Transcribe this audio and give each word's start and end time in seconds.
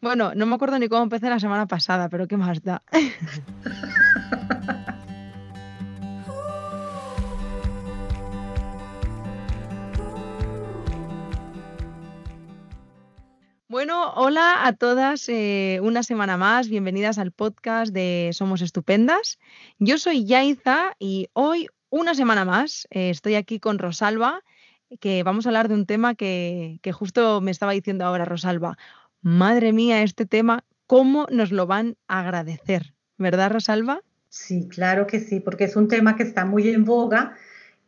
Bueno, 0.00 0.32
no 0.36 0.46
me 0.46 0.54
acuerdo 0.54 0.78
ni 0.78 0.88
cómo 0.88 1.02
empecé 1.02 1.28
la 1.28 1.40
semana 1.40 1.66
pasada, 1.66 2.08
pero 2.08 2.28
qué 2.28 2.36
más 2.36 2.62
da. 2.62 2.82
Bueno, 13.70 14.12
hola 14.14 14.66
a 14.66 14.72
todas, 14.72 15.28
eh, 15.28 15.78
una 15.82 16.02
semana 16.02 16.38
más, 16.38 16.68
bienvenidas 16.68 17.18
al 17.18 17.32
podcast 17.32 17.92
de 17.92 18.30
Somos 18.32 18.62
Estupendas. 18.62 19.38
Yo 19.78 19.98
soy 19.98 20.24
Yaiza 20.24 20.96
y 20.98 21.28
hoy, 21.34 21.68
una 21.90 22.14
semana 22.14 22.46
más, 22.46 22.88
eh, 22.90 23.10
estoy 23.10 23.34
aquí 23.34 23.60
con 23.60 23.78
Rosalba, 23.78 24.42
que 25.00 25.22
vamos 25.22 25.46
a 25.46 25.50
hablar 25.50 25.68
de 25.68 25.74
un 25.74 25.86
tema 25.86 26.14
que, 26.14 26.78
que 26.82 26.92
justo 26.92 27.40
me 27.42 27.50
estaba 27.50 27.72
diciendo 27.72 28.04
ahora 28.04 28.24
Rosalba. 28.24 28.78
Madre 29.20 29.72
mía, 29.72 30.02
este 30.02 30.26
tema, 30.26 30.64
¿cómo 30.86 31.26
nos 31.30 31.52
lo 31.52 31.66
van 31.66 31.96
a 32.06 32.20
agradecer? 32.20 32.94
¿Verdad, 33.16 33.50
Rosalba? 33.50 34.00
Sí, 34.28 34.68
claro 34.68 35.06
que 35.06 35.20
sí, 35.20 35.40
porque 35.40 35.64
es 35.64 35.76
un 35.76 35.88
tema 35.88 36.16
que 36.16 36.22
está 36.22 36.44
muy 36.44 36.68
en 36.68 36.84
boga 36.84 37.36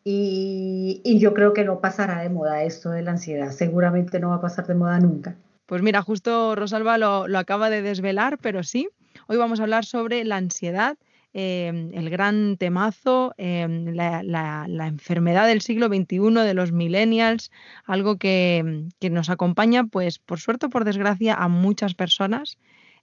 y, 0.02 1.00
y 1.04 1.18
yo 1.18 1.34
creo 1.34 1.52
que 1.52 1.64
no 1.64 1.80
pasará 1.80 2.20
de 2.20 2.30
moda 2.30 2.62
esto 2.64 2.90
de 2.90 3.02
la 3.02 3.12
ansiedad. 3.12 3.50
Seguramente 3.52 4.18
no 4.18 4.30
va 4.30 4.36
a 4.36 4.40
pasar 4.40 4.66
de 4.66 4.74
moda 4.74 4.98
nunca. 4.98 5.36
Pues 5.70 5.82
mira, 5.82 6.02
justo 6.02 6.56
Rosalba 6.56 6.98
lo, 6.98 7.38
acaba 7.38 7.70
de 7.70 7.80
desvelar, 7.80 8.38
pero 8.38 8.64
sí, 8.64 8.88
hoy 9.28 9.36
vamos 9.36 9.60
a 9.60 9.62
hablar 9.62 9.84
sobre 9.84 10.24
la 10.24 10.36
ansiedad, 10.36 10.98
em, 11.32 11.92
el 11.94 12.10
gran 12.10 12.56
temazo, 12.56 13.34
em, 13.38 13.86
la, 13.94 14.86
enfermedad 14.86 15.46
del 15.46 15.60
siglo 15.60 15.86
XXI 15.88 16.44
de 16.44 16.54
los 16.54 16.72
millennials, 16.72 17.50
algo 17.84 18.16
que, 18.16 18.88
nos 19.10 19.30
acompaña, 19.30 19.84
pues 19.84 20.18
por 20.18 20.40
suerte 20.40 20.66
o 20.66 20.70
por 20.70 20.84
desgracia, 20.84 21.34
a 21.34 21.48
muchas 21.48 21.94
personas, 21.94 22.58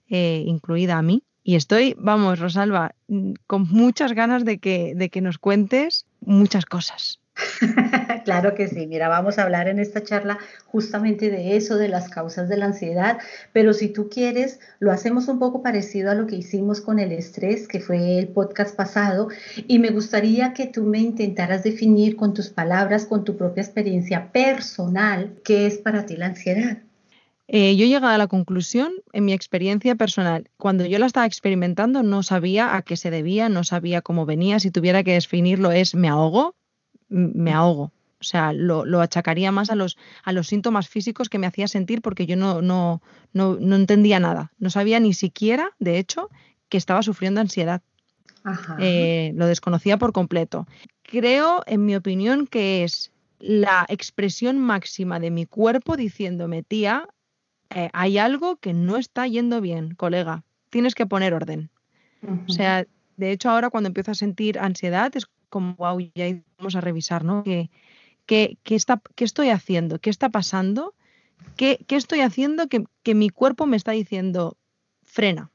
eh, 0.08 0.42
incluida 0.46 0.98
a 0.98 1.02
mí. 1.02 1.22
Y 1.42 1.54
estoy, 1.54 1.94
vamos, 1.98 2.38
Rosalba, 2.38 2.94
mm, 3.08 3.32
con 3.46 3.68
muchas 3.70 4.12
ganas 4.12 4.44
de 4.44 4.58
que, 4.58 4.92
de 4.94 5.08
que 5.08 5.20
nos 5.20 5.38
cuentes 5.38 6.06
muchas 6.20 6.66
cosas. 6.66 7.20
claro 8.28 8.54
que 8.54 8.68
sí, 8.68 8.86
mira, 8.86 9.08
vamos 9.08 9.38
a 9.38 9.44
hablar 9.44 9.68
en 9.68 9.78
esta 9.78 10.04
charla 10.04 10.38
justamente 10.66 11.30
de 11.30 11.56
eso, 11.56 11.78
de 11.78 11.88
las 11.88 12.10
causas 12.10 12.46
de 12.50 12.58
la 12.58 12.66
ansiedad, 12.66 13.16
pero 13.54 13.72
si 13.72 13.88
tú 13.88 14.10
quieres, 14.10 14.60
lo 14.80 14.92
hacemos 14.92 15.28
un 15.28 15.38
poco 15.38 15.62
parecido 15.62 16.10
a 16.10 16.14
lo 16.14 16.26
que 16.26 16.36
hicimos 16.36 16.82
con 16.82 16.98
el 16.98 17.10
estrés, 17.12 17.66
que 17.66 17.80
fue 17.80 18.18
el 18.18 18.28
podcast 18.28 18.76
pasado, 18.76 19.28
y 19.66 19.78
me 19.78 19.88
gustaría 19.88 20.52
que 20.52 20.66
tú 20.66 20.82
me 20.82 20.98
intentaras 20.98 21.62
definir 21.62 22.16
con 22.16 22.34
tus 22.34 22.50
palabras, 22.50 23.06
con 23.06 23.24
tu 23.24 23.34
propia 23.34 23.62
experiencia 23.62 24.30
personal, 24.30 25.32
qué 25.42 25.66
es 25.66 25.78
para 25.78 26.04
ti 26.04 26.18
la 26.18 26.26
ansiedad. 26.26 26.76
Eh, 27.46 27.76
yo 27.76 27.86
he 27.86 27.88
llegado 27.88 28.12
a 28.12 28.18
la 28.18 28.26
conclusión, 28.26 28.92
en 29.14 29.24
mi 29.24 29.32
experiencia 29.32 29.94
personal, 29.94 30.50
cuando 30.58 30.84
yo 30.84 30.98
la 30.98 31.06
estaba 31.06 31.24
experimentando 31.24 32.02
no 32.02 32.22
sabía 32.22 32.76
a 32.76 32.82
qué 32.82 32.98
se 32.98 33.10
debía, 33.10 33.48
no 33.48 33.64
sabía 33.64 34.02
cómo 34.02 34.26
venía, 34.26 34.60
si 34.60 34.70
tuviera 34.70 35.02
que 35.02 35.14
definirlo 35.14 35.72
es 35.72 35.94
me 35.94 36.08
ahogo, 36.08 36.56
me 37.08 37.52
ahogo. 37.52 37.90
O 38.20 38.24
sea, 38.24 38.52
lo, 38.52 39.00
achacaría 39.00 39.52
más 39.52 39.70
a 39.70 39.76
los, 39.76 39.96
a 40.24 40.32
los 40.32 40.48
síntomas 40.48 40.88
físicos 40.88 41.28
que 41.28 41.38
me 41.38 41.46
hacía 41.46 41.68
sentir 41.68 42.02
porque 42.02 42.26
yo 42.26 42.36
no, 42.36 42.62
no, 42.62 43.00
no, 43.32 43.76
entendía 43.76 44.18
nada. 44.18 44.52
No 44.58 44.70
sabía 44.70 44.98
ni 44.98 45.14
siquiera, 45.14 45.70
de 45.78 45.98
hecho, 45.98 46.28
que 46.68 46.78
estaba 46.78 47.02
sufriendo 47.02 47.40
ansiedad. 47.40 47.82
Eh, 48.78 49.32
lo 49.36 49.46
desconocía 49.46 49.98
por 49.98 50.12
completo. 50.12 50.66
Creo, 51.02 51.62
en 51.66 51.84
mi 51.84 51.94
opinión, 51.94 52.46
que 52.46 52.82
es 52.82 53.12
la 53.38 53.86
expresión 53.88 54.58
máxima 54.58 55.20
de 55.20 55.30
mi 55.30 55.46
cuerpo 55.46 55.96
diciéndome, 55.96 56.62
tía, 56.62 57.08
eh, 57.70 57.90
hay 57.92 58.18
algo 58.18 58.56
que 58.56 58.72
no 58.72 58.96
está 58.96 59.26
yendo 59.26 59.60
bien, 59.60 59.94
colega, 59.94 60.44
tienes 60.70 60.94
que 60.94 61.06
poner 61.06 61.34
orden. 61.34 61.70
O 62.48 62.50
sea, 62.50 62.84
de 63.16 63.30
hecho 63.30 63.50
ahora 63.50 63.70
cuando 63.70 63.86
empiezo 63.86 64.10
a 64.10 64.14
sentir 64.14 64.58
ansiedad 64.58 65.12
es 65.14 65.28
como, 65.48 65.74
wow, 65.76 66.00
ya 66.14 66.36
vamos 66.58 66.74
a 66.74 66.80
revisar, 66.80 67.24
¿no? 67.24 67.44
¿Qué, 68.28 68.58
qué, 68.62 68.74
está, 68.74 69.00
qué 69.16 69.24
estoy 69.24 69.48
haciendo? 69.48 70.00
¿Qué 70.00 70.10
está 70.10 70.28
pasando? 70.28 70.94
¿Qué, 71.56 71.78
qué 71.88 71.96
estoy 71.96 72.20
haciendo 72.20 72.68
que, 72.68 72.84
que, 73.02 73.14
mi 73.14 73.30
cuerpo 73.30 73.64
me 73.64 73.78
está 73.78 73.92
diciendo, 73.92 74.58
frena? 75.02 75.50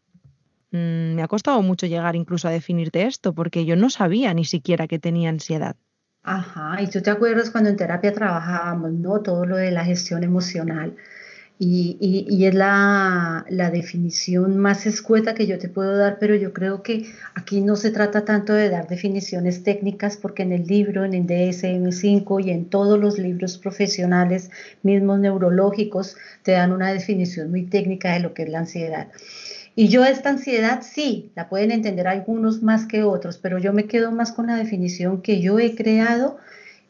Mm, 0.72 1.14
me 1.14 1.22
ha 1.22 1.28
costado 1.28 1.62
mucho 1.62 1.86
llegar 1.86 2.16
incluso 2.16 2.48
a 2.48 2.52
definirte 2.52 3.06
esto, 3.06 3.32
porque 3.34 3.66
yo 3.66 3.76
no 3.76 3.92
sabía 3.92 4.34
ni 4.34 4.44
siquiera 4.44 4.88
que 4.88 4.98
tenía 4.98 5.30
ansiedad. 5.30 5.76
Ajá, 6.24 6.82
y 6.82 6.88
tú 6.88 7.00
te 7.00 7.12
acuerdas 7.12 7.52
cuando 7.52 7.70
en 7.70 7.78
terapia 7.78 8.12
trabajábamos, 8.12 8.92
¿no? 8.94 9.22
Todo 9.22 9.46
lo 9.46 9.58
de 9.58 9.70
la 9.70 9.86
gestión 9.86 10.24
emocional. 10.24 10.96
Y, 11.66 12.46
es 12.46 12.54
la, 12.54 13.46
definición 13.72 14.58
más 14.58 14.86
escueta 14.86 15.34
que 15.34 15.48
yo 15.48 15.58
te 15.58 15.70
puedo 15.70 15.96
dar, 15.96 16.18
pero 16.20 16.36
yo 16.36 16.52
creo 16.52 16.84
que 16.84 17.06
aquí 17.36 17.62
no 17.62 17.78
se 17.78 17.92
trata 17.92 18.26
tanto 18.26 18.54
de 18.54 18.70
dar 18.70 18.90
definiciones 18.90 19.64
técnicas, 19.64 20.18
porque 20.18 20.44
en 20.44 20.52
el 20.52 20.68
libro, 20.68 21.06
en 21.06 21.14
el 21.14 21.26
DSM5 21.26 22.46
y 22.46 22.50
en 22.50 22.66
todos 22.66 23.00
los 23.00 23.18
libros 23.18 23.58
profesionales, 23.58 24.52
mismos 24.82 25.20
neurológicos, 25.20 26.18
te 26.44 26.52
dan 26.52 26.74
una 26.74 26.92
definición 26.92 27.50
muy 27.50 27.64
técnica 27.64 28.14
de 28.14 28.20
lo 28.20 28.34
que 28.34 28.44
es 28.44 28.50
la 28.50 28.60
ansiedad. 28.60 29.08
Y 29.76 29.88
yo 29.88 30.04
esta 30.04 30.32
ansiedad 30.32 30.82
sí, 30.84 31.32
la 31.36 31.48
pueden 31.48 31.72
entender 31.72 32.08
algunos 32.08 32.62
más 32.62 32.86
que 32.86 33.04
otros, 33.04 33.38
pero 33.38 33.58
yo 33.58 33.72
me 33.72 33.86
quedo 33.86 34.12
más 34.12 34.34
con 34.34 34.48
la 34.48 34.58
definición 34.58 35.22
que 35.22 35.40
yo 35.40 35.58
he 35.60 35.76
creado 35.76 36.38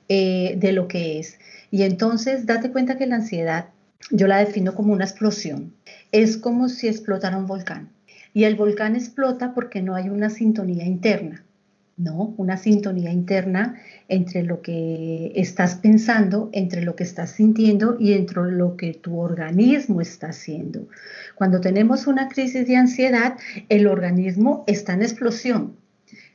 eh, 0.09 0.55
de 0.57 0.71
lo 0.71 0.87
que 0.87 1.19
es. 1.19 1.37
Y 1.69 1.83
entonces 1.83 2.45
date 2.45 2.71
cuenta 2.71 2.97
que 2.97 3.05
la 3.05 3.15
ansiedad 3.15 3.67
yo 4.11 4.27
la 4.27 4.39
defino 4.39 4.75
como 4.75 4.93
una 4.93 5.05
explosión. 5.05 5.73
Es 6.11 6.37
como 6.37 6.69
si 6.69 6.87
explotara 6.87 7.37
un 7.37 7.47
volcán. 7.47 7.89
Y 8.33 8.45
el 8.45 8.55
volcán 8.55 8.95
explota 8.95 9.53
porque 9.53 9.81
no 9.81 9.95
hay 9.95 10.09
una 10.09 10.29
sintonía 10.29 10.85
interna, 10.85 11.43
¿no? 11.97 12.33
Una 12.37 12.57
sintonía 12.57 13.11
interna 13.11 13.75
entre 14.07 14.43
lo 14.43 14.61
que 14.61 15.31
estás 15.35 15.75
pensando, 15.75 16.49
entre 16.51 16.81
lo 16.81 16.95
que 16.95 17.03
estás 17.03 17.31
sintiendo 17.31 17.97
y 17.99 18.13
entre 18.13 18.51
lo 18.51 18.75
que 18.75 18.93
tu 18.93 19.19
organismo 19.19 20.01
está 20.01 20.29
haciendo. 20.29 20.87
Cuando 21.35 21.61
tenemos 21.61 22.07
una 22.07 22.27
crisis 22.27 22.67
de 22.67 22.75
ansiedad, 22.75 23.37
el 23.69 23.85
organismo 23.85 24.63
está 24.65 24.93
en 24.93 25.03
explosión. 25.03 25.82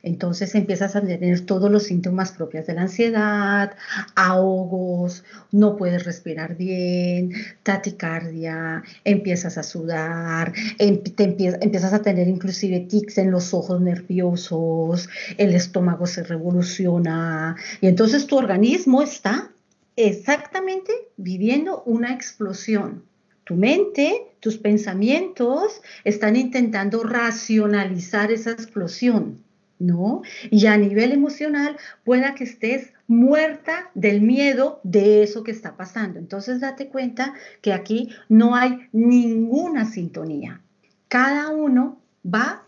Entonces 0.01 0.55
empiezas 0.55 0.95
a 0.95 1.01
tener 1.01 1.41
todos 1.41 1.69
los 1.69 1.83
síntomas 1.83 2.31
propios 2.31 2.65
de 2.67 2.73
la 2.73 2.83
ansiedad, 2.83 3.75
ahogos, 4.15 5.23
no 5.51 5.75
puedes 5.75 6.05
respirar 6.05 6.55
bien, 6.55 7.33
taticardia, 7.63 8.83
empiezas 9.03 9.57
a 9.57 9.63
sudar, 9.63 10.53
em, 10.77 11.01
empiezas 11.17 11.93
a 11.93 12.01
tener 12.01 12.27
inclusive 12.27 12.81
tics 12.81 13.17
en 13.17 13.31
los 13.31 13.53
ojos 13.53 13.81
nerviosos, 13.81 15.09
el 15.37 15.53
estómago 15.53 16.05
se 16.05 16.23
revoluciona 16.23 17.55
y 17.81 17.87
entonces 17.87 18.25
tu 18.25 18.37
organismo 18.37 19.01
está 19.01 19.51
exactamente 19.95 20.93
viviendo 21.17 21.83
una 21.85 22.13
explosión. 22.13 23.03
Tu 23.43 23.55
mente, 23.55 24.27
tus 24.39 24.57
pensamientos 24.57 25.81
están 26.03 26.35
intentando 26.35 27.03
racionalizar 27.03 28.31
esa 28.31 28.51
explosión 28.51 29.43
¿no? 29.79 30.21
Y 30.51 30.67
a 30.67 30.77
nivel 30.77 31.11
emocional, 31.11 31.77
pueda 32.03 32.35
que 32.35 32.43
estés 32.43 32.93
muerta 33.07 33.89
del 33.95 34.21
miedo 34.21 34.81
de 34.83 35.23
eso 35.23 35.43
que 35.43 35.51
está 35.51 35.75
pasando. 35.75 36.19
Entonces, 36.19 36.59
date 36.59 36.89
cuenta 36.89 37.33
que 37.61 37.73
aquí 37.73 38.09
no 38.27 38.55
hay 38.55 38.87
ninguna 38.91 39.85
sintonía. 39.85 40.61
Cada 41.07 41.49
uno 41.49 42.01
va 42.23 42.65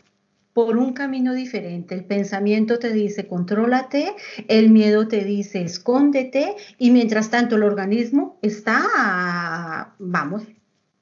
por 0.53 0.77
un 0.77 0.93
camino 0.93 1.33
diferente. 1.33 1.95
El 1.95 2.05
pensamiento 2.05 2.79
te 2.79 2.91
dice 2.91 3.27
contrólate, 3.27 4.13
el 4.47 4.69
miedo 4.69 5.07
te 5.07 5.23
dice 5.23 5.61
escóndete 5.61 6.55
y 6.77 6.91
mientras 6.91 7.29
tanto 7.29 7.55
el 7.55 7.63
organismo 7.63 8.37
está, 8.41 9.95
vamos, 9.97 10.43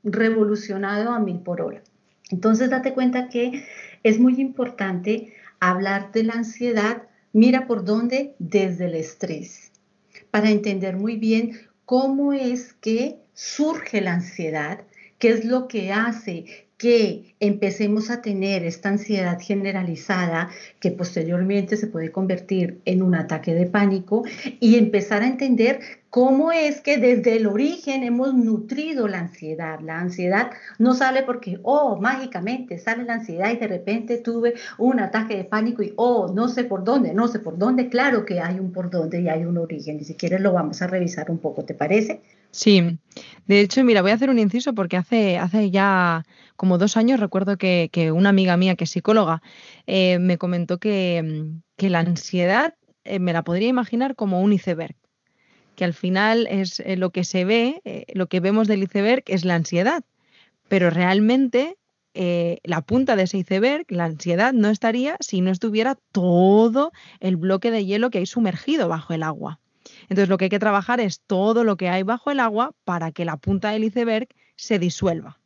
revolucionado 0.04 1.12
a 1.12 1.20
mil 1.20 1.40
por 1.40 1.62
hora. 1.62 1.82
Entonces 2.30 2.70
date 2.70 2.94
cuenta 2.94 3.30
que 3.30 3.66
es 4.04 4.20
muy 4.20 4.40
importante 4.40 5.34
hablar 5.60 6.12
de 6.12 6.24
la 6.24 6.34
ansiedad, 6.34 7.04
mira 7.34 7.68
por 7.68 7.84
dónde, 7.84 8.36
desde 8.40 8.86
el 8.86 8.96
estrés, 8.96 9.72
para 10.32 10.50
entender 10.50 10.98
muy 10.98 11.18
bien 11.18 11.60
cómo 11.86 12.34
es 12.34 12.74
que 12.74 13.18
surge 13.34 14.02
la 14.02 14.14
ansiedad, 14.14 14.84
qué 15.18 15.30
es 15.30 15.46
lo 15.46 15.68
que 15.68 15.92
hace 15.92 16.69
que 16.80 17.36
empecemos 17.42 18.10
a 18.10 18.22
tener 18.22 18.64
esta 18.64 18.88
ansiedad 18.88 19.38
generalizada 19.40 20.50
que 20.80 20.92
posteriormente 20.92 21.76
se 21.76 21.88
puede 21.88 22.10
convertir 22.10 22.80
en 22.86 23.04
un 23.04 23.16
ataque 23.16 23.54
de 23.54 23.66
pánico 23.66 24.24
y 24.62 24.78
empezar 24.78 25.22
a 25.22 25.28
entender 25.28 25.82
cómo 26.10 26.54
es 26.54 26.80
que 26.80 26.98
desde 26.98 27.36
el 27.36 27.48
origen 27.48 28.04
hemos 28.04 28.34
nutrido 28.34 29.10
la 29.10 29.20
ansiedad. 29.20 29.82
La 29.82 30.00
ansiedad 30.00 30.52
no 30.78 30.96
sale 30.96 31.24
porque, 31.24 31.60
oh, 31.64 31.98
mágicamente 31.98 32.80
sale 32.80 33.04
la 33.04 33.16
ansiedad 33.16 33.52
y 33.52 33.58
de 33.58 33.68
repente 33.68 34.18
tuve 34.18 34.54
un 34.78 35.02
ataque 35.02 35.36
de 35.36 35.44
pánico 35.44 35.84
y, 35.84 35.92
oh, 35.98 36.32
no 36.34 36.48
sé 36.48 36.64
por 36.64 36.86
dónde, 36.86 37.14
no 37.14 37.28
sé 37.28 37.40
por 37.40 37.58
dónde. 37.58 37.90
Claro 37.90 38.26
que 38.26 38.40
hay 38.40 38.58
un 38.58 38.72
por 38.72 38.90
dónde 38.90 39.20
y 39.20 39.28
hay 39.28 39.44
un 39.44 39.58
origen. 39.58 40.00
Y 40.00 40.06
si 40.06 40.16
quieres 40.16 40.40
lo 40.40 40.54
vamos 40.54 40.82
a 40.82 40.88
revisar 40.88 41.30
un 41.30 41.40
poco, 41.40 41.66
¿te 41.66 41.74
parece? 41.74 42.22
Sí, 42.52 43.00
de 43.46 43.62
hecho, 43.62 43.84
mira, 43.84 44.02
voy 44.02 44.12
a 44.12 44.16
hacer 44.16 44.30
un 44.30 44.40
inciso 44.40 44.74
porque 44.74 44.98
hace, 44.98 45.38
hace 45.38 45.72
ya 45.72 46.26
como 46.56 46.78
dos 46.78 46.98
años 46.98 47.20
recuerdo 47.20 47.58
que, 47.58 48.12
una 48.14 48.30
amiga 48.30 48.58
mía 48.58 48.76
que 48.76 48.84
es 48.86 48.92
psicóloga 48.92 49.42
eh, 49.88 50.20
me 50.20 50.38
comentó 50.38 50.78
que, 50.80 51.52
que 51.78 51.90
la 51.90 52.00
ansiedad 52.00 52.76
eh, 53.04 53.20
me 53.20 53.34
la 53.34 53.44
podría 53.44 53.68
imaginar 53.68 54.16
como 54.16 54.42
un 54.42 54.54
iceberg, 54.54 54.96
que 55.76 55.86
al 55.86 55.94
final 55.94 56.48
es 56.48 56.80
eh, 56.80 56.98
lo 56.98 57.12
que 57.12 57.24
se 57.24 57.46
ve, 57.46 57.82
lo 58.14 58.28
que 58.28 58.40
vemos 58.40 58.68
del 58.68 58.84
iceberg 58.84 59.24
es 59.28 59.46
la 59.46 59.56
ansiedad, 59.56 60.04
pero 60.68 60.90
realmente 60.90 61.78
la 62.64 62.82
punta 62.82 63.16
de 63.16 63.24
ese 63.24 63.38
iceberg, 63.38 63.86
la 63.88 64.06
ansiedad, 64.06 64.52
no 64.52 64.70
estaría 64.70 65.16
si 65.22 65.40
no 65.40 65.52
estuviera 65.52 65.96
todo 66.12 66.92
el 67.22 67.38
bloque 67.38 67.72
de 67.72 67.86
hielo 67.86 68.10
que 68.10 68.18
hay 68.18 68.26
sumergido 68.26 68.90
bajo 68.90 69.14
el 69.14 69.24
agua. 69.24 69.60
Entonces 70.10 70.30
lo 70.30 70.38
que 70.38 70.46
hay 70.46 70.50
que 70.50 70.60
trabajar 70.60 71.00
es 71.00 71.22
todo 71.22 71.64
lo 71.64 71.78
que 71.78 71.90
hay 71.90 72.04
bajo 72.04 72.32
el 72.32 72.40
agua 72.40 72.74
para 72.84 73.12
que 73.12 73.26
la 73.26 73.38
punta 73.38 73.72
del 73.72 73.84
iceberg 73.84 74.28
se 74.56 74.80
disuelva. 74.80 75.40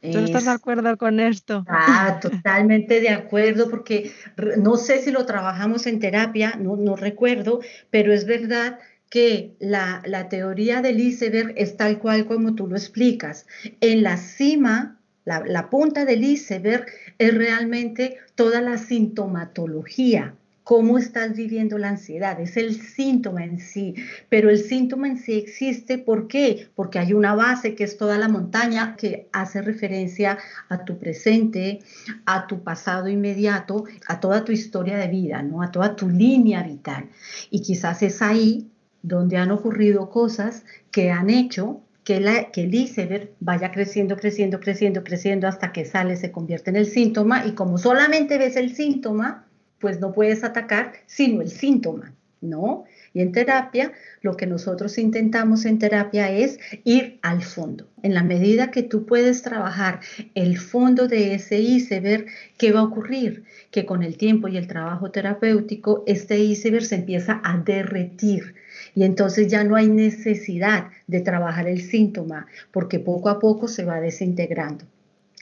¿Tú 0.00 0.18
estás 0.18 0.46
de 0.46 0.50
acuerdo 0.52 0.96
con 0.96 1.20
esto? 1.20 1.64
Ah, 1.68 2.20
totalmente 2.22 3.00
de 3.00 3.10
acuerdo, 3.10 3.68
porque 3.68 4.12
no 4.56 4.76
sé 4.76 5.02
si 5.02 5.10
lo 5.10 5.26
trabajamos 5.26 5.86
en 5.86 6.00
terapia, 6.00 6.54
no, 6.58 6.76
no 6.76 6.96
recuerdo, 6.96 7.60
pero 7.90 8.12
es 8.12 8.24
verdad 8.24 8.78
que 9.10 9.56
la, 9.58 10.00
la 10.06 10.28
teoría 10.28 10.80
del 10.80 11.00
iceberg 11.00 11.52
es 11.56 11.76
tal 11.76 11.98
cual 11.98 12.26
como 12.26 12.54
tú 12.54 12.66
lo 12.66 12.76
explicas. 12.76 13.46
En 13.80 14.02
la 14.02 14.16
cima 14.16 15.00
la, 15.24 15.42
la, 15.46 15.68
punta 15.68 16.06
del 16.06 16.24
iceberg 16.24 16.86
es 17.18 17.34
realmente 17.34 18.16
toda 18.36 18.62
la 18.62 18.78
sintomatología, 18.78 20.34
cómo 20.70 20.98
estás 20.98 21.34
viviendo 21.34 21.78
la 21.78 21.88
ansiedad, 21.88 22.38
es 22.38 22.56
el 22.56 22.80
síntoma 22.80 23.42
en 23.42 23.58
sí, 23.58 23.96
pero 24.28 24.50
el 24.50 24.58
síntoma 24.58 25.08
en 25.08 25.18
sí 25.18 25.32
existe, 25.32 25.98
¿por 25.98 26.28
qué? 26.28 26.68
Porque 26.76 27.00
hay 27.00 27.12
una 27.12 27.34
base 27.34 27.74
que 27.74 27.82
es 27.82 27.96
toda 27.96 28.18
la 28.18 28.28
montaña 28.28 28.94
que 28.94 29.28
hace 29.32 29.62
referencia 29.62 30.38
a 30.68 30.84
tu 30.84 30.96
presente, 30.96 31.80
a 32.24 32.46
tu 32.46 32.62
pasado 32.62 33.08
inmediato, 33.08 33.82
a 34.06 34.20
toda 34.20 34.44
tu 34.44 34.52
historia 34.52 34.96
de 34.96 35.08
vida, 35.08 35.42
¿no? 35.42 35.60
A 35.60 35.72
toda 35.72 35.96
tu 35.96 36.08
línea 36.08 36.62
vital. 36.62 37.08
Y 37.50 37.62
quizás 37.62 38.04
es 38.04 38.22
ahí 38.22 38.70
donde 39.02 39.38
han 39.38 39.50
ocurrido 39.50 40.08
cosas 40.08 40.64
que 40.92 41.10
han 41.10 41.30
hecho 41.30 41.80
que, 42.04 42.48
que 42.52 42.62
el 42.62 42.74
iceberg 42.76 43.32
vaya 43.40 43.72
creciendo, 43.72 44.14
creciendo, 44.14 44.60
creciendo, 44.60 45.02
creciendo 45.02 45.48
hasta 45.48 45.72
que 45.72 45.84
sale, 45.84 46.16
se 46.16 46.30
convierte 46.30 46.70
en 46.70 46.76
el 46.76 46.86
síntoma 46.86 47.44
y 47.44 47.56
como 47.56 47.76
solamente 47.76 48.38
ves 48.38 48.54
el 48.54 48.72
síntoma, 48.72 49.49
pues 49.80 50.00
no 50.00 50.12
puedes 50.12 50.44
atacar 50.44 50.92
sino 51.06 51.40
el 51.42 51.48
síntoma, 51.48 52.14
¿no? 52.40 52.84
Y 53.12 53.20
en 53.20 53.32
terapia, 53.32 53.92
lo 54.22 54.36
que 54.36 54.46
nosotros 54.46 54.96
intentamos 54.98 55.64
en 55.64 55.78
terapia 55.78 56.30
es 56.30 56.58
ir 56.84 57.18
al 57.22 57.42
fondo. 57.42 57.88
En 58.02 58.14
la 58.14 58.22
medida 58.22 58.70
que 58.70 58.82
tú 58.82 59.04
puedes 59.04 59.42
trabajar 59.42 60.00
el 60.34 60.58
fondo 60.58 61.08
de 61.08 61.34
ese 61.34 61.58
iceberg, 61.58 62.26
¿qué 62.56 62.72
va 62.72 62.80
a 62.80 62.84
ocurrir? 62.84 63.44
Que 63.70 63.84
con 63.84 64.02
el 64.02 64.16
tiempo 64.16 64.46
y 64.48 64.56
el 64.56 64.68
trabajo 64.68 65.10
terapéutico, 65.10 66.04
este 66.06 66.38
iceberg 66.38 66.84
se 66.84 66.96
empieza 66.96 67.40
a 67.42 67.58
derretir. 67.58 68.54
Y 68.94 69.02
entonces 69.02 69.48
ya 69.48 69.64
no 69.64 69.74
hay 69.76 69.88
necesidad 69.88 70.90
de 71.08 71.20
trabajar 71.20 71.66
el 71.66 71.82
síntoma, 71.82 72.46
porque 72.70 73.00
poco 73.00 73.28
a 73.28 73.40
poco 73.40 73.66
se 73.66 73.84
va 73.84 74.00
desintegrando. 74.00 74.84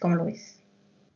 ¿Cómo 0.00 0.16
lo 0.16 0.24
ves? 0.24 0.58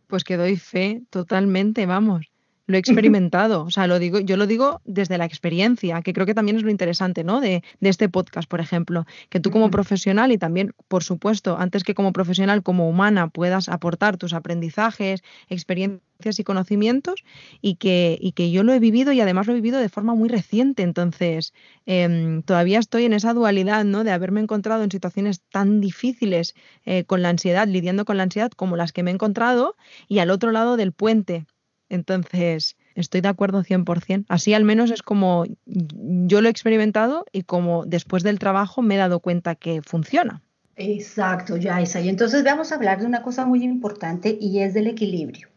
Pues 0.07 0.25
que 0.25 0.37
doy 0.37 0.57
fe 0.57 1.03
totalmente, 1.09 1.87
vamos. 1.87 2.32
Lo 2.67 2.77
he 2.77 2.81
experimentado, 2.81 3.65
o 3.65 3.71
sea, 3.71 3.87
lo 3.89 3.99
digo, 3.99 4.21
yo 4.21 4.37
lo 4.37 4.47
digo 4.47 4.81
desde 4.85 5.19
la 5.19 5.25
experiencia, 5.25 6.01
que 6.03 6.13
creo 6.13 6.27
que 6.27 6.35
también 6.35 6.57
es 6.57 6.63
lo 6.63 6.71
interesante, 6.71 7.25
¿no? 7.25 7.41
De, 7.41 7.63
de 7.81 7.89
este 7.89 8.09
podcast, 8.09 8.49
por 8.49 8.61
ejemplo, 8.61 9.05
que 9.31 9.41
tú 9.41 9.51
como 9.51 9.71
profesional 9.71 10.31
y 10.31 10.39
también, 10.39 10.73
por 10.87 11.03
supuesto, 11.03 11.57
antes 11.59 11.83
que 11.83 11.95
como 11.95 12.13
profesional, 12.13 12.63
como 12.63 12.89
humana, 12.89 13.29
puedas 13.29 13.69
aportar 13.69 14.17
tus 14.17 14.33
aprendizajes, 14.33 15.23
experiencias 15.49 16.39
y 16.39 16.45
conocimientos 16.45 17.25
y 17.61 17.77
que, 17.77 18.17
y 18.21 18.33
que 18.33 18.51
yo 18.51 18.63
lo 18.63 18.73
he 18.73 18.79
vivido 18.79 19.13
y 19.13 19.21
además 19.21 19.47
lo 19.47 19.53
he 19.53 19.57
vivido 19.57 19.81
de 19.81 19.89
forma 19.89 20.15
muy 20.15 20.29
reciente. 20.29 20.83
Entonces, 20.83 21.53
em, 21.87 22.43
todavía 22.43 22.79
estoy 22.79 23.05
en 23.05 23.13
esa 23.13 23.35
dualidad, 23.35 23.85
¿no? 23.85 24.05
De 24.05 24.13
haberme 24.13 24.41
encontrado 24.41 24.85
en 24.85 24.91
situaciones 24.91 25.41
tan 25.51 25.81
difíciles 25.81 26.55
eh, 26.85 27.05
con 27.05 27.23
la 27.23 27.31
ansiedad, 27.31 27.67
lidiando 27.67 28.05
con 28.05 28.17
la 28.17 28.23
ansiedad 28.25 28.53
como 28.53 28.77
las 28.77 28.93
que 28.93 29.03
me 29.03 29.11
he 29.11 29.15
encontrado 29.15 29.77
y 30.09 30.21
al 30.21 30.31
otro 30.31 30.53
lado 30.53 30.77
del 30.77 30.93
puente 30.93 31.47
entonces, 31.93 32.77
estoy 32.95 33.21
de 33.21 33.29
acuerdo 33.29 33.63
100%. 33.63 34.25
Así 34.29 34.55
al 34.55 34.65
menos 34.65 34.91
es 34.91 35.03
como 35.03 35.45
yo 35.67 36.41
lo 36.41 36.49
he 36.49 36.51
experimentado 36.51 37.27
y 37.33 37.43
como 37.43 37.85
después 37.85 38.23
del 38.23 38.39
trabajo 38.39 38.81
me 38.81 38.95
he 38.95 38.99
dado 38.99 39.21
cuenta 39.21 39.55
que 39.55 39.83
funciona. 39.83 40.43
Exacto, 40.77 41.59
Yaisa. 41.59 42.01
Y 42.01 42.09
entonces 42.09 42.45
vamos 42.45 42.73
a 42.73 42.77
hablar 42.77 43.01
de 43.01 43.07
una 43.07 43.23
cosa 43.23 43.45
muy 43.45 43.63
importante 43.63 44.37
y 44.41 44.61
es 44.61 44.73
del 44.73 44.87
equilibrio. 44.87 45.49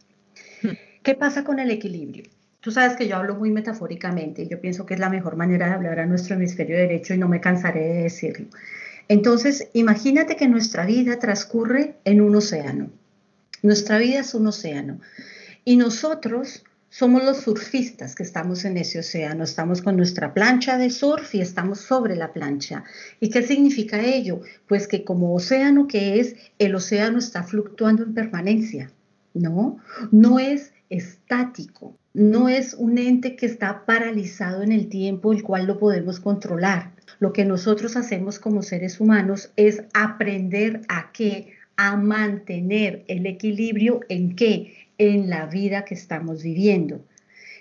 Hmm. 0.62 0.76
¿Qué 1.04 1.16
pasa 1.16 1.46
con 1.46 1.60
el 1.60 1.72
equilibrio? 1.72 2.26
Tú 2.60 2.72
sabes 2.72 2.98
que 2.98 3.08
yo 3.08 3.16
hablo 3.16 3.36
muy 3.36 3.52
metafóricamente 3.52 4.44
y 4.44 4.50
yo 4.50 4.60
pienso 4.60 4.86
que 4.86 4.96
es 4.96 5.00
la 5.00 5.10
mejor 5.10 5.38
manera 5.38 5.68
de 5.68 5.74
hablar 5.76 6.00
a 6.00 6.06
nuestro 6.06 6.36
hemisferio 6.36 6.76
derecho 6.76 7.14
y 7.14 7.18
no 7.18 7.30
me 7.30 7.40
cansaré 7.40 7.82
de 7.82 8.04
decirlo. 8.04 8.48
Entonces, 9.08 9.70
imagínate 9.74 10.36
que 10.36 10.48
nuestra 10.48 10.86
vida 10.86 11.18
transcurre 11.18 11.96
en 12.04 12.20
un 12.20 12.36
océano. 12.36 12.90
Nuestra 13.62 14.00
vida 14.00 14.20
es 14.20 14.34
un 14.34 14.48
océano. 14.48 15.00
Y 15.68 15.78
nosotros 15.78 16.64
somos 16.90 17.24
los 17.24 17.38
surfistas 17.38 18.14
que 18.14 18.22
estamos 18.22 18.66
en 18.66 18.78
ese 18.78 19.00
océano, 19.00 19.44
estamos 19.44 19.82
con 19.82 19.98
nuestra 19.98 20.32
plancha 20.32 20.78
de 20.78 20.92
surf 20.92 21.34
y 21.34 21.42
estamos 21.42 21.80
sobre 21.80 22.16
la 22.16 22.34
plancha. 22.34 22.84
¿Y 23.20 23.32
qué 23.32 23.42
significa 23.42 24.00
ello? 24.00 24.42
Pues 24.68 24.88
que 24.88 25.04
como 25.04 25.34
océano 25.34 25.88
que 25.88 26.20
es, 26.20 26.36
el 26.60 26.76
océano 26.76 27.18
está 27.18 27.42
fluctuando 27.42 28.04
en 28.04 28.14
permanencia, 28.14 28.92
¿no? 29.34 29.80
No 30.12 30.38
es 30.38 30.72
estático, 30.92 31.98
no 32.14 32.48
es 32.48 32.76
un 32.76 33.00
ente 33.00 33.36
que 33.36 33.48
está 33.48 33.88
paralizado 33.88 34.62
en 34.62 34.72
el 34.72 34.88
tiempo, 34.88 35.34
el 35.34 35.42
cual 35.42 35.66
lo 35.66 35.80
podemos 35.80 36.20
controlar. 36.20 36.94
Lo 37.20 37.34
que 37.34 37.44
nosotros 37.44 37.96
hacemos 37.96 38.38
como 38.38 38.62
seres 38.62 39.00
humanos 39.00 39.52
es 39.56 39.84
aprender 39.96 40.82
a 40.90 41.12
qué, 41.12 41.54
a 41.76 41.98
mantener 41.98 43.04
el 43.08 43.26
equilibrio 43.26 44.02
en 44.10 44.36
qué, 44.36 44.85
en 44.98 45.30
la 45.30 45.46
vida 45.46 45.86
que 45.86 45.96
estamos 45.96 46.44
viviendo. 46.44 47.02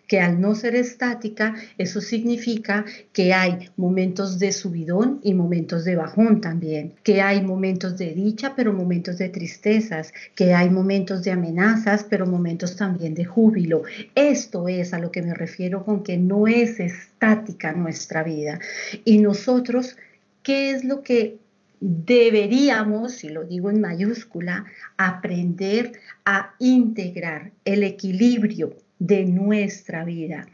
Que 0.07 0.21
al 0.21 0.39
no 0.39 0.55
ser 0.55 0.75
estática, 0.75 1.55
eso 1.79 2.03
significa 2.03 2.85
que 3.15 3.33
hay 3.33 3.71
momentos 3.79 4.39
de 4.39 4.53
subidón 4.53 5.19
y 5.23 5.33
momentos 5.33 5.87
de 5.87 5.97
bajón 5.97 6.43
también, 6.43 6.93
que 7.03 7.23
hay 7.23 7.41
momentos 7.41 7.97
de 7.97 8.13
dicha, 8.13 8.53
pero 8.55 8.75
momentos 8.75 9.17
de 9.17 9.31
tristezas, 9.31 10.13
que 10.35 10.53
hay 10.53 10.69
momentos 10.69 11.23
de 11.23 11.31
amenazas, 11.31 12.05
pero 12.05 12.27
momentos 12.27 12.77
también 12.77 13.15
de 13.15 13.25
júbilo. 13.25 13.85
Esto 14.15 14.69
es 14.69 14.93
a 14.93 14.99
lo 14.99 15.11
que 15.11 15.23
me 15.23 15.33
refiero 15.33 15.87
con 15.87 16.03
que 16.03 16.19
no 16.19 16.47
es 16.47 16.81
estática 16.81 17.73
nuestra 17.73 18.23
vida. 18.23 18.59
Y 19.07 19.19
nosotros, 19.19 19.97
¿qué 20.43 20.71
es 20.73 20.85
lo 20.85 21.03
que 21.03 21.39
deberíamos, 21.87 23.25
y 23.25 23.29
lo 23.29 23.45
digo 23.45 23.69
en 23.69 23.83
mayúscula, 23.83 24.65
aprender 24.97 25.93
a 26.25 26.55
integrar 26.59 27.53
el 27.67 27.83
equilibrio 27.83 28.75
de 28.99 29.27
nuestra 29.27 30.03
vida. 30.03 30.47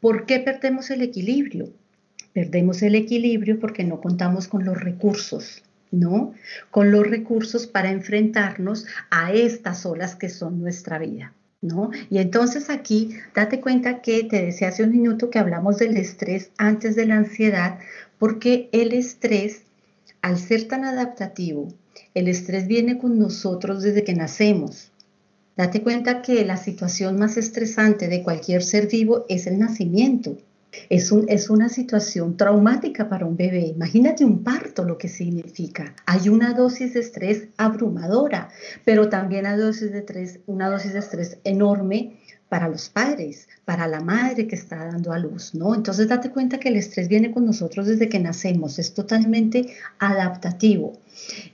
¿Por 0.00 0.26
qué 0.26 0.38
perdemos 0.38 0.90
el 0.90 1.00
equilibrio? 1.00 1.70
Perdemos 2.34 2.82
el 2.82 2.94
equilibrio 2.94 3.58
porque 3.58 3.84
no 3.84 4.02
contamos 4.02 4.48
con 4.48 4.66
los 4.66 4.78
recursos, 4.78 5.62
¿no? 5.90 6.34
Con 6.70 6.90
los 6.90 7.06
recursos 7.06 7.66
para 7.66 7.90
enfrentarnos 7.90 8.84
a 9.10 9.32
estas 9.32 9.86
olas 9.86 10.14
que 10.14 10.28
son 10.28 10.60
nuestra 10.60 10.98
vida. 10.98 11.32
¿No? 11.62 11.90
Y 12.10 12.18
entonces 12.18 12.68
aquí 12.68 13.16
date 13.34 13.60
cuenta 13.60 14.02
que 14.02 14.24
te 14.24 14.44
decía 14.44 14.68
hace 14.68 14.84
un 14.84 14.92
minuto 14.92 15.30
que 15.30 15.38
hablamos 15.38 15.78
del 15.78 15.96
estrés 15.96 16.50
antes 16.58 16.94
de 16.96 17.06
la 17.06 17.16
ansiedad, 17.16 17.78
porque 18.18 18.68
el 18.72 18.92
estrés 18.92 19.65
al 20.26 20.38
ser 20.38 20.66
tan 20.66 20.84
adaptativo, 20.84 21.68
el 22.12 22.26
estrés 22.26 22.66
viene 22.66 22.98
con 22.98 23.16
nosotros 23.16 23.84
desde 23.84 24.02
que 24.02 24.12
nacemos. 24.12 24.90
Date 25.56 25.84
cuenta 25.84 26.20
que 26.20 26.44
la 26.44 26.56
situación 26.56 27.16
más 27.16 27.36
estresante 27.36 28.08
de 28.08 28.24
cualquier 28.24 28.64
ser 28.64 28.88
vivo 28.88 29.24
es 29.28 29.46
el 29.46 29.60
nacimiento. 29.60 30.36
Es, 30.90 31.12
una 31.48 31.68
situación 31.68 32.36
traumática 32.36 33.08
para 33.08 33.24
un 33.24 33.36
bebé. 33.36 33.66
Imagínate 33.68 34.24
un 34.24 34.42
parto, 34.42 34.84
lo 34.84 34.98
que 34.98 35.06
significa. 35.06 35.94
Hay 36.06 36.28
una 36.28 36.54
dosis 36.54 36.94
de 36.94 37.00
estrés 37.00 37.46
abrumadora, 37.56 38.48
pero 38.84 39.08
también 39.08 39.46
hay 39.46 39.56
dosis 39.56 39.92
de 39.92 40.00
estrés, 40.00 40.40
una 40.46 40.68
dosis 40.68 40.92
de 40.92 40.98
estrés 40.98 41.38
enorme 41.44 42.18
para 42.48 42.68
los 42.68 42.88
padres, 42.88 43.48
para 43.64 43.88
la 43.88 44.00
madre 44.00 44.46
que 44.46 44.54
está 44.54 44.76
dando 44.76 45.12
a 45.12 45.18
luz, 45.18 45.54
¿no? 45.54 45.74
Entonces 45.74 46.08
date 46.08 46.30
cuenta 46.30 46.60
que 46.60 46.68
el 46.68 46.76
estrés 46.76 47.08
viene 47.08 47.32
con 47.32 47.44
nosotros 47.44 47.86
desde 47.86 48.08
que 48.08 48.20
nacemos, 48.20 48.78
es 48.78 48.94
totalmente 48.94 49.74
adaptativo. 49.98 51.00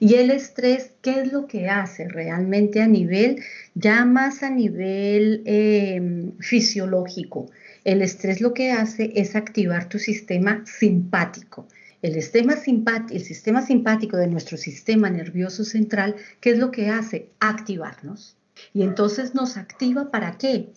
Y 0.00 0.14
el 0.14 0.30
estrés, 0.30 0.90
¿qué 1.00 1.20
es 1.20 1.32
lo 1.32 1.46
que 1.46 1.68
hace 1.68 2.08
realmente 2.08 2.82
a 2.82 2.87
nivel, 2.87 3.42
ya 3.75 4.04
más 4.04 4.42
a 4.42 4.50
nivel 4.50 5.42
em, 5.46 6.32
fisiológico? 6.38 7.50
El 7.84 8.02
estrés 8.02 8.40
lo 8.40 8.52
que 8.52 8.72
hace 8.72 9.12
es 9.16 9.34
activar 9.34 9.88
tu 9.88 9.99
sistema 9.99 10.64
simpático. 10.66 11.68
el 12.02 12.14
sistema, 12.14 12.56
simpático, 12.56 13.14
el 13.14 13.22
sistema 13.25 13.62
simpático 13.64 14.16
de 14.16 14.26
nuestro 14.26 14.56
sistema 14.58 15.08
nervioso 15.08 15.64
central, 15.64 16.16
¿qué 16.40 16.50
es 16.50 16.58
lo 16.58 16.72
que 16.72 16.90
hace? 16.90 17.28
Activarnos. 17.38 18.37
Y 18.75 18.82
entonces 18.82 19.34
nos 19.34 19.56
activa 19.56 20.11
para 20.11 20.37
qué? 20.37 20.72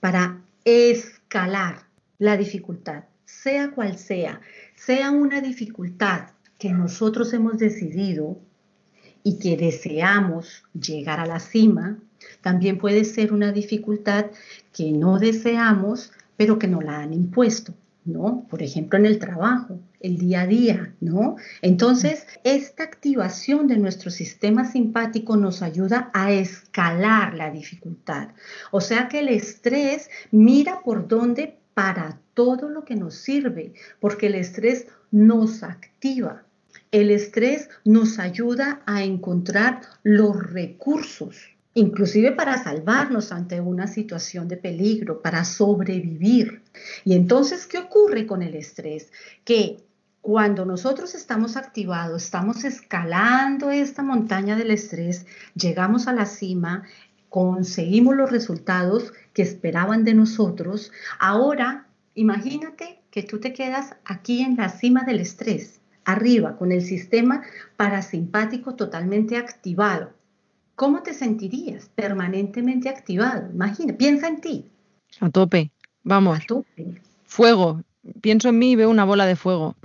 Para 0.00 0.42
escalar 0.64 1.82
la 2.18 2.36
dificultad, 2.36 3.04
sea 3.24 3.70
cual 3.70 3.98
sea, 3.98 4.40
sea 4.74 5.10
una 5.10 5.40
dificultad 5.40 6.30
que 6.58 6.72
nosotros 6.72 7.32
hemos 7.32 7.58
decidido 7.58 8.38
y 9.22 9.38
que 9.38 9.56
deseamos 9.56 10.64
llegar 10.72 11.20
a 11.20 11.26
la 11.26 11.40
cima, 11.40 11.98
también 12.40 12.78
puede 12.78 13.04
ser 13.04 13.32
una 13.32 13.52
dificultad 13.52 14.26
que 14.72 14.92
no 14.92 15.18
deseamos, 15.18 16.12
pero 16.36 16.58
que 16.58 16.68
nos 16.68 16.84
la 16.84 17.00
han 17.00 17.12
impuesto. 17.12 17.74
¿no? 18.08 18.46
Por 18.48 18.62
ejemplo, 18.62 18.98
en 18.98 19.06
el 19.06 19.18
trabajo, 19.18 19.78
el 20.00 20.18
día 20.18 20.42
a 20.42 20.46
día, 20.46 20.94
¿no? 21.00 21.36
Entonces, 21.62 22.26
esta 22.44 22.84
activación 22.84 23.66
de 23.66 23.78
nuestro 23.78 24.10
sistema 24.10 24.70
simpático 24.70 25.36
nos 25.36 25.62
ayuda 25.62 26.10
a 26.14 26.32
escalar 26.32 27.34
la 27.34 27.50
dificultad. 27.50 28.28
O 28.70 28.80
sea 28.80 29.08
que 29.08 29.20
el 29.20 29.28
estrés 29.28 30.10
mira 30.30 30.82
por 30.82 31.08
dónde 31.08 31.58
para 31.74 32.20
todo 32.34 32.68
lo 32.68 32.84
que 32.84 32.96
nos 32.96 33.14
sirve, 33.14 33.74
porque 34.00 34.26
el 34.26 34.34
estrés 34.34 34.86
nos 35.10 35.62
activa. 35.62 36.44
El 36.90 37.10
estrés 37.10 37.68
nos 37.84 38.18
ayuda 38.18 38.82
a 38.86 39.04
encontrar 39.04 39.82
los 40.02 40.36
recursos 40.52 41.36
inclusive 41.74 42.32
para 42.32 42.62
salvarnos 42.62 43.30
ante 43.30 43.60
una 43.60 43.86
situación 43.86 44.48
de 44.48 44.56
peligro, 44.56 45.22
para 45.22 45.44
sobrevivir. 45.44 46.62
Y 47.04 47.14
entonces, 47.14 47.66
¿qué 47.66 47.78
ocurre 47.78 48.26
con 48.26 48.42
el 48.42 48.54
estrés? 48.56 49.12
Que 49.44 49.78
cuando 50.20 50.64
nosotros 50.64 51.14
estamos 51.14 51.56
activados, 51.56 52.24
estamos 52.24 52.64
escalando 52.64 53.70
esta 53.70 54.02
montaña 54.02 54.56
del 54.56 54.70
estrés, 54.70 55.26
llegamos 55.54 56.06
a 56.06 56.12
la 56.12 56.26
cima, 56.26 56.84
conseguimos 57.28 58.16
los 58.16 58.30
resultados 58.30 59.12
que 59.32 59.42
esperaban 59.42 60.04
de 60.04 60.14
nosotros, 60.14 60.92
ahora 61.18 61.86
imagínate 62.14 63.00
que 63.10 63.22
tú 63.22 63.40
te 63.40 63.52
quedas 63.52 63.96
aquí 64.04 64.42
en 64.42 64.56
la 64.56 64.68
cima 64.68 65.04
del 65.04 65.20
estrés, 65.20 65.80
arriba, 66.04 66.56
con 66.56 66.72
el 66.72 66.82
sistema 66.82 67.42
parasimpático 67.76 68.74
totalmente 68.74 69.36
activado. 69.36 70.18
¿cómo 70.78 71.02
te 71.02 71.12
sentirías 71.12 71.90
permanentemente 71.96 72.88
activado? 72.88 73.50
Imagina, 73.52 73.94
piensa 73.94 74.28
en 74.28 74.40
ti. 74.40 74.70
A 75.18 75.28
tope, 75.28 75.72
vamos. 76.04 76.38
A 76.38 76.46
tope. 76.46 77.02
Fuego. 77.24 77.82
Pienso 78.20 78.48
en 78.48 78.58
mí 78.58 78.72
y 78.72 78.76
veo 78.76 78.90
una 78.90 79.04
bola 79.04 79.26
de 79.26 79.36
fuego. 79.36 79.76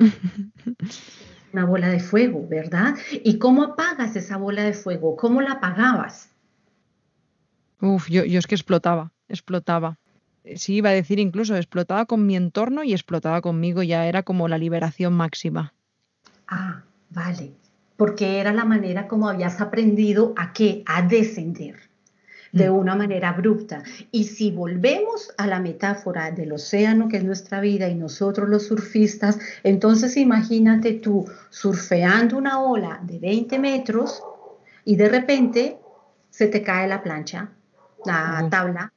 una 1.54 1.66
bola 1.66 1.90
de 1.90 2.00
fuego, 2.00 2.48
¿verdad? 2.48 2.96
¿Y 3.24 3.38
cómo 3.38 3.64
apagas 3.64 4.16
esa 4.16 4.38
bola 4.38 4.64
de 4.64 4.74
fuego? 4.74 5.16
¿Cómo 5.16 5.42
la 5.42 5.54
apagabas? 5.54 6.30
Uf, 7.82 8.10
yo, 8.10 8.24
yo 8.24 8.40
es 8.40 8.48
que 8.48 8.56
explotaba, 8.56 9.12
explotaba. 9.28 10.00
Sí, 10.56 10.76
iba 10.76 10.90
a 10.90 10.94
decir 10.94 11.20
incluso, 11.20 11.56
explotaba 11.56 12.06
con 12.06 12.26
mi 12.26 12.36
entorno 12.36 12.84
y 12.84 12.94
explotaba 12.94 13.42
conmigo, 13.42 13.84
ya 13.84 14.08
era 14.08 14.24
como 14.24 14.48
la 14.48 14.58
liberación 14.58 15.14
máxima. 15.14 15.74
Ah, 16.48 16.84
vale 17.10 17.54
porque 17.98 18.40
era 18.40 18.54
la 18.54 18.66
manera 18.66 19.08
como 19.08 19.30
habías 19.30 19.62
aprendido 19.62 20.34
a 20.36 20.54
qué, 20.54 20.84
a 20.86 21.02
descender 21.04 21.93
de 22.54 22.70
una 22.70 22.96
manera 22.96 23.30
abrupta. 23.30 23.84
Y 24.12 24.26
si 24.26 24.52
volvemos 24.52 25.34
a 25.38 25.48
la 25.48 25.60
metáfora 25.60 26.32
del 26.32 26.54
océano, 26.54 27.10
que 27.10 27.18
es 27.18 27.24
nuestra 27.24 27.60
vida, 27.60 27.90
y 27.90 27.96
nosotros 27.96 28.48
los 28.48 28.68
surfistas, 28.68 29.40
entonces 29.64 30.16
imagínate 30.16 30.94
tú 30.94 31.26
surfeando 31.50 32.38
una 32.38 32.62
ola 32.62 33.02
de 33.04 33.20
20 33.20 33.60
metros 33.60 34.24
y 34.86 34.96
de 34.96 35.10
repente 35.10 35.78
se 36.30 36.48
te 36.48 36.62
cae 36.62 36.88
la 36.88 37.02
plancha, 37.02 37.50
la 38.06 38.48
tabla, 38.50 38.94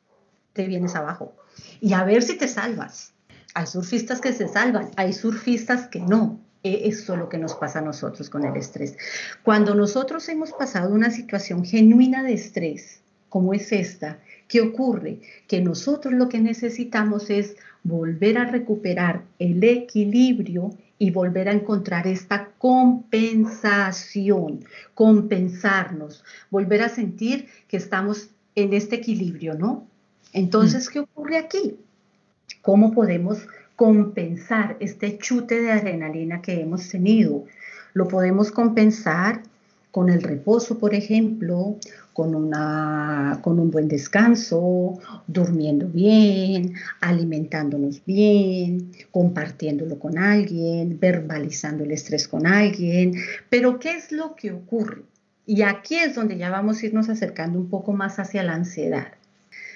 te 0.53 0.67
vienes 0.67 0.95
abajo. 0.95 1.35
Y 1.81 1.95
a 1.95 2.05
ver 2.05 2.23
si 2.23 2.37
te 2.37 2.49
salvas. 2.49 3.15
Hay 3.55 3.67
surfistas 3.67 4.21
que 4.21 4.35
se 4.35 4.49
salvan, 4.49 4.91
hay 4.97 5.15
surfistas 5.15 5.89
que 5.89 6.01
no. 6.01 6.41
E, 6.63 6.89
eso 6.89 7.15
es 7.15 7.19
lo 7.19 7.31
que 7.31 7.39
nos 7.39 7.55
pasa 7.55 7.79
a 7.79 7.83
nosotros 7.83 8.29
con 8.29 8.45
el 8.45 8.55
estrés. 8.57 8.99
Cuando 9.43 9.75
nosotros 9.75 10.29
hemos 10.29 10.53
pasado 10.53 10.93
una 10.93 11.11
situación 11.11 11.65
genuina 11.65 12.23
de 12.23 12.35
estrés, 12.35 13.03
como 13.37 13.53
es 13.53 13.71
esta, 13.71 14.19
¿qué 14.49 14.63
ocurre? 14.63 15.21
Que 15.47 15.61
nosotros 15.61 16.15
lo 16.15 16.31
que 16.31 16.39
necesitamos 16.39 17.29
es 17.29 17.55
volver 17.83 18.39
a 18.39 18.47
recuperar 18.47 19.25
el 19.39 19.63
equilibrio 19.63 20.71
y 20.99 21.11
volver 21.11 21.51
a 21.51 21.53
encontrar 21.53 22.07
esta 22.07 22.49
compensación, 22.57 24.65
compensarnos, 24.95 26.25
volver 26.51 26.81
a 26.81 26.89
sentir 26.89 27.49
que 27.69 27.77
estamos 27.77 28.31
en 28.55 28.73
este 28.73 28.97
equilibrio, 28.97 29.53
¿no? 29.53 29.87
Entonces, 30.33 30.89
mm. 30.89 30.93
¿qué 30.95 31.01
ocurre 31.01 31.37
aquí? 31.37 31.77
¿Cómo 32.63 32.95
podemos 32.95 33.47
compensar 33.77 34.79
este 34.81 35.19
chute 35.19 35.61
de 35.61 35.73
adrenalina 35.73 36.41
que 36.41 36.63
hemos 36.63 36.89
tenido. 36.89 37.45
Lo 37.93 38.09
podemos 38.09 38.51
compensar 38.51 39.43
con 39.91 40.09
el 40.09 40.23
reposo, 40.23 40.79
por 40.79 40.95
ejemplo, 40.95 41.77
con, 42.17 42.35
una, 42.35 43.41
con 43.43 43.61
un 43.61 43.71
buen 43.71 43.89
descanso, 43.89 44.99
durmiendo 45.27 45.87
bien, 45.87 46.73
alimentándonos 47.03 48.03
bien, 48.07 48.91
compartiéndolo 49.11 49.99
con 49.99 50.17
alguien, 50.17 50.99
verbalizando 50.99 51.85
el 51.85 51.91
estrés 51.91 52.27
con 52.27 52.47
alguien. 52.47 53.17
Pero 53.51 53.79
¿qué 53.79 53.91
es 53.97 54.13
lo 54.13 54.35
que 54.35 54.51
ocurre? 54.51 55.03
Y 55.45 55.61
aquí 55.61 55.97
es 55.97 56.15
donde 56.15 56.39
ya 56.39 56.49
vamos 56.49 56.83
a 56.83 56.87
irnos 56.87 57.11
acercando 57.11 57.59
un 57.59 57.69
poco 57.69 57.93
más 57.93 58.19
hacia 58.19 58.43
la 58.43 58.55
ansiedad. 58.55 59.09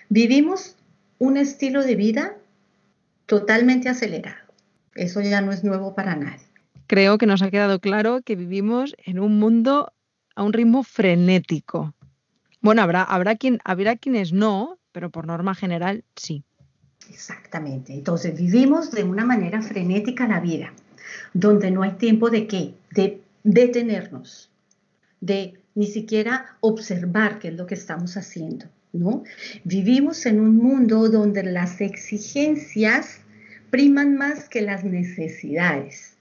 Vivimos 0.09 0.77
un 1.19 1.37
estilo 1.37 1.83
de 1.83 1.95
vida 1.95 2.37
totalmente 3.27 3.91
acelerado. 3.91 4.49
Eso 4.95 5.21
ya 5.21 5.43
no 5.43 5.53
es 5.53 5.63
nuevo 5.63 5.95
para 5.95 6.17
nadie. 6.17 6.47
Creo 6.87 7.19
que 7.19 7.27
nos 7.27 7.43
ha 7.43 7.51
quedado 7.51 7.81
claro 7.81 8.23
que 8.25 8.35
vivimos 8.35 8.97
en 9.05 9.21
un 9.21 9.39
mundo 9.39 9.93
a 10.35 10.43
un 10.43 10.55
ritmo 10.55 10.83
frenético. 10.85 11.95
Bueno, 12.61 12.83
habrá, 12.83 13.03
habrá, 13.03 13.39
habrá 13.65 13.97
quienes 13.97 14.33
no, 14.33 14.79
pero 14.93 15.11
por 15.11 15.27
norma 15.27 15.55
general 15.55 16.05
sí. 16.17 16.45
Exactamente. 17.09 17.93
Entonces 17.93 18.37
vivimos 18.37 18.91
de 18.91 19.05
una 19.05 19.25
manera 19.25 19.63
frenética 19.63 20.29
la 20.29 20.41
vida, 20.41 20.73
donde 21.33 21.71
no 21.71 21.83
hay 21.83 21.93
tiempo 21.93 22.31
de 22.31 22.47
qué, 22.47 22.75
de 22.93 23.21
detenernos, 23.43 24.51
de 25.21 25.55
ni 25.75 25.87
siquiera 25.87 26.57
observar 26.61 27.39
qué 27.39 27.49
es 27.49 27.55
lo 27.55 27.67
que 27.67 27.75
estamos 27.75 28.17
haciendo. 28.17 28.67
¿no? 28.93 29.25
Vivimos 29.65 30.27
en 30.27 30.41
un 30.41 30.57
mundo 30.57 31.09
donde 31.09 31.43
las 31.43 31.81
exigencias 31.81 33.21
priman 33.71 34.17
más 34.17 34.49
que 34.49 34.63
las 34.63 34.85
necesidades. 34.85 36.15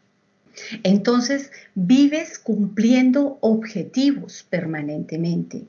Entonces, 0.84 1.51
vives 1.74 2.38
cumpliendo 2.38 3.38
objetivos 3.41 4.46
permanentemente. 4.50 5.63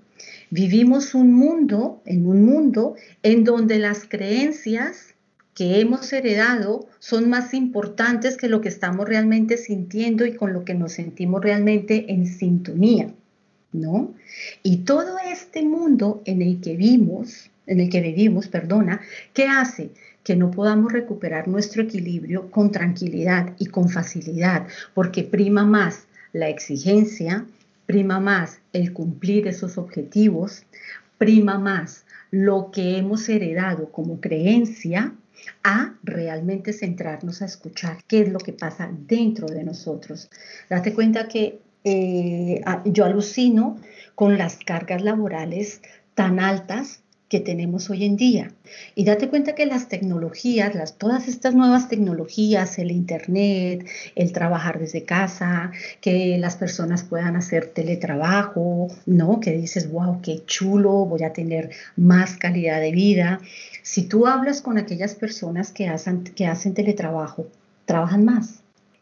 Vivimos 0.51 1.15
un 1.15 1.33
mundo, 1.33 2.03
en 2.07 2.27
un 2.27 2.45
mundo 2.45 2.97
en 3.23 3.45
donde 3.45 3.79
las 3.79 4.05
creencias 4.05 5.15
que 5.55 5.81
hemos 5.81 6.13
heredado 6.13 6.89
son 6.99 7.29
más 7.29 7.55
importantes 7.55 8.37
que 8.37 8.49
lo 8.49 8.61
que 8.61 8.69
estamos 8.69 9.09
realmente 9.09 9.57
sintiendo 9.57 10.25
y 10.27 10.35
con 10.35 10.53
lo 10.53 10.65
que 10.65 10.75
nos 10.75 10.93
sentimos 10.93 11.43
realmente 11.43 12.13
en 12.13 12.27
sintonía. 12.27 13.13
¿no? 13.73 14.15
Y 14.63 14.79
todo 14.79 15.17
este 15.31 15.63
mundo 15.63 16.23
en 16.25 16.43
el 16.43 16.61
que 16.61 16.77
vivimos, 16.77 17.51
en 17.67 17.81
el 17.81 17.89
que 17.89 18.01
vivimos, 18.01 18.49
perdona, 18.49 19.01
¿qué 19.33 19.45
hace? 19.45 19.91
Que 20.25 20.37
no 20.37 20.51
podamos 20.51 20.93
recuperar 20.93 21.49
nuestro 21.49 21.83
equilibrio 21.83 22.51
con 22.51 22.73
tranquilidad 22.73 23.55
y 23.59 23.67
con 23.67 23.89
facilidad, 23.89 24.67
porque 24.95 25.23
prima 25.23 25.65
más 25.65 26.07
la 26.33 26.49
exigencia, 26.49 27.47
prima 27.91 28.21
más 28.21 28.61
el 28.73 28.93
cumplir 28.93 29.49
esos 29.49 29.77
objetivos, 29.77 30.65
prima 31.19 31.59
más 31.59 32.05
lo 32.31 32.71
que 32.71 32.97
hemos 32.97 33.29
heredado 33.29 33.91
como 33.91 34.21
creencia 34.21 35.13
a 35.65 35.95
realmente 36.05 36.73
centrarnos 36.73 37.43
a 37.43 37.47
escuchar 37.47 37.97
qué 38.07 38.21
es 38.21 38.29
lo 38.29 38.39
que 38.39 38.53
pasa 38.53 38.89
dentro 39.09 39.49
de 39.49 39.65
nosotros. 39.65 40.31
Date 40.69 40.95
cuenta 40.95 41.27
que 41.27 41.59
eh, 41.83 42.61
yo 42.85 43.07
alucino 43.07 43.77
con 44.15 44.39
las 44.39 44.59
cargas 44.59 45.03
laborales 45.03 45.83
tan 46.15 46.39
altas 46.39 47.03
que 47.31 47.39
tenemos 47.39 47.89
hoy 47.91 48.05
en 48.05 48.17
día. 48.17 48.53
Y 48.97 49.05
date 49.05 49.29
cuenta 49.29 49.55
que 49.55 49.65
las 49.65 49.89
tecnologías, 49.89 50.75
las, 50.75 50.99
todas 50.99 51.29
estas 51.29 51.55
nuevas 51.55 51.89
tecnologías, 51.89 52.77
el 52.81 52.91
Internet, 52.91 53.87
el 54.17 54.33
trabajar 54.33 54.81
desde 54.81 55.05
casa, 55.05 55.71
que 56.01 56.37
las 56.39 56.57
personas 56.57 57.05
puedan 57.05 57.37
hacer 57.37 57.67
teletrabajo, 57.67 58.89
¿no? 59.07 59.39
Que 59.39 59.53
dices, 59.53 59.91
wow, 59.93 60.21
qué 60.21 60.43
chulo, 60.45 61.07
voy 61.07 61.23
a 61.23 61.33
tener 61.33 61.71
más 61.97 62.37
calidad 62.37 62.81
de 62.81 62.91
vida. 62.91 63.41
Si 63.83 64.03
tú 64.03 64.27
hablas 64.27 64.61
con 64.61 64.77
aquellas 64.77 65.15
personas 65.15 65.71
que 65.71 65.87
hacen, 65.87 66.25
que 66.25 66.47
hacen 66.47 66.75
teletrabajo, 66.75 67.47
trabajan 67.85 68.25
más, 68.25 68.61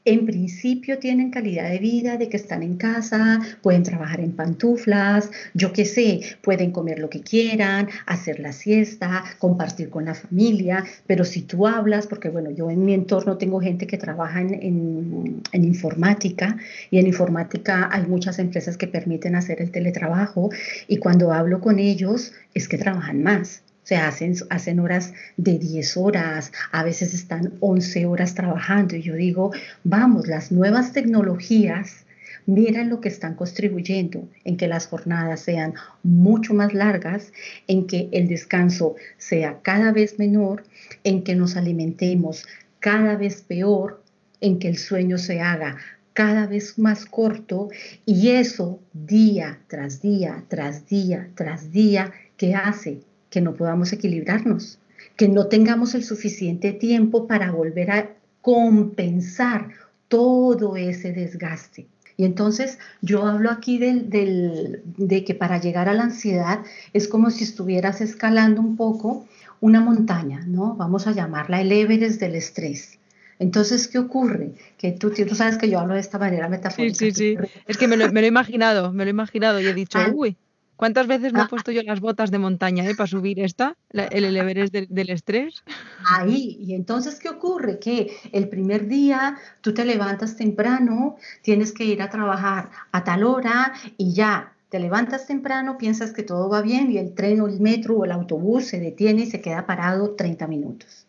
en 0.09 0.25
principio 0.27 0.99
tienen 0.99 1.31
calidad 1.31 1.71
de 1.71 1.79
vida, 1.79 2.17
de 2.17 2.29
que 2.29 2.37
están 2.37 2.63
en 2.63 2.77
casa, 2.77 3.41
pueden 3.63 3.83
trabajar 3.83 4.21
en 4.21 4.33
pantuflas, 4.33 5.31
yo 5.55 5.73
qué 5.73 5.85
sé, 5.85 6.21
pueden 6.43 6.71
comer 6.71 6.99
lo 6.99 7.11
que 7.11 7.21
quieran, 7.21 7.89
hacer 8.07 8.41
la 8.41 8.53
siesta, 8.53 9.23
compartir 9.39 9.91
con 9.91 10.07
la 10.07 10.15
familia, 10.15 10.85
pero 11.07 11.25
si 11.25 11.43
tú 11.43 11.67
hablas, 11.67 12.07
porque 12.07 12.31
bueno, 12.31 12.51
yo 12.51 12.71
en 12.71 12.85
mi 12.85 12.95
entorno 12.95 13.37
tengo 13.37 13.61
gente 13.61 13.87
que 13.87 13.99
trabaja 13.99 14.41
en, 14.41 15.43
en 15.53 15.65
informática 15.65 16.57
y 16.91 16.99
en 16.99 17.07
informática 17.07 17.89
hay 17.93 18.07
muchas 18.07 18.39
empresas 18.39 18.77
que 18.77 18.87
permiten 18.87 19.35
hacer 19.35 19.61
el 19.61 19.71
teletrabajo 19.71 20.51
y 20.87 20.97
cuando 20.97 21.33
hablo 21.33 21.61
con 21.61 21.79
ellos 21.79 22.33
es 22.55 22.69
que 22.69 22.79
trabajan 22.79 23.23
más 23.23 23.63
o 23.89 23.95
sea, 23.97 24.09
hacen, 24.09 24.35
hacen 24.51 24.81
horas 24.81 25.15
de 25.39 25.59
10 25.59 25.97
horas, 25.97 26.53
a 26.73 26.85
veces 26.85 27.15
están 27.15 27.55
11 27.61 28.05
horas 28.05 28.35
trabajando. 28.35 28.97
Y 28.97 29.01
yo 29.01 29.15
digo, 29.15 29.51
vamos, 29.83 30.29
las 30.29 30.53
nuevas 30.53 30.93
tecnologías, 30.93 32.05
miren 32.45 32.91
lo 32.91 33.01
que 33.01 33.09
están 33.09 33.35
contribuyendo 33.35 34.29
en 34.45 34.59
que 34.59 34.69
las 34.69 34.89
jornadas 34.89 35.41
sean 35.41 35.73
mucho 36.03 36.53
más 36.53 36.75
largas, 36.75 37.33
en 37.67 37.87
que 37.87 38.11
el 38.13 38.29
descanso 38.29 38.97
sea 39.17 39.61
cada 39.63 39.91
vez 39.91 40.19
menor, 40.19 40.65
en 41.03 41.25
que 41.25 41.35
nos 41.35 41.57
alimentemos 41.57 42.47
cada 42.81 43.17
vez 43.17 43.41
peor, 43.41 44.03
en 44.43 44.59
que 44.59 44.69
el 44.69 44.77
sueño 44.77 45.17
se 45.17 45.41
haga 45.41 45.79
cada 46.13 46.47
vez 46.47 46.79
más 46.79 47.07
corto 47.07 47.71
y 48.05 48.33
eso 48.33 48.81
día 48.93 49.61
tras 49.67 50.03
día, 50.03 50.45
tras 50.49 50.87
día, 50.87 51.31
tras 51.35 51.73
día, 51.73 52.13
¿qué 52.37 52.55
hace? 52.55 53.08
Que 53.31 53.41
no 53.41 53.55
podamos 53.55 53.93
equilibrarnos, 53.93 54.79
que 55.17 55.29
no 55.29 55.47
tengamos 55.47 55.95
el 55.95 56.05
suficiente 56.05 56.73
tiempo 56.73 57.27
para 57.27 57.51
volver 57.51 57.91
a 57.91 58.11
compensar 58.41 59.69
todo 60.09 60.77
ese 60.77 61.13
desgaste. 61.13 61.87
Y 62.17 62.25
entonces 62.25 62.79
yo 63.01 63.27
hablo 63.27 63.51
aquí 63.51 63.79
de 63.79 65.25
que 65.25 65.35
para 65.35 65.61
llegar 65.61 65.89
a 65.89 65.95
la 65.95 66.05
ansiedad 66.05 66.61
es 66.93 67.07
como 67.07 67.31
si 67.31 67.45
estuvieras 67.45 68.01
escalando 68.01 68.61
un 68.61 68.77
poco 68.77 69.27
una 69.61 69.81
montaña, 69.81 70.45
¿no? 70.47 70.75
Vamos 70.75 71.07
a 71.07 71.13
llamarla 71.13 71.61
el 71.61 71.71
Everest 71.71 72.21
del 72.21 72.35
estrés. 72.35 72.99
Entonces, 73.39 73.87
¿qué 73.87 73.99
ocurre? 73.99 74.53
Que 74.79 74.93
tú, 74.93 75.11
tú 75.11 75.35
sabes 75.35 75.59
que 75.59 75.71
yo 75.71 75.79
hablo 75.79 75.95
de 75.95 76.01
esta 76.01 76.19
manera 76.19 76.49
metafórica. 76.49 76.99
Sí, 76.99 77.13
sí, 77.13 77.37
sí. 77.37 77.49
Es 77.67 77.77
que 77.77 77.87
me 77.87 77.97
lo, 77.97 78.11
me 78.13 78.21
lo, 78.21 78.27
he 78.27 78.29
imaginado, 78.29 78.93
me 78.93 79.05
lo 79.05 79.09
he 79.09 79.11
imaginado 79.11 79.61
y 79.61 79.67
he 79.67 79.75
dicho, 79.75 79.99
ah, 79.99 80.11
uy, 80.13 80.37
¿Cuántas 80.79 81.09
veces 81.09 81.33
me 81.33 81.41
he 81.41 81.43
ah. 81.43 81.49
puesto 81.51 81.73
yo 81.73 81.83
las 81.83 81.99
botas 81.99 82.31
de 82.31 82.39
montaña 82.39 82.89
eh, 82.89 82.95
para 82.95 83.09
subir 83.09 83.41
esta, 83.41 83.77
el 83.91 84.37
Everest 84.37 84.73
del, 84.73 85.11
estrés? 85.11 85.65
Ahí, 86.09 86.57
y 86.61 86.73
entonces, 86.73 87.19
¿qué 87.19 87.29
ocurre? 87.29 87.81
Que 87.81 88.13
el 88.31 88.49
primer 88.49 88.87
día 88.87 89.37
tú 89.61 89.75
te 89.75 89.85
levantas 89.85 90.37
temprano, 90.37 91.17
tienes 91.43 91.73
que 91.73 91.85
ir 91.85 92.01
a 92.01 92.11
trabajar 92.11 92.71
a 92.93 93.03
tal 93.03 93.25
hora 93.25 93.73
y 93.97 94.13
ya 94.13 94.53
te 94.69 94.79
levantas 94.79 95.27
temprano, 95.27 95.79
piensas 95.79 96.13
que 96.13 96.23
todo 96.23 96.49
va 96.49 96.63
bien 96.63 96.93
y 96.93 96.99
el 96.99 97.13
tren 97.13 97.41
o 97.41 97.49
el 97.49 97.59
metro 97.59 97.97
o 97.97 98.05
el 98.05 98.13
autobús 98.13 98.67
se 98.67 98.79
detiene 98.79 99.23
y 99.23 99.27
se 99.27 99.41
queda 99.41 99.67
parado 99.67 100.15
30 100.15 100.47
minutos. 100.47 101.09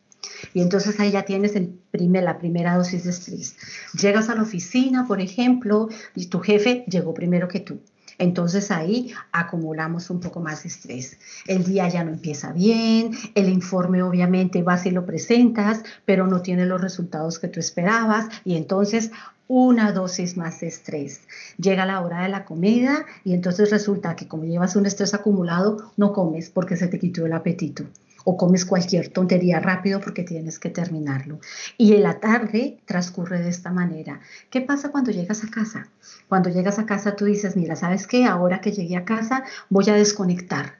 Y 0.56 0.62
entonces 0.62 1.00
ahí 1.00 1.12
ya 1.12 1.26
tienes 1.26 1.56
el 1.56 1.68
primer, 1.92 2.24
la 2.24 2.40
primera 2.40 2.76
dosis 2.76 3.04
de 3.04 3.12
estrés. 3.12 3.56
Llegas 3.94 4.30
a 4.30 4.36
la 4.36 4.42
oficina, 4.42 5.06
por 5.06 5.22
ejemplo, 5.22 5.90
y 6.16 6.26
tu 6.26 6.40
jefe 6.40 6.86
llegó 6.88 7.14
primero 7.14 7.48
que 7.48 7.60
tú. 7.60 7.80
Entonces 8.20 8.70
ahí 8.70 9.14
acumulamos 9.32 10.10
un 10.10 10.20
poco 10.20 10.42
más 10.42 10.64
de 10.64 10.70
estrés. 10.70 11.18
El 11.48 11.64
día 11.64 11.88
ya 11.88 12.04
no 12.04 12.12
empieza 12.12 12.52
bien, 12.52 13.12
el 13.34 13.50
informe 13.50 14.04
obviamente 14.04 14.62
vas 14.62 14.86
y 14.86 14.92
lo 14.92 15.06
presentas, 15.06 15.84
pero 16.06 16.28
no 16.28 16.42
tiene 16.42 16.66
los 16.66 16.82
resultados 16.82 17.40
que 17.40 17.48
tú 17.48 17.60
esperabas 17.60 18.28
y 18.44 18.56
entonces 18.58 19.12
una 19.48 19.94
dosis 19.94 20.38
más 20.38 20.60
de 20.60 20.68
estrés. 20.68 21.22
Llega 21.58 21.86
la 21.86 22.02
hora 22.02 22.22
de 22.22 22.30
la 22.30 22.46
comida 22.46 23.06
y 23.24 23.34
entonces 23.34 23.72
resulta 23.72 24.16
que 24.16 24.28
como 24.28 24.44
llevas 24.44 24.76
un 24.76 24.86
estrés 24.86 25.14
acumulado, 25.14 25.92
no 25.98 26.14
comes 26.14 26.50
porque 26.52 26.76
se 26.76 26.88
te 26.88 27.00
quitó 27.00 27.26
el 27.26 27.34
apetito 27.34 27.86
o 28.24 28.38
comes 28.38 28.66
cualquier 28.66 29.10
tontería 29.10 29.60
rápido 29.60 30.00
porque 30.00 30.24
tienes 30.24 30.60
que 30.60 30.70
terminarlo. 30.70 31.40
Y 31.78 31.94
en 31.94 32.04
la 32.04 32.20
tarde 32.20 32.80
transcurre 32.86 33.40
de 33.42 33.50
esta 33.50 33.72
manera. 33.72 34.20
¿Qué 34.50 34.62
pasa 34.62 34.92
cuando 34.92 35.12
llegas 35.12 35.44
a 35.44 35.50
casa? 35.50 35.88
Cuando 36.28 36.50
llegas 36.50 36.80
a 36.80 36.86
casa 36.86 37.16
tú 37.16 37.26
dices, 37.26 37.56
mira, 37.56 37.76
¿sabes 37.76 38.08
qué? 38.08 38.26
Ahora 38.26 38.62
que 38.62 38.72
llegué 38.72 38.98
a 38.98 39.06
casa 39.06 39.44
voy 39.70 39.90
a 39.90 39.94
desconectar 39.94 40.80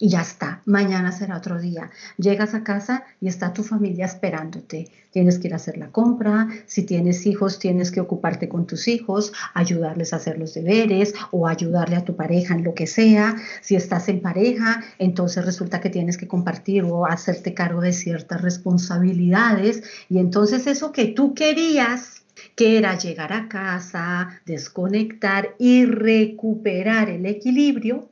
y 0.00 0.10
ya 0.10 0.20
está, 0.20 0.62
mañana 0.64 1.10
será 1.10 1.36
otro 1.36 1.60
día. 1.60 1.90
Llegas 2.18 2.54
a 2.54 2.62
casa 2.62 3.04
y 3.20 3.26
está 3.26 3.52
tu 3.52 3.64
familia 3.64 4.06
esperándote. 4.06 4.88
Tienes 5.10 5.38
que 5.38 5.48
ir 5.48 5.54
a 5.54 5.56
hacer 5.56 5.76
la 5.76 5.90
compra, 5.90 6.48
si 6.66 6.84
tienes 6.84 7.26
hijos 7.26 7.58
tienes 7.58 7.90
que 7.90 8.00
ocuparte 8.00 8.48
con 8.48 8.66
tus 8.66 8.86
hijos, 8.86 9.32
ayudarles 9.54 10.12
a 10.12 10.16
hacer 10.16 10.38
los 10.38 10.54
deberes 10.54 11.14
o 11.32 11.48
ayudarle 11.48 11.96
a 11.96 12.04
tu 12.04 12.14
pareja 12.14 12.54
en 12.54 12.62
lo 12.62 12.74
que 12.74 12.86
sea. 12.86 13.36
Si 13.60 13.74
estás 13.74 14.08
en 14.08 14.20
pareja, 14.20 14.84
entonces 14.98 15.44
resulta 15.44 15.80
que 15.80 15.90
tienes 15.90 16.16
que 16.16 16.28
compartir 16.28 16.84
o 16.84 17.04
hacerte 17.06 17.52
cargo 17.52 17.80
de 17.80 17.92
ciertas 17.92 18.40
responsabilidades 18.40 19.82
y 20.08 20.18
entonces 20.18 20.68
eso 20.68 20.92
que 20.92 21.06
tú 21.06 21.34
querías 21.34 22.22
que 22.54 22.78
era 22.78 22.96
llegar 22.96 23.32
a 23.32 23.48
casa, 23.48 24.40
desconectar 24.46 25.56
y 25.58 25.86
recuperar 25.86 27.08
el 27.08 27.26
equilibrio, 27.26 28.08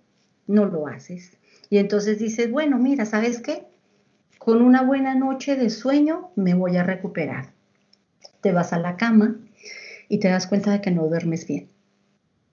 no 0.49 0.65
lo 0.65 0.89
haces. 0.89 1.37
Y 1.71 1.79
entonces 1.79 2.19
dices, 2.19 2.51
bueno, 2.51 2.79
mira, 2.79 3.05
¿sabes 3.07 3.41
qué? 3.41 3.65
Con 4.39 4.63
una 4.63 4.83
buena 4.83 5.15
noche 5.15 5.57
de 5.57 5.71
sueño 5.71 6.31
me 6.37 6.55
voy 6.55 6.77
a 6.77 6.83
recuperar. 6.83 7.53
Te 8.41 8.53
vas 8.53 8.73
a 8.73 8.79
la 8.79 8.97
cama 8.97 9.37
y 10.09 10.19
te 10.19 10.29
das 10.29 10.47
cuenta 10.47 10.71
de 10.71 10.81
que 10.81 10.91
no 10.91 11.07
duermes 11.07 11.47
bien. 11.47 11.69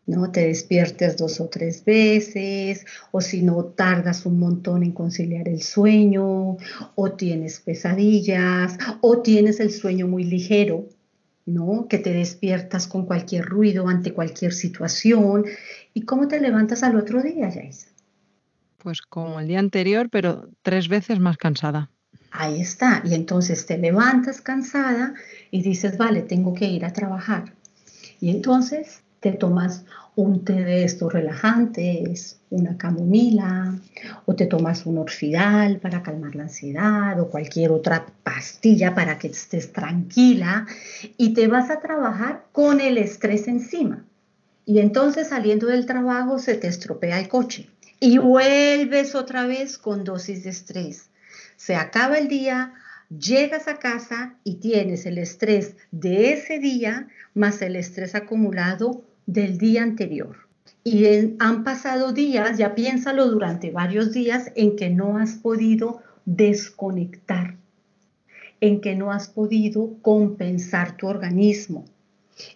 ¿no? 0.05 0.31
Te 0.31 0.47
despiertes 0.47 1.17
dos 1.17 1.39
o 1.39 1.47
tres 1.47 1.85
veces, 1.85 2.85
o 3.11 3.21
si 3.21 3.41
no, 3.41 3.63
tardas 3.65 4.25
un 4.25 4.39
montón 4.39 4.83
en 4.83 4.91
conciliar 4.91 5.47
el 5.47 5.61
sueño, 5.61 6.57
o 6.95 7.11
tienes 7.13 7.59
pesadillas, 7.61 8.77
o 9.01 9.21
tienes 9.21 9.59
el 9.59 9.71
sueño 9.71 10.07
muy 10.07 10.23
ligero, 10.23 10.89
¿no? 11.45 11.87
Que 11.87 11.99
te 11.99 12.13
despiertas 12.13 12.87
con 12.87 13.05
cualquier 13.05 13.45
ruido 13.45 13.87
ante 13.87 14.13
cualquier 14.13 14.53
situación. 14.53 15.45
¿Y 15.93 16.01
cómo 16.01 16.27
te 16.27 16.39
levantas 16.41 16.83
al 16.83 16.97
otro 16.97 17.21
día, 17.21 17.51
Jais? 17.51 17.92
Pues 18.83 19.01
como 19.01 19.39
el 19.39 19.47
día 19.47 19.59
anterior, 19.59 20.09
pero 20.09 20.49
tres 20.61 20.89
veces 20.89 21.17
más 21.17 21.37
cansada. 21.37 21.89
Ahí 22.31 22.59
está. 22.59 23.01
Y 23.05 23.13
entonces 23.13 23.65
te 23.65 23.77
levantas 23.77 24.41
cansada 24.41 25.13
y 25.51 25.61
dices, 25.61 25.97
vale, 25.97 26.21
tengo 26.21 26.53
que 26.53 26.65
ir 26.65 26.83
a 26.83 26.91
trabajar. 26.91 27.53
Y 28.19 28.29
entonces 28.29 29.01
te 29.21 29.31
tomas 29.31 29.85
un 30.15 30.43
té 30.43 30.65
de 30.65 30.83
estos 30.83 31.13
relajantes, 31.13 32.41
una 32.49 32.77
camomila, 32.77 33.73
o 34.25 34.35
te 34.35 34.47
tomas 34.47 34.85
un 34.85 34.97
orfidal 34.97 35.79
para 35.79 36.03
calmar 36.03 36.35
la 36.35 36.43
ansiedad, 36.43 37.17
o 37.21 37.29
cualquier 37.29 37.71
otra 37.71 38.05
pastilla 38.23 38.93
para 38.93 39.17
que 39.17 39.27
estés 39.27 39.71
tranquila, 39.71 40.67
y 41.17 41.33
te 41.33 41.47
vas 41.47 41.69
a 41.69 41.79
trabajar 41.79 42.43
con 42.51 42.81
el 42.81 42.97
estrés 42.97 43.47
encima. 43.47 44.03
Y 44.65 44.79
entonces 44.79 45.29
saliendo 45.29 45.67
del 45.67 45.85
trabajo 45.85 46.37
se 46.37 46.55
te 46.55 46.67
estropea 46.67 47.19
el 47.21 47.29
coche 47.29 47.69
y 48.05 48.17
vuelves 48.17 49.15
otra 49.15 49.47
vez 49.47 49.77
con 49.77 50.03
dosis 50.03 50.43
de 50.43 50.49
estrés. 50.49 51.09
Se 51.55 51.75
acaba 51.75 52.17
el 52.17 52.27
día, 52.27 52.73
llegas 53.07 53.69
a 53.69 53.79
casa 53.79 54.35
y 54.43 54.55
tienes 54.55 55.05
el 55.05 55.17
estrés 55.17 55.77
de 55.91 56.33
ese 56.33 56.59
día 56.59 57.07
más 57.33 57.61
el 57.61 57.77
estrés 57.77 58.13
acumulado 58.13 59.05
del 59.25 59.57
día 59.57 59.83
anterior. 59.83 60.35
Y 60.83 61.05
han 61.39 61.63
pasado 61.63 62.11
días, 62.11 62.57
ya 62.57 62.75
piénsalo 62.75 63.29
durante 63.29 63.71
varios 63.71 64.11
días, 64.11 64.51
en 64.55 64.75
que 64.75 64.89
no 64.89 65.17
has 65.17 65.35
podido 65.35 66.01
desconectar, 66.25 67.55
en 68.59 68.81
que 68.81 68.95
no 68.95 69.13
has 69.13 69.29
podido 69.29 69.93
compensar 70.01 70.97
tu 70.97 71.07
organismo, 71.07 71.85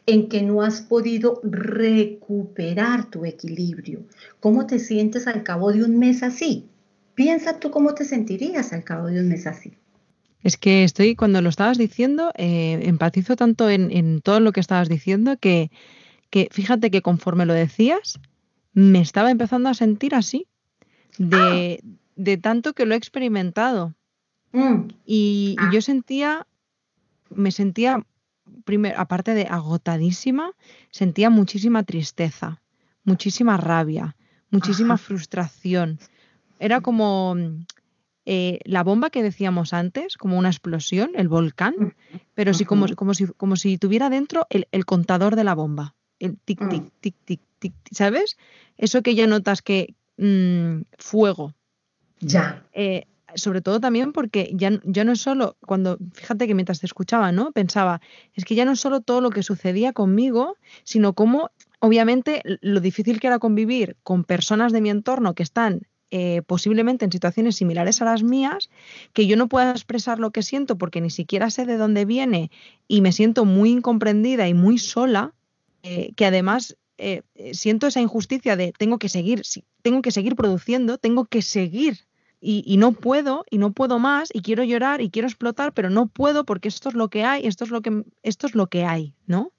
en 0.05 0.29
que 0.29 0.41
no 0.41 0.61
has 0.61 0.81
podido 0.81 1.39
recuperar 1.43 3.09
tu 3.09 3.25
equilibrio. 3.25 4.01
¿Cómo 4.39 4.65
te 4.67 4.79
sientes 4.79 5.27
al 5.27 5.43
cabo 5.43 5.71
de 5.71 5.83
un 5.83 5.97
mes 5.99 6.23
así? 6.23 6.65
Piensa 7.15 7.59
tú 7.59 7.71
cómo 7.71 7.93
te 7.93 8.05
sentirías 8.05 8.73
al 8.73 8.83
cabo 8.83 9.07
de 9.07 9.19
un 9.19 9.29
mes 9.29 9.47
así. 9.47 9.73
Es 10.43 10.57
que 10.57 10.83
estoy, 10.83 11.15
cuando 11.15 11.41
lo 11.41 11.49
estabas 11.49 11.77
diciendo, 11.77 12.31
eh, 12.35 12.79
empatizo 12.83 13.35
tanto 13.35 13.69
en, 13.69 14.21
todo 14.21 14.39
lo 14.39 14.51
que 14.51 14.59
estabas 14.59 14.87
diciendo 14.87 15.37
que, 15.37 15.71
que 16.29 16.47
fíjate 16.51 16.91
que 16.91 17.01
conforme 17.01 17.45
lo 17.45 17.53
decías, 17.53 18.19
me 18.73 19.01
estaba 19.01 19.31
empezando 19.31 19.69
a 19.69 19.73
sentir 19.73 20.13
así, 20.13 20.47
de, 21.17 21.81
ah. 22.17 22.37
tanto 22.41 22.73
que 22.73 22.85
lo 22.85 22.93
he 22.93 22.97
experimentado. 22.97 23.95
Mm. 24.51 24.87
Y, 25.05 25.55
y, 25.59 25.63
ah. 25.63 25.69
yo 25.73 25.81
sentía, 25.81 26.47
me 27.29 27.51
sentía 27.51 28.05
aparte 28.95 29.33
de 29.33 29.43
agotadísima, 29.43 30.51
sentía 30.91 31.29
muchísima 31.29 31.83
tristeza, 31.83 32.61
muchísima 33.03 33.57
rabia, 33.57 34.15
muchísima 34.51 34.97
frustración. 34.97 35.99
Era 36.59 36.81
como, 36.81 37.35
eh, 38.29 38.59
la 38.65 38.83
bomba 38.83 39.09
que 39.09 39.23
decíamos 39.23 39.73
antes, 39.73 40.17
como 40.17 40.37
una 40.37 40.49
explosión, 40.49 41.11
el 41.15 41.29
volcán, 41.29 41.95
pero 42.33 42.53
sí 42.53 42.65
como, 42.65 42.85
como, 42.95 43.13
si, 43.13 43.25
como 43.27 43.55
si 43.55 43.77
tuviera 43.77 44.09
dentro 44.09 44.47
el, 44.49 44.85
contador 44.85 45.37
de 45.37 45.45
la 45.45 45.55
bomba. 45.55 45.95
El 46.19 46.37
tic, 46.37 46.59
tic, 46.69 46.83
mm. 46.83 46.91
tic, 46.99 47.15
tic, 47.23 47.41
tic, 47.59 47.73
¿sabes? 47.91 48.37
Eso 48.77 49.01
que 49.01 49.15
ya 49.15 49.27
notas 49.27 49.61
que 49.61 49.95
mm, 50.17 50.81
fuego. 50.97 51.53
Ya. 52.19 52.65
Eh, 52.73 53.07
sobre 53.37 53.61
todo 53.61 53.79
también 53.79 54.11
porque 54.11 54.51
ya, 54.53 54.71
no 54.71 55.11
es 55.11 55.21
solo, 55.21 55.57
cuando, 55.65 55.97
fíjate 56.13 56.47
que 56.47 56.55
mientras 56.55 56.79
te 56.79 56.85
escuchaba, 56.85 57.31
¿no? 57.31 57.51
Pensaba, 57.51 58.01
es 58.33 58.45
que 58.45 58.55
ya 58.55 58.65
no 58.65 58.73
es 58.73 58.79
solo 58.79 59.01
todo 59.01 59.21
lo 59.21 59.29
que 59.29 59.43
sucedía 59.43 59.93
conmigo, 59.93 60.57
sino 60.83 61.13
cómo, 61.13 61.51
obviamente, 61.79 62.41
lo 62.61 62.79
difícil 62.79 63.19
que 63.19 63.27
era 63.27 63.39
convivir 63.39 63.97
con 64.03 64.23
personas 64.23 64.73
de 64.73 64.81
mi 64.81 64.89
entorno 64.89 65.35
que 65.35 65.43
están 65.43 65.81
eh, 66.09 66.41
posiblemente 66.47 67.05
en 67.05 67.11
situaciones 67.11 67.57
similares 67.57 68.01
a 68.01 68.05
las 68.05 68.23
mías, 68.23 68.69
que 69.13 69.27
yo 69.27 69.35
no 69.35 69.49
pueda 69.49 69.71
expresar 69.71 70.19
lo 70.19 70.31
que 70.31 70.41
siento 70.41 70.77
porque 70.77 71.01
ni 71.01 71.09
siquiera 71.09 71.49
sé 71.49 71.65
de 71.65 71.77
dónde 71.77 72.05
viene 72.05 72.49
y 72.87 73.01
me 73.01 73.11
siento 73.11 73.45
muy 73.45 73.71
incomprendida 73.71 74.47
y 74.47 74.53
muy 74.53 74.77
sola, 74.77 75.33
eh, 75.83 76.13
que 76.15 76.25
además 76.25 76.77
eh, 76.97 77.21
siento 77.53 77.87
esa 77.87 78.01
injusticia 78.01 78.55
de 78.55 78.71
tengo 78.71 78.97
que 78.99 79.09
seguir, 79.09 79.43
tengo 79.81 80.01
que 80.01 80.11
seguir 80.11 80.35
produciendo, 80.35 80.97
tengo 80.97 81.25
que 81.25 81.41
seguir 81.41 82.07
y, 82.39 82.77
no 82.77 82.91
puedo 82.91 83.45
y 83.49 83.57
no 83.57 83.71
puedo 83.71 83.99
más 83.99 84.29
y 84.31 84.41
quiero 84.41 84.63
llorar 84.63 85.01
y 85.01 85.09
quiero 85.09 85.27
explotar, 85.27 85.73
pero 85.73 85.89
no 85.89 86.07
puedo 86.07 86.45
porque 86.45 86.67
esto 86.67 86.89
es 86.89 86.95
lo 86.95 87.09
que 87.09 87.23
hay, 87.23 87.47
esto 87.47 87.63
es 87.63 87.71
lo 87.71 87.81
que, 87.81 88.03
esto 88.23 88.47
es 88.47 88.55
lo 88.55 88.67
que 88.67 88.85
hay, 88.85 89.15
¿no? 89.25 89.51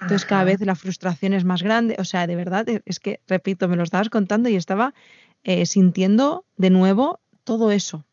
Entonces 0.00 0.26
cada 0.26 0.44
vez 0.44 0.60
la 0.60 0.76
frustración 0.76 1.32
es 1.32 1.44
más 1.44 1.62
grande, 1.62 1.96
o 1.98 2.04
sea, 2.04 2.26
de 2.26 2.36
verdad, 2.36 2.68
e, 2.68 2.82
es 2.84 3.00
que, 3.00 3.20
repito, 3.26 3.68
me 3.68 3.76
lo 3.76 3.82
estabas 3.82 4.10
contando 4.10 4.48
y 4.48 4.54
estaba 4.54 4.94
eh, 5.42 5.66
sintiendo 5.66 6.44
de 6.56 6.70
nuevo 6.70 7.20
todo 7.44 7.72
eso. 7.72 8.04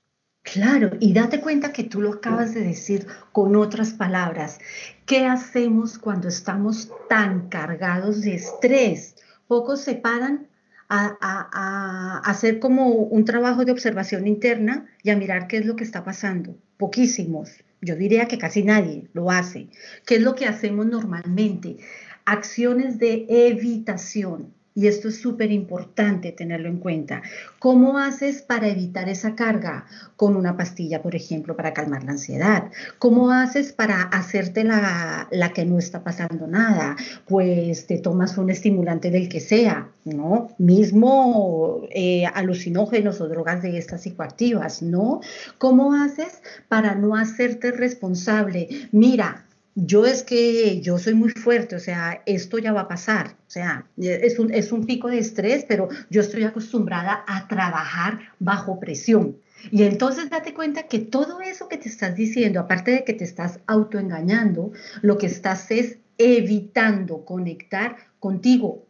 Claro, 0.41 0.91
y 0.99 1.13
date 1.13 1.41
cuenta 1.41 1.73
que 1.73 1.83
tú 1.83 2.01
lo 2.01 2.13
acabas 2.13 2.53
de 2.53 2.61
decir 2.61 3.07
con 3.31 3.55
otras 3.55 3.93
palabras. 3.93 4.59
¿Qué 5.05 5.25
hacemos 5.25 5.97
cuando 5.97 6.27
estamos 6.27 6.91
tan 7.09 7.49
cargados 7.49 8.21
de 8.21 8.35
estrés? 8.35 9.15
Pocos 9.47 9.81
se 9.81 9.95
paran 9.95 10.47
a, 10.89 12.21
hacer 12.25 12.59
como 12.59 12.89
un 12.89 13.25
trabajo 13.25 13.65
de 13.65 13.71
observación 13.71 14.27
interna 14.27 14.85
y 15.03 15.09
a 15.09 15.17
mirar 15.17 15.47
qué 15.47 15.57
es 15.57 15.65
lo 15.65 15.75
que 15.75 15.83
está 15.83 16.03
pasando. 16.03 16.57
Poquísimos, 16.77 17.63
yo 17.81 17.95
diría 17.95 18.27
que 18.27 18.37
casi 18.37 18.63
nadie 18.63 19.07
lo 19.13 19.31
hace. 19.31 19.69
¿Qué 20.05 20.15
es 20.15 20.21
lo 20.21 20.35
que 20.35 20.45
hacemos 20.45 20.85
normalmente? 20.85 21.77
Acciones 22.25 22.99
de 22.99 23.25
evitación. 23.29 24.53
Y 24.77 24.87
esto 24.87 25.07
es 25.07 25.21
súper 25.21 25.53
importante 25.53 26.33
tenerlo 26.33 26.67
en 26.67 26.79
cuenta. 26.79 27.21
¿Cómo 27.59 27.97
haces 27.97 28.41
para 28.41 28.67
evitar 28.67 29.07
esa 29.07 29.33
carga? 29.33 29.85
Con 30.17 30.35
una 30.35 30.57
pastilla, 30.57 31.01
por 31.01 31.15
ejemplo, 31.15 31.55
para 31.55 31.73
calmar 31.73 32.03
la 32.03 32.11
ansiedad. 32.11 32.65
¿Cómo 32.99 33.31
haces 33.31 33.71
para 33.71 34.01
hacerte 34.01 34.65
la, 34.65 35.29
que 35.55 35.63
no 35.63 35.79
está 35.79 36.03
pasando 36.03 36.45
nada? 36.45 36.97
Pues 37.25 37.87
te 37.87 37.99
tomas 37.99 38.37
un 38.37 38.49
estimulante 38.49 39.11
del 39.11 39.29
que 39.29 39.39
sea, 39.39 39.87
¿no? 40.03 40.49
Mismo 40.57 41.87
eh, 41.91 42.25
alucinógenos 42.25 43.21
o 43.21 43.29
drogas 43.29 43.61
de 43.61 43.77
estas 43.77 44.01
psicoactivas, 44.01 44.81
¿no? 44.81 45.21
¿Cómo 45.57 45.93
haces 45.93 46.41
para 46.67 46.95
no 46.95 47.15
hacerte 47.15 47.71
responsable? 47.71 48.67
Mira, 48.91 49.45
yo 49.75 50.05
es 50.05 50.23
que 50.23 50.79
yo 50.81 50.97
soy 50.97 51.13
muy 51.13 51.31
fuerte, 51.31 51.75
o 51.75 51.79
sea, 51.79 52.23
esto 52.25 52.57
ya 52.57 52.71
va 52.71 52.81
a 52.81 52.87
pasar, 52.87 53.35
o 53.45 53.51
sea, 53.51 53.87
es 53.97 54.39
un, 54.39 54.53
es 54.53 54.71
un 54.71 54.85
pico 54.85 55.09
de 55.09 55.19
estrés, 55.19 55.65
pero 55.67 55.89
yo 56.09 56.21
estoy 56.21 56.43
acostumbrada 56.43 57.25
a 57.27 57.47
trabajar 57.49 58.19
bajo 58.39 58.79
presión. 58.79 59.37
Y 59.71 59.83
entonces 59.83 60.29
date 60.29 60.53
cuenta 60.53 60.83
que 60.83 60.99
todo 60.99 61.41
eso 61.41 61.67
que 61.67 61.77
te 61.77 61.89
estás 61.89 62.15
diciendo, 62.15 62.59
aparte 62.59 62.91
de 62.91 63.03
que 63.03 63.13
te 63.13 63.25
estás 63.25 63.59
autoengañando, 63.67 64.71
lo 65.01 65.17
que 65.17 65.25
estás 65.25 65.69
es 65.71 65.97
evitando 66.17 67.25
conectar 67.25 67.97
contigo, 68.19 68.85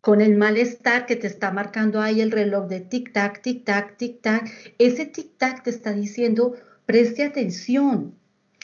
con 0.00 0.20
el 0.20 0.36
malestar 0.36 1.06
que 1.06 1.16
te 1.16 1.26
está 1.26 1.50
marcando 1.50 2.00
ahí 2.00 2.20
el 2.20 2.30
reloj 2.30 2.68
de 2.68 2.88
tic-tac, 2.88 3.42
tic-tac, 3.42 3.96
tic-tac. 3.98 4.50
Ese 4.78 5.06
tic-tac 5.06 5.62
te 5.62 5.70
está 5.70 5.92
diciendo, 5.92 6.54
preste 6.86 7.22
atención, 7.22 8.14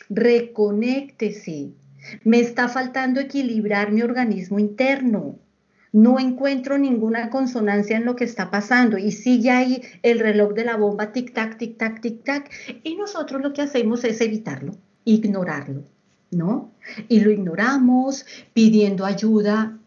reconéctese. 0.08 1.70
Me 2.24 2.40
está 2.40 2.68
faltando 2.68 3.20
equilibrar 3.20 3.92
mi 3.92 4.02
organismo 4.02 4.58
interno. 4.58 5.38
No 5.92 6.20
encuentro 6.20 6.78
ninguna 6.78 7.30
consonancia 7.30 7.96
en 7.96 8.04
lo 8.04 8.16
que 8.16 8.24
está 8.24 8.50
pasando 8.50 8.98
y 8.98 9.12
sigue 9.12 9.50
ahí 9.50 9.82
el 10.02 10.18
reloj 10.18 10.52
de 10.52 10.64
la 10.64 10.76
bomba 10.76 11.12
tic-tac, 11.12 11.56
tic-tac, 11.56 12.00
tic-tac. 12.00 12.50
Y 12.82 12.96
nosotros 12.96 13.40
lo 13.40 13.52
que 13.52 13.62
hacemos 13.62 14.04
es 14.04 14.20
evitarlo, 14.20 14.76
ignorarlo, 15.04 15.84
¿no? 16.30 16.70
Y 17.08 17.20
lo 17.20 17.30
ignoramos 17.30 18.26
pidiendo 18.52 19.06
ayuda. 19.06 19.78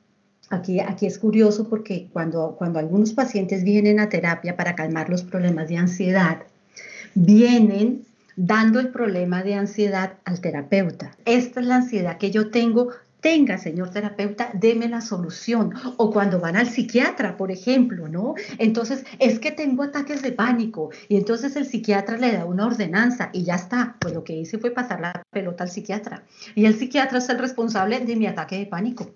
Aquí, 0.49 0.79
aquí 0.79 1.05
es 1.05 1.19
curioso 1.19 1.69
porque 1.69 2.09
cuando, 2.11 2.55
cuando 2.57 2.79
algunos 2.79 3.13
pacientes 3.13 3.63
vienen 3.63 3.99
a 3.99 4.09
terapia 4.09 4.57
para 4.57 4.75
calmar 4.75 5.09
los 5.09 5.21
problemas 5.21 5.69
de 5.69 5.77
ansiedad, 5.77 6.39
vienen 7.13 8.03
dando 8.41 8.79
el 8.79 8.87
problema 8.87 9.43
de 9.43 9.55
ansiedad 9.55 10.13
al 10.23 10.39
terapeuta. 10.39 11.11
Esta 11.25 11.59
es 11.59 11.65
la 11.65 11.75
ansiedad 11.75 12.17
que 12.17 12.31
yo 12.31 12.51
tengo. 12.51 12.89
Tenga, 13.19 13.57
señor 13.57 13.89
terapeuta, 13.89 14.49
deme 14.53 14.87
la 14.87 15.01
solución. 15.01 15.73
O 15.97 16.09
cuando 16.09 16.39
van 16.39 16.55
al 16.55 16.69
psiquiatra, 16.69 17.35
por 17.35 17.51
ejemplo, 17.51 18.07
¿no? 18.07 18.35
Entonces, 18.57 19.03
es 19.19 19.39
que 19.39 19.51
tengo 19.51 19.83
ataques 19.83 20.21
de 20.21 20.31
pánico. 20.31 20.89
Y 21.09 21.17
entonces 21.17 21.57
el 21.57 21.65
psiquiatra 21.65 22.15
le 22.15 22.31
da 22.31 22.45
una 22.45 22.65
ordenanza 22.65 23.29
y 23.33 23.43
ya 23.43 23.55
está. 23.55 23.97
Pues 23.99 24.13
lo 24.13 24.23
que 24.23 24.37
hice 24.37 24.57
fue 24.57 24.71
pasar 24.71 25.01
la 25.01 25.21
pelota 25.31 25.65
al 25.65 25.69
psiquiatra. 25.69 26.23
Y 26.55 26.65
el 26.65 26.75
psiquiatra 26.75 27.17
es 27.17 27.27
el 27.27 27.39
responsable 27.39 27.99
de 27.99 28.15
mi 28.15 28.25
ataque 28.25 28.57
de 28.57 28.67
pánico. 28.67 29.11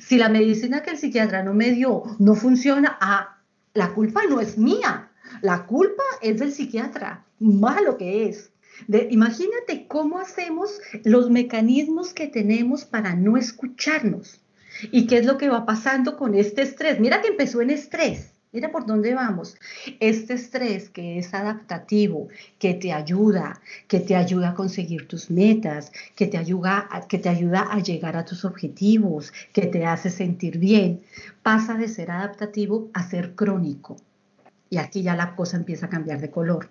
Si 0.00 0.16
la 0.16 0.30
medicina 0.30 0.82
que 0.82 0.92
el 0.92 0.96
psiquiatra 0.96 1.42
no 1.42 1.52
me 1.52 1.72
dio 1.72 2.04
no 2.18 2.34
funciona, 2.34 2.96
ah, 3.02 3.36
la 3.74 3.90
culpa 3.90 4.22
no 4.30 4.40
es 4.40 4.56
mía. 4.56 5.10
La 5.42 5.66
culpa 5.66 6.04
es 6.22 6.40
del 6.40 6.52
psiquiatra. 6.52 7.26
Malo 7.38 7.98
que 7.98 8.28
es 8.28 8.51
imagínate 9.10 9.86
cómo 9.86 10.18
hacemos 10.18 10.80
los 11.04 11.30
mecanismos 11.30 12.12
que 12.12 12.26
tenemos 12.26 12.84
para 12.84 13.14
no 13.14 13.36
escucharnos 13.36 14.40
y 14.90 15.06
qué 15.06 15.18
es 15.18 15.26
lo 15.26 15.38
que 15.38 15.48
va 15.48 15.66
pasando 15.66 16.16
con 16.16 16.34
este 16.34 16.62
estrés. 16.62 16.98
Mira 17.00 17.20
que 17.20 17.28
empezó 17.28 17.60
en 17.60 17.70
estrés. 17.70 18.32
Mira 18.52 18.70
por 18.70 18.84
dónde 18.84 19.14
vamos. 19.14 19.56
Este 19.98 20.34
estrés 20.34 20.90
que 20.90 21.18
es 21.18 21.32
adaptativo, 21.32 22.28
que 22.58 22.74
te 22.74 22.92
ayuda, 22.92 23.62
que 23.88 23.98
te 23.98 24.14
ayuda 24.14 24.50
a 24.50 24.54
conseguir 24.54 25.08
tus 25.08 25.30
metas, 25.30 25.90
que 26.14 26.26
te 26.26 26.36
ayuda 26.36 26.86
a, 26.90 27.08
que 27.08 27.18
te 27.18 27.30
ayuda 27.30 27.62
a 27.70 27.78
llegar 27.78 28.14
a 28.14 28.26
tus 28.26 28.44
objetivos, 28.44 29.32
que 29.54 29.66
te 29.66 29.86
hace 29.86 30.10
sentir 30.10 30.58
bien, 30.58 31.00
pasa 31.42 31.74
de 31.74 31.88
ser 31.88 32.10
adaptativo 32.10 32.90
a 32.92 33.02
ser 33.08 33.34
crónico. 33.34 33.96
Y 34.68 34.76
aquí 34.76 35.02
ya 35.02 35.16
la 35.16 35.34
cosa 35.34 35.56
empieza 35.56 35.86
a 35.86 35.90
cambiar 35.90 36.20
de 36.20 36.30
color. 36.30 36.68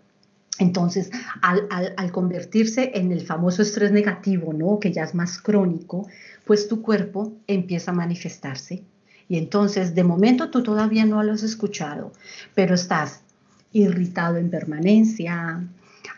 Entonces, 0.60 1.10
al, 1.42 2.12
convertirse 2.12 2.92
en 2.94 3.12
el 3.12 3.22
famoso 3.26 3.62
estrés 3.62 3.92
negativo, 3.92 4.54
¿no? 4.54 4.80
que 4.80 4.92
ya 4.92 5.04
es 5.04 5.16
más 5.16 5.40
crónico, 5.40 6.08
pues 6.46 6.68
tu 6.68 6.82
cuerpo 6.82 7.34
empieza 7.48 7.92
a 7.92 7.96
manifestarse. 7.96 8.84
Y 9.28 9.38
entonces, 9.38 9.96
de 9.96 10.04
momento 10.04 10.52
tú 10.52 10.62
todavía 10.62 11.06
no 11.06 11.24
lo 11.24 11.34
has 11.34 11.44
escuchado, 11.44 12.12
pero 12.54 12.76
estás 12.76 13.22
irritado 13.72 14.38
en 14.38 14.50
permanencia, 14.50 15.68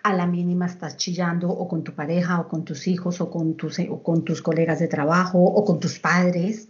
a 0.02 0.14
la 0.14 0.26
mínima 0.26 0.66
estás 0.66 0.98
chillando 0.98 1.50
o 1.50 1.68
con 1.68 1.84
tu 1.84 1.94
pareja 1.94 2.40
o 2.40 2.48
con 2.48 2.66
tus 2.66 2.88
hijos 2.88 3.22
o 3.22 3.30
con 3.30 3.56
tus, 3.56 3.80
o 3.80 4.04
con 4.04 4.24
tus 4.26 4.42
colegas 4.42 4.80
de 4.80 4.88
trabajo 4.88 5.40
o 5.40 5.64
con 5.64 5.80
tus 5.80 6.00
padres. 6.00 6.68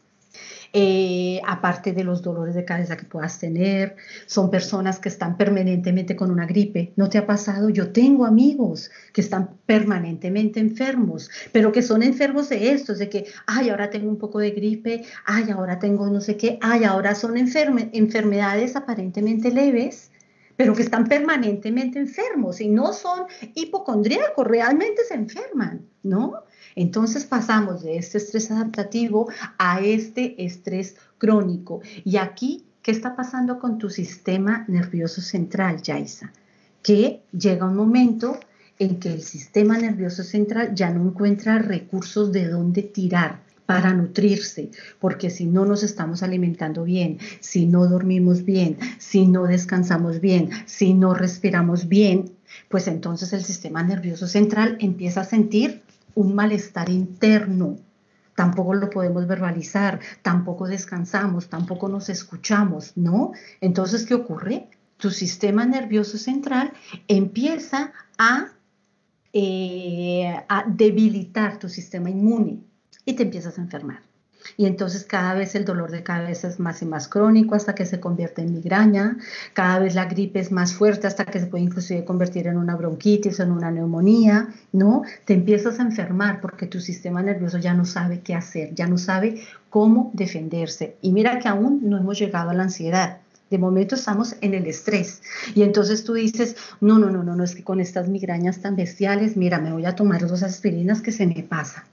Eh, 0.76 1.40
aparte 1.46 1.94
de 1.94 2.04
los 2.04 2.24
dolores 2.24 2.56
de 2.56 2.66
cabeza 2.66 2.98
que 2.98 3.06
puedas 3.06 3.38
tener, 3.38 3.96
son 4.26 4.50
personas 4.50 4.98
que 4.98 5.08
están 5.10 5.38
permanentemente 5.38 6.16
con 6.16 6.32
una 6.32 6.48
gripe. 6.48 6.94
¿No 6.96 7.10
te 7.10 7.20
ha 7.20 7.28
pasado? 7.28 7.70
Yo 7.70 7.92
tengo 7.92 8.26
amigos 8.26 8.90
que 9.14 9.22
están 9.22 9.52
permanentemente 9.68 10.60
enfermos, 10.60 11.30
pero 11.52 11.72
que 11.72 11.84
son 11.84 12.02
enfermos 12.02 12.50
de 12.50 12.72
esto, 12.72 12.96
de 12.96 13.08
que, 13.08 13.28
ay, 13.46 13.70
ahora 13.70 13.92
tengo 13.92 14.10
un 14.10 14.18
poco 14.18 14.40
de 14.40 14.50
gripe, 14.50 15.06
ay, 15.26 15.52
ahora 15.52 15.78
tengo 15.78 16.10
no 16.10 16.22
sé 16.22 16.38
qué, 16.38 16.58
ay, 16.62 16.86
ahora 16.86 17.14
son 17.14 17.38
enfermedades 17.38 18.76
aparentemente 18.76 19.52
leves 19.52 20.10
pero 20.56 20.74
que 20.74 20.84
están 20.84 21.08
permanentemente 21.08 22.00
enfermos 22.00 22.62
y 22.62 22.68
no 22.68 22.94
son 22.94 23.26
hipocondríacos, 23.56 24.46
realmente 24.46 25.04
se 25.08 25.16
enferman, 25.16 25.86
¿no? 26.04 26.44
Entonces 26.76 27.26
pasamos 27.26 27.84
de 27.84 27.98
este 27.98 28.18
estrés 28.18 28.52
adaptativo 28.52 29.30
a 29.58 29.82
este 29.82 30.44
estrés 30.44 30.96
crónico. 31.18 31.82
Y 32.04 32.18
aquí, 32.18 32.66
¿qué 32.82 32.92
está 32.92 33.16
pasando 33.16 33.60
con 33.60 33.78
tu 33.78 33.90
sistema 33.90 34.66
nervioso 34.68 35.22
central, 35.22 35.82
Yaisa? 35.82 36.34
Que 36.82 37.22
llega 37.32 37.66
un 37.66 37.76
momento 37.76 38.40
en 38.80 39.00
que 39.00 39.14
el 39.14 39.22
sistema 39.22 39.78
nervioso 39.78 40.24
central 40.24 40.74
ya 40.74 40.90
no 40.90 41.10
encuentra 41.10 41.60
recursos 41.60 42.32
de 42.32 42.48
dónde 42.48 42.82
tirar 42.82 43.40
para 43.66 43.94
nutrirse, 43.94 44.72
porque 45.00 45.30
si 45.30 45.46
no 45.46 45.66
nos 45.66 45.84
estamos 45.84 46.24
alimentando 46.24 46.84
bien, 46.84 47.20
si 47.40 47.66
no 47.66 47.88
dormimos 47.88 48.44
bien, 48.44 48.78
si 48.98 49.26
no 49.26 49.44
descansamos 49.46 50.20
bien, 50.20 50.50
si 50.66 50.94
no 50.94 51.14
respiramos 51.14 51.88
bien, 51.88 52.34
pues 52.70 52.88
entonces 52.88 53.34
el 53.34 53.44
sistema 53.44 53.84
nervioso 53.84 54.28
central 54.28 54.78
empieza 54.80 55.22
a 55.22 55.26
sentir 55.26 55.82
un 56.16 56.36
malestar 56.36 56.90
interno. 56.90 57.78
Tampoco 58.36 58.74
lo 58.74 58.90
podemos 58.90 59.28
verbalizar, 59.28 60.00
tampoco 60.24 60.68
descansamos, 60.68 61.50
tampoco 61.50 61.88
nos 61.88 62.10
escuchamos, 62.10 62.94
¿no? 62.96 63.32
Entonces, 63.62 64.06
¿qué 64.06 64.16
ocurre? 64.16 64.70
Tu 64.98 65.12
sistema 65.12 65.66
nervioso 65.66 66.18
central 66.18 66.74
empieza 67.08 67.94
a, 68.18 68.54
eh, 69.34 70.36
a 70.50 70.66
debilitar 70.68 71.60
tu 71.60 71.70
sistema 71.70 72.10
inmune 72.10 72.62
y 73.06 73.14
te 73.14 73.24
empiezas 73.24 73.58
a 73.58 73.62
enfermar. 73.62 74.02
Y 74.58 74.66
entonces 74.66 75.06
cada 75.06 75.34
vez 75.34 75.56
el 75.56 75.66
dolor 75.66 75.92
de 75.92 76.04
cabeza 76.04 76.48
es 76.48 76.60
más 76.60 76.82
y 76.82 76.86
más 76.86 77.08
crónico 77.08 77.56
hasta 77.56 77.76
que 77.76 77.86
se 77.86 78.00
convierte 78.00 78.42
en 78.42 78.54
migraña, 78.54 79.18
cada 79.54 79.80
vez 79.80 79.96
la 79.96 80.06
gripe 80.06 80.40
es 80.40 80.52
más 80.52 80.74
fuerte 80.74 81.08
hasta 81.08 81.26
que 81.26 81.40
se 81.40 81.48
puede 81.48 81.64
inclusive 81.64 82.06
convertir 82.06 82.48
en 82.48 82.58
una 82.58 82.76
bronquitis 82.76 83.40
en 83.40 83.52
una 83.52 83.72
neumonía, 83.72 84.50
¿no? 84.72 85.04
Te 85.26 85.34
empiezas 85.34 85.80
a 85.80 85.84
enfermar 85.84 86.42
porque 86.42 86.68
tu 86.68 86.80
sistema 86.80 87.22
nervioso 87.22 87.58
ya 87.58 87.74
no 87.74 87.86
sabe 87.86 88.20
qué 88.22 88.36
hacer, 88.36 88.74
ya 88.74 88.88
no 88.88 88.98
sabe 88.98 89.42
cómo 89.70 90.12
defenderse. 90.14 90.98
Y 91.02 91.12
mira 91.12 91.40
que 91.40 91.48
aún 91.48 91.82
no 91.84 91.98
hemos 91.98 92.20
llegado 92.20 92.50
a 92.50 92.54
la 92.54 92.64
ansiedad. 92.64 93.23
De 93.54 93.60
momento 93.60 93.94
estamos 93.94 94.36
en 94.42 94.56
el 94.56 94.66
estrés. 94.66 95.22
Y 95.54 95.62
entonces 95.62 96.04
tú 96.04 96.14
dices, 96.14 96.56
no, 96.82 96.98
no, 96.98 97.12
no, 97.12 97.24
no, 97.24 97.36
no, 97.36 97.44
es 97.44 97.54
que 97.54 97.64
con 97.64 97.80
estas 97.80 98.10
migrañas 98.10 98.64
tan 98.64 98.76
bestiales, 98.76 99.38
mira, 99.38 99.60
me 99.60 99.72
voy 99.72 99.86
a 99.86 99.94
tomar 99.94 100.26
dos 100.28 100.42
aspirinas 100.42 101.04
que 101.04 101.12
se 101.12 101.28
me 101.28 101.44
pasa. 101.44 101.86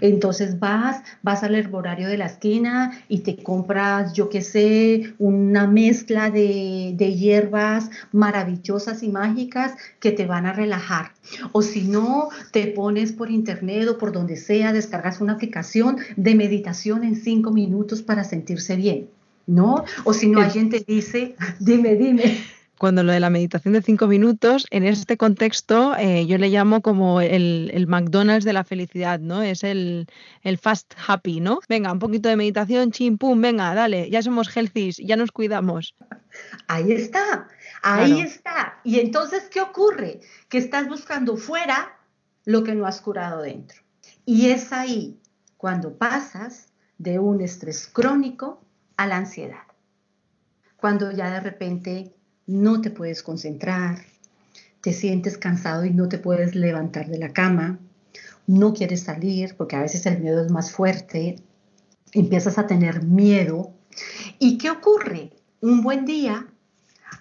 Entonces 0.00 0.60
vas, 0.60 1.02
vas 1.24 1.42
al 1.42 1.56
herborario 1.56 2.06
de 2.06 2.18
la 2.18 2.26
esquina 2.26 3.02
y 3.08 3.22
te 3.22 3.42
compras, 3.42 4.12
yo 4.12 4.28
qué 4.28 4.42
sé, 4.42 5.12
una 5.18 5.66
mezcla 5.66 6.30
de, 6.30 6.92
de 6.94 7.14
hierbas 7.16 7.90
maravillosas 8.12 9.02
y 9.02 9.08
mágicas 9.08 9.72
que 9.98 10.12
te 10.12 10.24
van 10.24 10.46
a 10.46 10.52
relajar. 10.52 11.14
O 11.50 11.62
si 11.62 11.82
no, 11.82 12.28
te 12.52 12.68
pones 12.68 13.10
por 13.10 13.28
internet 13.32 13.88
o 13.88 13.98
por 13.98 14.12
donde 14.12 14.36
sea, 14.36 14.72
descargas 14.72 15.20
una 15.20 15.32
aplicación 15.32 15.96
de 16.16 16.36
meditación 16.36 17.02
en 17.02 17.16
cinco 17.16 17.50
minutos 17.50 18.02
para 18.02 18.22
sentirse 18.22 18.76
bien. 18.76 19.17
¿No? 19.48 19.84
O 20.04 20.12
si 20.12 20.28
no, 20.28 20.40
alguien 20.40 20.70
te 20.70 20.84
dice, 20.86 21.34
dime, 21.58 21.96
dime 21.96 22.38
cuando 22.78 23.02
lo 23.02 23.12
de 23.12 23.20
la 23.20 23.28
meditación 23.28 23.74
de 23.74 23.82
cinco 23.82 24.06
minutos, 24.06 24.66
en 24.70 24.84
este 24.84 25.16
contexto 25.16 25.96
eh, 25.96 26.26
yo 26.26 26.38
le 26.38 26.48
llamo 26.48 26.80
como 26.80 27.20
el, 27.20 27.86
McDonald's 27.88 28.44
de 28.44 28.52
la 28.52 28.64
felicidad, 28.64 29.18
¿no? 29.18 29.42
Es 29.42 29.64
el, 29.64 30.08
fast 30.60 30.94
happy, 31.06 31.40
¿no? 31.40 31.58
Venga, 31.68 31.92
un 31.92 31.98
poquito 31.98 32.28
de 32.28 32.36
meditación, 32.36 32.92
chim, 32.92 33.18
pum, 33.18 33.40
venga, 33.40 33.74
dale, 33.74 34.08
ya 34.10 34.22
somos 34.22 34.48
healthy, 34.56 34.92
ya 34.92 35.16
nos 35.16 35.32
cuidamos. 35.32 35.94
Ahí 36.68 36.92
está, 36.92 37.48
ahí 37.82 38.20
está. 38.20 38.80
Y 38.84 39.00
entonces, 39.00 39.48
¿qué 39.50 39.60
ocurre? 39.60 40.20
Que 40.48 40.58
estás 40.58 40.88
buscando 40.88 41.36
fuera 41.36 41.98
lo 42.44 42.62
que 42.62 42.74
no 42.74 42.86
has 42.86 43.00
curado 43.00 43.42
dentro. 43.42 43.82
Y 44.24 44.50
es 44.50 44.72
ahí 44.72 45.18
cuando 45.56 45.96
pasas 45.98 46.68
de 46.98 47.18
un 47.18 47.40
estrés 47.40 47.88
crónico 47.88 48.62
a 48.98 49.06
la 49.06 49.16
ansiedad. 49.16 49.62
Cuando 50.76 51.10
ya 51.10 51.32
de 51.32 51.40
repente 51.40 52.14
no 52.46 52.82
te 52.82 52.90
puedes 52.90 53.22
concentrar, 53.22 54.04
te 54.82 54.92
sientes 54.92 55.38
cansado 55.38 55.84
y 55.84 55.90
no 55.90 56.08
te 56.08 56.18
puedes 56.18 56.54
levantar 56.54 57.08
de 57.08 57.18
la 57.18 57.32
cama, 57.32 57.78
no 58.46 58.74
quieres 58.74 59.04
salir 59.04 59.54
porque 59.56 59.76
a 59.76 59.82
veces 59.82 60.04
el 60.06 60.20
miedo 60.20 60.44
es 60.44 60.50
más 60.50 60.72
fuerte, 60.72 61.36
empiezas 62.12 62.58
a 62.58 62.66
tener 62.66 63.02
miedo. 63.02 63.72
¿Y 64.38 64.58
qué 64.58 64.70
ocurre? 64.70 65.30
Un 65.60 65.82
buen 65.82 66.04
día, 66.04 66.46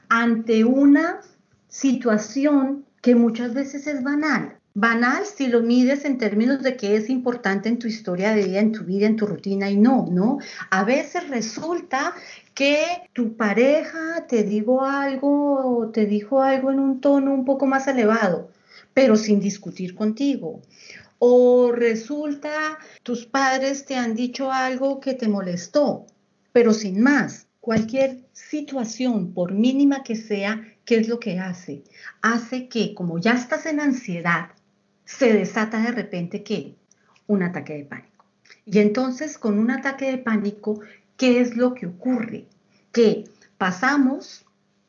ante 0.10 0.63
una 0.63 1.22
situación 1.68 2.86
que 3.02 3.16
muchas 3.16 3.54
veces 3.54 3.88
es 3.88 4.04
banal, 4.04 4.57
banal 4.80 5.26
si 5.26 5.48
lo 5.48 5.63
mides 5.63 6.06
en 6.06 6.20
términos 6.20 6.62
de 6.62 6.78
que 6.78 6.96
es 6.96 7.10
importante 7.10 7.68
en 7.68 7.80
tu 7.80 7.88
historia 7.88 8.36
de 8.36 8.44
vida, 8.44 8.60
en 8.60 8.72
tu 8.72 8.84
vida, 8.84 9.08
en 9.08 9.16
tu 9.16 9.26
rutina 9.26 9.72
y 9.72 9.76
no, 9.76 10.06
¿no? 10.12 10.38
A 10.70 10.84
veces 10.84 11.28
resulta 11.30 12.13
que 12.54 12.86
tu 13.12 13.36
pareja 13.36 14.28
te 14.28 14.44
digo 14.44 14.84
algo, 14.84 15.90
te 15.92 16.06
dijo 16.06 16.44
algo 16.44 16.70
en 16.72 16.80
un 16.80 17.02
tono 17.02 17.34
un 17.34 17.44
poco 17.44 17.66
más 17.66 17.88
elevado, 17.88 18.52
pero 18.94 19.16
sin 19.16 19.40
discutir 19.40 19.96
contigo. 19.96 20.62
O 21.18 21.72
resulta 21.72 22.78
tus 23.02 23.26
padres 23.26 23.84
te 23.84 23.96
han 23.96 24.13
dicho 24.13 24.52
algo 24.52 25.00
que 25.00 25.16
te 25.16 25.28
molestó, 25.28 26.06
pero 26.52 26.72
sin 26.72 27.02
más. 27.02 27.48
Cualquier 27.62 28.20
situación, 28.32 29.34
por 29.34 29.54
mínima 29.54 30.04
que 30.04 30.16
sea, 30.16 30.63
¿qué 30.86 30.98
es 30.98 31.08
lo 31.08 31.20
que 31.20 31.40
hace? 31.40 31.84
Hace 32.22 32.70
que, 32.70 32.94
como 32.94 33.18
ya 33.18 33.34
estás 33.34 33.66
en 33.66 33.80
ansiedad, 33.80 34.52
se 35.08 35.34
desata 35.34 35.82
de 35.82 35.91
repente 35.91 36.43
que 36.43 36.76
un 37.28 37.41
ataque 37.41 37.74
de 37.78 37.86
pánico. 37.86 38.26
Y 38.65 38.80
entonces 38.80 39.38
con 39.38 39.58
un 39.58 39.72
ataque 39.72 40.12
de 40.12 40.17
pánico, 40.17 40.82
¿qué 41.15 41.39
es 41.39 41.56
lo 41.56 41.74
que 41.74 41.88
ocurre? 41.88 42.46
Que 42.91 43.24
pasamos 43.58 44.46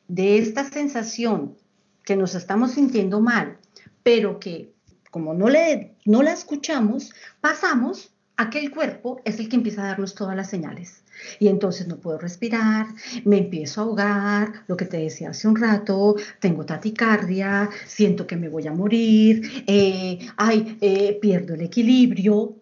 de 0.09 0.37
esta 0.37 0.69
sensación 0.69 1.55
que 2.03 2.17
nos 2.17 2.35
estamos 2.35 2.71
sintiendo 2.71 3.21
mal, 3.21 3.57
pero 4.03 4.39
que 4.39 4.73
como 5.09 5.33
no, 5.33 5.49
le, 5.49 5.95
no 6.05 6.21
la 6.21 6.33
escuchamos, 6.33 7.13
pasamos 7.39 8.11
a 8.39 8.49
que 8.49 8.59
el 8.59 8.71
cuerpo 8.71 9.21
es 9.25 9.37
el 9.39 9.49
que 9.49 9.57
empieza 9.57 9.83
a 9.83 9.87
darnos 9.87 10.15
todas 10.15 10.33
las 10.33 10.49
señales. 10.49 11.03
Y 11.39 11.49
entonces 11.49 11.87
no 11.87 11.97
puedo 11.97 12.17
respirar, 12.17 12.87
me 13.25 13.37
empiezo 13.37 13.81
a 13.81 13.83
ahogar, 13.83 14.63
lo 14.67 14.77
que 14.77 14.85
te 14.85 14.95
decía 14.95 15.31
hace 15.31 15.49
un 15.49 15.57
rato, 15.57 16.15
tengo 16.39 16.65
taticardia, 16.65 17.69
siento 17.85 18.25
que 18.25 18.37
me 18.37 18.47
voy 18.47 18.65
a 18.65 18.71
morir, 18.71 19.63
eh, 19.67 20.19
ay, 20.37 20.77
eh, 20.79 21.19
pierdo 21.21 21.53
el 21.55 21.61
equilibrio. 21.61 22.55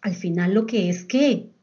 Al 0.00 0.14
final 0.14 0.52
lo 0.52 0.66
que 0.66 0.90
es 0.90 1.04
que 1.04 1.54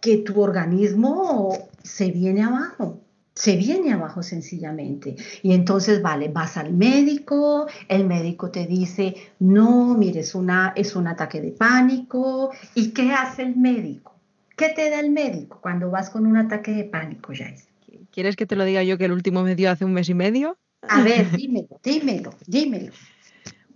que 0.00 0.18
tu 0.18 0.40
organismo 0.40 1.68
se 1.82 2.10
viene 2.10 2.42
abajo, 2.42 3.00
se 3.38 3.56
viene 3.56 3.92
abajo 3.92 4.24
sencillamente. 4.24 5.14
Y 5.42 5.52
entonces, 5.52 6.02
vale, 6.02 6.26
vas 6.28 6.56
al 6.56 6.72
médico, 6.72 7.68
el 7.86 8.04
médico 8.04 8.50
te 8.50 8.66
dice, 8.66 9.14
no, 9.38 9.94
mire, 9.96 10.20
es, 10.20 10.34
una, 10.34 10.72
es 10.74 10.96
un 10.96 11.06
ataque 11.06 11.40
de 11.40 11.52
pánico. 11.52 12.50
¿Y 12.74 12.90
qué 12.90 13.12
hace 13.12 13.42
el 13.42 13.54
médico? 13.54 14.16
¿Qué 14.56 14.70
te 14.70 14.90
da 14.90 14.98
el 14.98 15.10
médico 15.10 15.60
cuando 15.62 15.88
vas 15.88 16.10
con 16.10 16.26
un 16.26 16.36
ataque 16.36 16.72
de 16.72 16.82
pánico, 16.82 17.32
Jais? 17.32 17.68
¿Quieres 18.10 18.34
que 18.34 18.44
te 18.44 18.56
lo 18.56 18.64
diga 18.64 18.82
yo 18.82 18.98
que 18.98 19.04
el 19.04 19.12
último 19.12 19.44
me 19.44 19.54
dio 19.54 19.70
hace 19.70 19.84
un 19.84 19.92
mes 19.92 20.08
y 20.08 20.14
medio? 20.14 20.58
A 20.88 21.04
ver, 21.04 21.30
dímelo, 21.30 21.78
dímelo, 21.84 22.30
dímelo. 22.44 22.92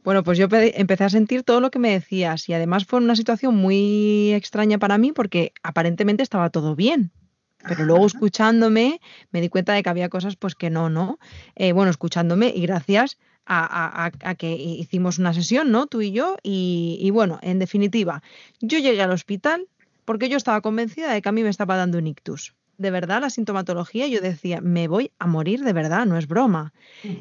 Bueno, 0.03 0.25
pues 0.25 0.39
yo 0.39 0.49
empecé 0.51 1.05
a 1.05 1.09
sentir 1.09 1.45
todo 1.45 1.61
lo 1.61 1.71
que 1.71 1.79
me 1.79 1.93
decías 1.93 2.49
y 2.49 2.53
además 2.53 2.85
fue 2.85 2.99
una 2.99 3.15
situación 3.15 3.55
muy 3.55 4.33
extraña 4.33 4.79
para 4.79 4.99
mí 4.99 5.13
porque 5.13 5.53
aparentemente 5.63 6.25
estaba 6.25 6.51
todo 6.51 6.75
bien. 6.75 7.13
Pero 7.69 7.85
luego 7.85 8.07
escuchándome 8.07 9.01
me 9.31 9.41
di 9.41 9.49
cuenta 9.49 9.73
de 9.73 9.83
que 9.83 9.91
había 9.91 10.09
cosas 10.09 10.37
pues 10.37 10.55
que 10.55 10.71
no, 10.71 10.91
¿no? 10.91 11.19
Eh, 11.57 11.73
bueno, 11.73 11.91
escuchándome 11.91 12.53
y 12.55 12.63
gracias 12.63 13.19
a, 13.47 14.11
que 14.39 14.53
hicimos 14.53 15.19
una 15.19 15.35
sesión, 15.35 15.71
¿no? 15.71 15.87
Tú 15.87 16.01
y 16.01 16.13
yo. 16.13 16.37
Y, 16.43 16.99
y, 17.01 17.11
bueno, 17.11 17.39
en 17.43 17.59
definitiva, 17.59 18.23
yo 18.61 18.79
llegué 18.79 19.03
al 19.03 19.11
hospital 19.11 19.67
porque 20.05 20.29
yo 20.29 20.37
estaba 20.37 20.61
convencida 20.61 21.13
de 21.13 21.23
que 21.23 21.29
a 21.29 21.33
mí 21.33 21.43
me 21.43 21.49
estaba 21.51 21.77
dando 21.77 21.99
un 21.99 22.07
ictus. 22.07 22.55
De 22.79 22.91
verdad, 22.91 23.21
la 23.21 23.31
sintomatología, 23.31 24.07
yo 24.09 24.21
decía, 24.21 24.61
me 24.61 24.89
voy 24.89 25.13
a 25.19 25.27
morir 25.27 25.63
de 25.63 25.73
verdad, 25.73 26.07
no 26.07 26.17
es 26.19 26.27
broma. 26.27 26.73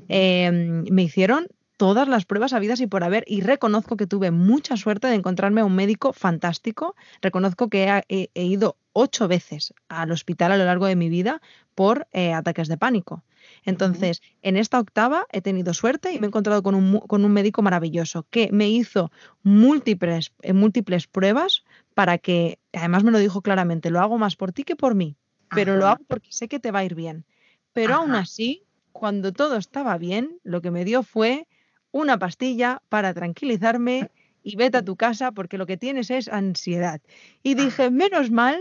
Em, 0.08 0.86
me 0.89 1.04
hicieron 1.04 1.47
todas 1.82 2.08
las 2.08 2.26
pruebas 2.26 2.54
habidas 2.54 2.80
y 2.80 2.86
por 2.86 3.04
haber 3.04 3.24
y 3.26 3.41
reconozco 3.41 3.98
que 3.98 4.06
tuve 4.06 4.30
mucha 4.30 4.78
suerte 4.78 5.08
de 5.08 5.15
encontrarme 5.15 5.62
a 5.62 5.65
un 5.65 5.74
médico 5.74 6.13
fantástico. 6.13 6.96
Reconozco 7.24 7.70
que 7.70 8.04
he, 8.08 8.46
ido 8.46 8.78
ocho 8.94 9.28
veces 9.28 9.74
al 9.89 10.12
hospital 10.12 10.52
a 10.52 10.58
lo 10.58 10.65
largo 10.65 10.86
de 10.86 10.96
mi 10.96 11.10
vida 11.10 11.41
por 11.74 12.08
eh, 12.12 12.34
ataques 12.34 12.67
de 12.67 12.78
pánico. 12.78 13.24
Entonces, 13.65 14.22
en 14.44 14.58
esta 14.58 14.80
octava 14.80 15.26
he 15.32 15.41
tenido 15.41 15.74
suerte 15.74 16.13
y 16.13 16.20
me 16.20 16.28
he 16.28 16.30
encontrado 16.30 16.62
con 16.62 16.76
un, 16.76 17.00
con 17.00 17.26
un 17.26 17.34
médico 17.34 17.63
maravilloso 17.63 18.28
que 18.30 18.52
me 18.52 18.70
hizo 18.70 19.12
múltiples, 19.41 20.34
eh, 20.44 20.54
múltiples 20.54 21.08
pruebas 21.08 21.63
para 21.96 22.20
que, 22.20 22.60
además 22.74 23.04
me 23.04 23.10
lo 23.10 23.17
dijo 23.17 23.41
claramente, 23.41 23.89
lo 23.89 24.02
hago 24.02 24.20
más 24.20 24.36
por 24.36 24.52
ti 24.52 24.65
que 24.65 24.76
por 24.76 24.94
mí, 24.94 25.15
pero 25.50 25.78
lo 25.78 25.88
hago 25.88 26.04
porque 26.08 26.32
sé 26.32 26.48
que 26.48 26.60
te 26.60 26.70
va 26.70 26.80
a 26.80 26.86
ir 26.86 26.94
bien. 26.94 27.26
Pero 27.74 27.96
aún 27.96 28.13
así, 28.13 28.67
cuando 28.91 29.34
todo 29.34 29.58
estaba 29.58 29.98
bien, 29.98 30.38
lo 30.44 30.62
que 30.62 30.70
me 30.70 30.86
dio 30.86 31.02
fue 31.02 31.48
una 31.91 32.17
pastilla 32.19 32.82
para 32.89 33.13
tranquilizarme 33.13 34.10
y 34.43 34.56
vete 34.56 34.77
a 34.77 34.86
tu 34.86 34.95
casa 34.95 35.32
porque 35.32 35.58
lo 35.58 35.65
que 35.65 35.77
tienes 35.77 36.10
es 36.10 36.27
ansiedad. 36.27 37.01
Y 37.43 37.54
dije, 37.56 37.91
menos 37.91 38.32
mal, 38.32 38.60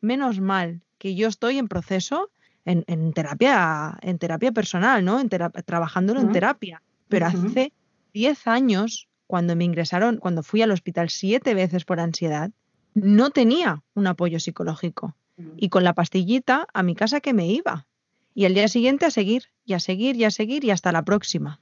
menos 0.00 0.40
mal 0.40 0.82
que 0.98 1.14
yo 1.14 1.28
estoy 1.28 1.58
en 1.58 1.68
proceso 1.68 2.30
en, 2.64 3.12
terapia, 3.12 3.98
en 4.02 4.18
terapia 4.18 4.52
personal, 4.52 5.04
¿no? 5.04 5.18
En 5.18 5.28
trabajándolo 5.28 6.20
en 6.20 6.30
terapia. 6.30 6.82
Pero 7.08 7.26
hace 7.26 7.72
10 8.12 8.46
años, 8.46 9.08
cuando 9.26 9.56
me 9.56 9.64
ingresaron, 9.64 10.18
cuando 10.18 10.42
fui 10.42 10.62
al 10.62 10.70
hospital 10.70 11.10
siete 11.10 11.54
veces 11.54 11.84
por 11.84 12.00
ansiedad, 12.00 12.50
no 12.94 13.30
tenía 13.30 13.82
un 13.94 14.06
apoyo 14.06 14.38
psicológico. 14.40 15.16
Y 15.56 15.70
con 15.70 15.84
la 15.84 15.94
pastillita 15.94 16.66
a 16.74 16.82
mi 16.82 16.94
casa 16.94 17.20
que 17.20 17.32
me 17.32 17.46
iba. 17.46 17.86
Y 18.34 18.44
el 18.44 18.52
día 18.54 18.68
siguiente 18.68 19.06
a 19.06 19.10
seguir, 19.10 19.44
y 19.64 19.72
a 19.72 19.80
seguir, 19.80 20.16
y 20.16 20.24
a 20.24 20.30
seguir, 20.30 20.64
y 20.64 20.70
hasta 20.70 20.92
la 20.92 21.02
próxima. 21.02 21.60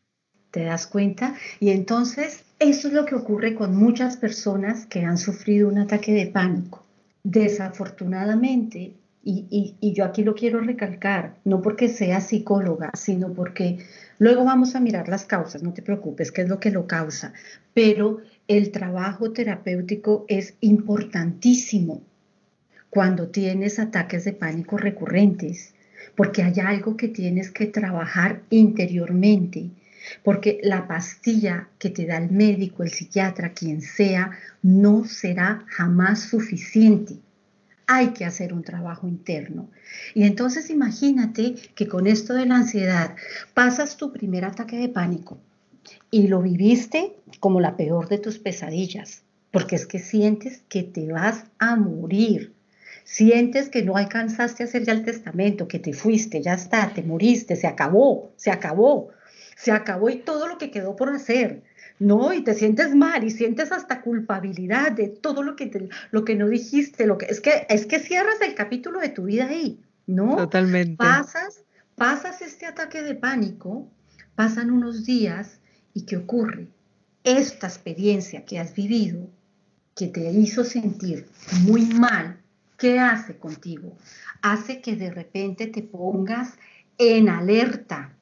¿Te 0.50 0.64
das 0.64 0.86
cuenta? 0.86 1.34
Y 1.60 1.70
entonces 1.70 2.44
eso 2.58 2.88
es 2.88 2.94
lo 2.94 3.04
que 3.04 3.14
ocurre 3.14 3.54
con 3.54 3.76
muchas 3.76 4.16
personas 4.16 4.86
que 4.86 5.04
han 5.04 5.18
sufrido 5.18 5.68
un 5.68 5.78
ataque 5.78 6.12
de 6.12 6.26
pánico. 6.26 6.84
Desafortunadamente, 7.22 8.94
y, 9.22 9.76
y, 9.80 9.92
yo 9.92 10.04
aquí 10.04 10.22
lo 10.24 10.34
quiero 10.34 10.60
recalcar, 10.60 11.34
no 11.44 11.60
porque 11.60 11.88
sea 11.88 12.20
psicóloga, 12.20 12.90
sino 12.94 13.32
porque 13.34 13.78
luego 14.18 14.44
vamos 14.44 14.74
a 14.74 14.80
mirar 14.80 15.08
las 15.08 15.26
causas, 15.26 15.62
no 15.62 15.74
te 15.74 15.82
preocupes, 15.82 16.32
qué 16.32 16.42
es 16.42 16.48
lo 16.48 16.58
que 16.60 16.70
lo 16.70 16.86
causa, 16.86 17.34
pero 17.74 18.18
el 18.46 18.70
trabajo 18.70 19.32
terapéutico 19.32 20.24
es 20.28 20.54
importantísimo 20.60 22.00
cuando 22.88 23.28
tienes 23.28 23.78
ataques 23.78 24.24
de 24.24 24.32
pánico 24.32 24.78
recurrentes, 24.78 25.74
porque 26.16 26.42
hay 26.42 26.60
algo 26.60 26.96
que 26.96 27.08
tienes 27.08 27.50
que 27.50 27.66
trabajar 27.66 28.40
interiormente, 28.48 29.68
porque 30.22 30.60
la 30.62 30.86
pastilla 30.86 31.68
que 31.78 31.90
te 31.90 32.06
da 32.06 32.18
el 32.18 32.30
médico, 32.30 32.82
el 32.82 32.90
psiquiatra, 32.90 33.52
quien 33.52 33.80
sea, 33.82 34.32
no 34.62 35.04
será 35.04 35.64
jamás 35.68 36.20
suficiente. 36.20 37.16
Hay 37.86 38.08
que 38.08 38.24
hacer 38.24 38.52
un 38.52 38.62
trabajo 38.62 39.08
interno. 39.08 39.70
Y 40.14 40.24
entonces 40.24 40.70
imagínate 40.70 41.54
que 41.74 41.88
con 41.88 42.06
esto 42.06 42.34
de 42.34 42.46
la 42.46 42.56
ansiedad 42.56 43.16
pasas 43.54 43.96
tu 43.96 44.12
primer 44.12 44.44
ataque 44.44 44.76
de 44.76 44.88
pánico 44.88 45.38
y 46.10 46.26
lo 46.26 46.42
viviste 46.42 47.16
como 47.40 47.60
la 47.60 47.76
peor 47.76 48.08
de 48.08 48.18
tus 48.18 48.38
pesadillas, 48.38 49.22
porque 49.50 49.76
es 49.76 49.86
que 49.86 49.98
sientes 49.98 50.62
que 50.68 50.82
te 50.82 51.10
vas 51.10 51.44
a 51.58 51.76
morir 51.76 52.52
sientes 53.08 53.70
que 53.70 53.82
no 53.82 53.96
alcanzaste 53.96 54.62
a 54.62 54.66
hacer 54.66 54.84
ya 54.84 54.92
el 54.92 55.02
testamento, 55.02 55.66
que 55.66 55.78
te 55.78 55.94
fuiste, 55.94 56.42
ya 56.42 56.52
está, 56.52 56.92
te 56.94 57.02
moriste, 57.02 57.56
se 57.56 57.66
acabó, 57.66 58.32
se 58.36 58.50
acabó, 58.50 59.08
se 59.58 59.72
acabó 59.72 60.08
y 60.08 60.18
todo 60.18 60.46
lo 60.46 60.56
que 60.56 60.70
quedó 60.70 60.94
por 60.94 61.08
hacer. 61.10 61.64
No, 61.98 62.32
y 62.32 62.44
te 62.44 62.54
sientes 62.54 62.94
mal 62.94 63.24
y 63.24 63.30
sientes 63.32 63.72
hasta 63.72 64.02
culpabilidad 64.02 64.92
de 64.92 65.08
todo 65.08 65.42
lo 65.42 65.56
que, 65.56 65.88
lo 66.12 66.24
que 66.24 66.36
no 66.36 66.48
dijiste, 66.48 67.06
lo 67.06 67.18
que 67.18 67.26
es 67.26 67.40
que 67.40 67.66
es 67.68 67.84
que 67.84 67.98
cierras 67.98 68.40
el 68.40 68.54
capítulo 68.54 69.00
de 69.00 69.08
tu 69.08 69.24
vida 69.24 69.48
ahí, 69.48 69.80
¿no? 70.06 70.36
Totalmente. 70.36 70.96
Pasas, 70.96 71.64
pasas 71.96 72.40
este 72.40 72.66
ataque 72.66 73.02
de 73.02 73.16
pánico, 73.16 73.90
pasan 74.36 74.70
unos 74.70 75.04
días 75.04 75.58
y 75.92 76.02
¿qué 76.02 76.18
ocurre? 76.18 76.68
Esta 77.24 77.66
experiencia 77.66 78.44
que 78.44 78.60
has 78.60 78.72
vivido, 78.76 79.28
que 79.96 80.06
te 80.06 80.30
hizo 80.30 80.62
sentir 80.62 81.26
muy 81.62 81.82
mal, 81.82 82.38
¿qué 82.76 83.00
hace 83.00 83.36
contigo? 83.36 83.98
Hace 84.40 84.80
que 84.80 84.94
de 84.94 85.10
repente 85.10 85.66
te 85.66 85.82
pongas 85.82 86.54
en 86.96 87.28
alerta 87.28 88.14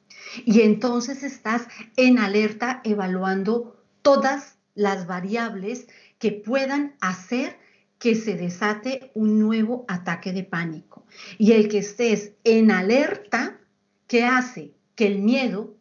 y 0.45 0.61
entonces 0.61 1.23
estás 1.23 1.67
en 1.95 2.19
alerta 2.19 2.81
evaluando 2.83 3.83
todas 4.01 4.57
las 4.75 5.07
variables 5.07 5.87
que 6.19 6.31
puedan 6.31 6.95
hacer 7.01 7.57
que 7.99 8.15
se 8.15 8.35
desate 8.35 9.11
un 9.15 9.39
nuevo 9.39 9.85
ataque 9.87 10.31
de 10.31 10.43
pánico. 10.43 11.05
Y 11.37 11.53
el 11.53 11.67
que 11.67 11.79
estés 11.79 12.33
en 12.43 12.69
alerta, 12.69 13.59
¿qué 14.07 14.23
hace? 14.23 14.73
Que 14.95 15.07
el 15.07 15.19
miedo 15.19 15.75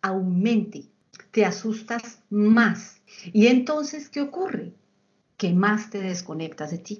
aumente, 0.00 0.86
te 1.30 1.44
asustas 1.44 2.22
más. 2.30 3.02
Y 3.32 3.48
entonces, 3.48 4.08
¿qué 4.08 4.22
ocurre? 4.22 4.72
Que 5.36 5.52
más 5.52 5.90
te 5.90 5.98
desconectas 5.98 6.70
de 6.70 6.78
ti 6.78 6.98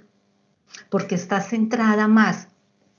porque 0.90 1.14
estás 1.14 1.48
centrada 1.48 2.08
más 2.08 2.48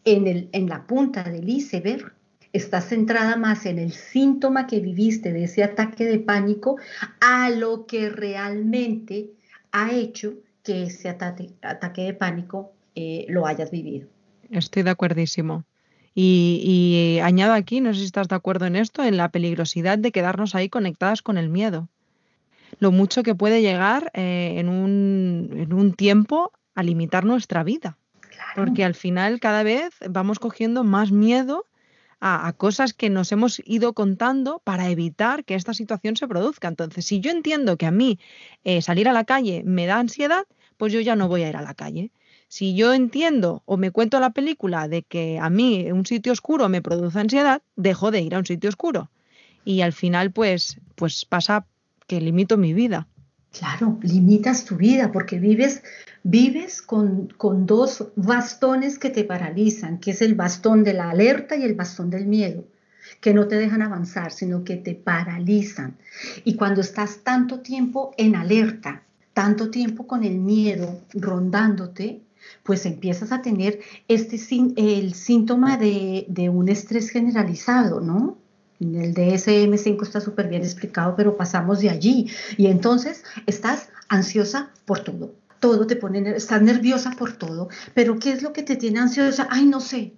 en, 0.05 0.27
el, 0.27 0.49
en 0.51 0.69
la 0.69 0.85
punta 0.87 1.23
del 1.23 1.47
iceberg, 1.49 2.13
estás 2.53 2.89
centrada 2.89 3.35
más 3.35 3.65
en 3.65 3.79
el 3.79 3.91
síntoma 3.91 4.67
que 4.67 4.79
viviste 4.79 5.33
de 5.33 5.43
ese 5.43 5.63
ataque 5.63 6.05
de 6.05 6.19
pánico 6.19 6.77
a 7.21 7.49
lo 7.49 7.85
que 7.85 8.09
realmente 8.09 9.31
ha 9.71 9.91
hecho 9.91 10.33
que 10.63 10.83
ese 10.83 11.09
ataque, 11.09 11.51
ataque 11.61 12.03
de 12.03 12.13
pánico 12.13 12.73
eh, 12.95 13.25
lo 13.29 13.45
hayas 13.45 13.71
vivido. 13.71 14.07
Estoy 14.49 14.83
de 14.83 14.89
acuerdísimo. 14.89 15.63
Y, 16.21 17.19
añado 17.23 17.53
aquí, 17.53 17.79
no 17.79 17.93
sé 17.93 17.99
si 18.01 18.05
estás 18.07 18.27
de 18.27 18.35
acuerdo 18.35 18.65
en 18.65 18.75
esto, 18.75 19.03
en 19.03 19.15
la 19.15 19.29
peligrosidad 19.29 19.97
de 19.97 20.11
quedarnos 20.11 20.53
ahí 20.53 20.67
conectadas 20.67 21.21
con 21.21 21.37
el 21.37 21.49
miedo. 21.49 21.87
Lo 22.79 22.91
mucho 22.91 23.23
que 23.23 23.35
puede 23.35 23.61
llegar 23.61 24.11
eh, 24.13 24.55
en, 24.57 24.67
un, 24.67 25.49
en, 25.55 25.71
un, 25.71 25.93
tiempo 25.93 26.51
a 26.75 26.83
limitar 26.83 27.23
nuestra 27.23 27.63
vida. 27.63 27.97
Porque 28.55 28.83
al 28.83 28.95
final 28.95 29.39
cada 29.39 29.63
vez 29.63 29.91
vamos 30.09 30.39
cogiendo 30.39 30.83
más 30.83 31.11
miedo 31.11 31.63
a, 32.19 32.53
cosas 32.53 32.93
que 32.93 33.09
nos 33.09 33.31
hemos 33.31 33.61
ido 33.65 33.93
contando 33.93 34.61
para 34.63 34.89
evitar 34.89 35.45
que 35.45 35.55
esta 35.55 35.73
situación 35.73 36.15
se 36.17 36.27
produzca. 36.27 36.67
Entonces, 36.67 37.05
si 37.05 37.19
yo 37.19 37.31
entiendo 37.31 37.77
que 37.77 37.85
a 37.85 37.91
mí 37.91 38.19
eh, 38.63 38.81
salir 38.81 39.07
a 39.07 39.13
la 39.13 39.23
calle 39.23 39.63
me 39.65 39.85
da 39.85 39.99
ansiedad, 39.99 40.45
pues 40.77 40.93
yo 40.93 40.99
ya 40.99 41.15
no 41.15 41.27
voy 41.27 41.43
a 41.43 41.49
ir 41.49 41.57
a 41.57 41.61
la 41.61 41.73
calle. 41.73 42.11
Si 42.47 42.75
yo 42.75 42.93
entiendo 42.93 43.61
o 43.65 43.77
me 43.77 43.91
cuento 43.91 44.19
la 44.19 44.31
película 44.31 44.87
de 44.87 45.03
que 45.03 45.39
a 45.39 45.49
mí 45.49 45.91
un 45.91 46.05
sitio 46.05 46.31
oscuro 46.31 46.67
me 46.67 46.81
produce 46.81 47.19
ansiedad, 47.19 47.61
dejo 47.75 48.11
de 48.11 48.21
ir 48.21 48.35
a 48.35 48.39
un 48.39 48.45
sitio 48.45 48.69
oscuro. 48.69 49.11
Y 49.65 49.81
al 49.81 49.93
final, 49.93 50.31
pues, 50.31 50.79
pues 50.95 51.25
pasa 51.25 51.67
que 52.07 52.19
limito 52.19 52.57
mi 52.57 52.73
vida. 52.73 53.07
Claro, 53.51 53.97
limitas 54.03 54.63
tu 54.63 54.75
vida 54.75 55.11
porque 55.11 55.39
vives, 55.39 55.81
vives 56.23 56.81
con, 56.81 57.29
con, 57.35 57.65
dos 57.65 58.11
bastones 58.15 58.99
que 58.99 59.09
te 59.09 59.23
paralizan, 59.23 59.99
que 59.99 60.11
es 60.11 60.21
el 60.21 60.35
bastón 60.35 60.83
de 60.83 60.93
la 60.93 61.09
alerta 61.09 61.55
y 61.55 61.63
el 61.63 61.73
bastón 61.73 62.11
del 62.11 62.27
miedo, 62.27 62.65
que 63.19 63.33
no 63.33 63.47
te 63.47 63.55
dejan 63.55 63.81
avanzar, 63.81 64.31
sino 64.31 64.63
que 64.63 64.75
te 64.75 64.93
paralizan. 64.93 65.97
Y 66.43 66.55
cuando 66.55 66.81
estás 66.81 67.23
tanto 67.23 67.61
tiempo 67.61 68.13
en 68.17 68.35
alerta, 68.35 69.03
tanto 69.33 69.71
tiempo 69.71 70.05
con 70.05 70.23
el 70.23 70.37
miedo 70.37 71.01
rondándote, 71.13 72.21
pues 72.63 72.85
empiezas 72.85 73.31
a 73.31 73.41
tener 73.41 73.79
este, 74.07 74.39
el 74.75 75.13
síntoma 75.15 75.77
de, 75.77 76.25
de 76.29 76.49
un 76.49 76.69
estrés 76.69 77.09
generalizado, 77.09 77.99
¿no? 77.99 78.37
En 78.79 78.95
el 78.95 79.13
DSM5 79.13 80.03
está 80.03 80.21
súper 80.21 80.47
bien 80.47 80.63
explicado, 80.63 81.15
pero 81.15 81.35
pasamos 81.35 81.81
de 81.81 81.89
allí. 81.89 82.31
Y 82.57 82.67
entonces 82.67 83.23
estás 83.45 83.89
ansiosa 84.07 84.71
por 84.85 84.99
todo. 85.01 85.33
Todo 85.59 85.85
te 85.85 85.97
pone, 85.97 86.29
estás 86.31 86.61
nerviosa 86.61 87.11
por 87.11 87.33
todo. 87.33 87.67
Pero 87.93 88.17
¿qué 88.19 88.31
es 88.31 88.41
lo 88.41 88.53
que 88.53 88.63
te 88.63 88.77
tiene 88.77 88.99
ansiosa? 88.99 89.47
Ay, 89.49 89.65
no 89.65 89.81
sé. 89.81 90.13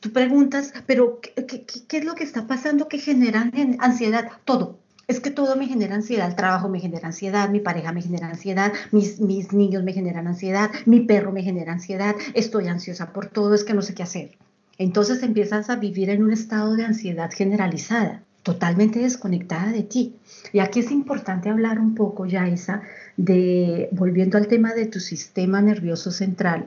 Tú 0.00 0.12
preguntas, 0.12 0.72
pero 0.86 1.20
¿qué, 1.20 1.64
es 1.90 2.04
lo 2.04 2.16
que 2.16 2.24
está 2.24 2.48
pasando 2.48 2.88
que 2.88 2.98
genera 2.98 3.48
ansiedad? 3.78 4.32
Todo. 4.44 4.80
Es 5.06 5.20
que 5.20 5.30
todo 5.30 5.54
me 5.54 5.68
genera 5.68 5.94
ansiedad, 5.94 6.28
el 6.28 6.34
trabajo 6.34 6.68
me 6.68 6.80
genera 6.80 7.06
ansiedad, 7.06 7.48
mi 7.50 7.60
pareja 7.60 7.92
me 7.92 8.02
genera 8.02 8.28
ansiedad, 8.28 8.72
mis, 8.90 9.20
mis 9.20 9.52
niños 9.52 9.84
me 9.84 9.92
generan 9.92 10.26
ansiedad, 10.26 10.70
mi 10.86 11.00
perro 11.00 11.32
me 11.32 11.42
genera 11.42 11.72
ansiedad, 11.72 12.16
estoy 12.34 12.66
ansiosa 12.68 13.12
por 13.12 13.26
todo, 13.26 13.54
es 13.54 13.62
que 13.62 13.74
no 13.74 13.82
sé 13.82 13.94
qué 13.94 14.02
hacer. 14.02 14.38
Entonces 14.78 15.22
empiezas 15.22 15.70
a 15.70 15.76
vivir 15.76 16.10
en 16.10 16.22
un 16.22 16.32
estado 16.32 16.74
de 16.74 16.84
ansiedad 16.84 17.30
generalizada, 17.32 18.22
totalmente 18.42 19.00
desconectada 19.00 19.70
de 19.70 19.82
ti. 19.82 20.16
Y 20.52 20.58
aquí 20.58 20.80
es 20.80 20.90
importante 20.90 21.48
hablar 21.48 21.78
un 21.78 21.94
poco, 21.94 22.26
Yaisa, 22.26 22.82
de, 23.16 23.88
volviendo 23.92 24.38
al 24.38 24.48
tema 24.48 24.72
de 24.74 24.86
tu 24.86 25.00
sistema 25.00 25.60
nervioso 25.60 26.10
central, 26.10 26.66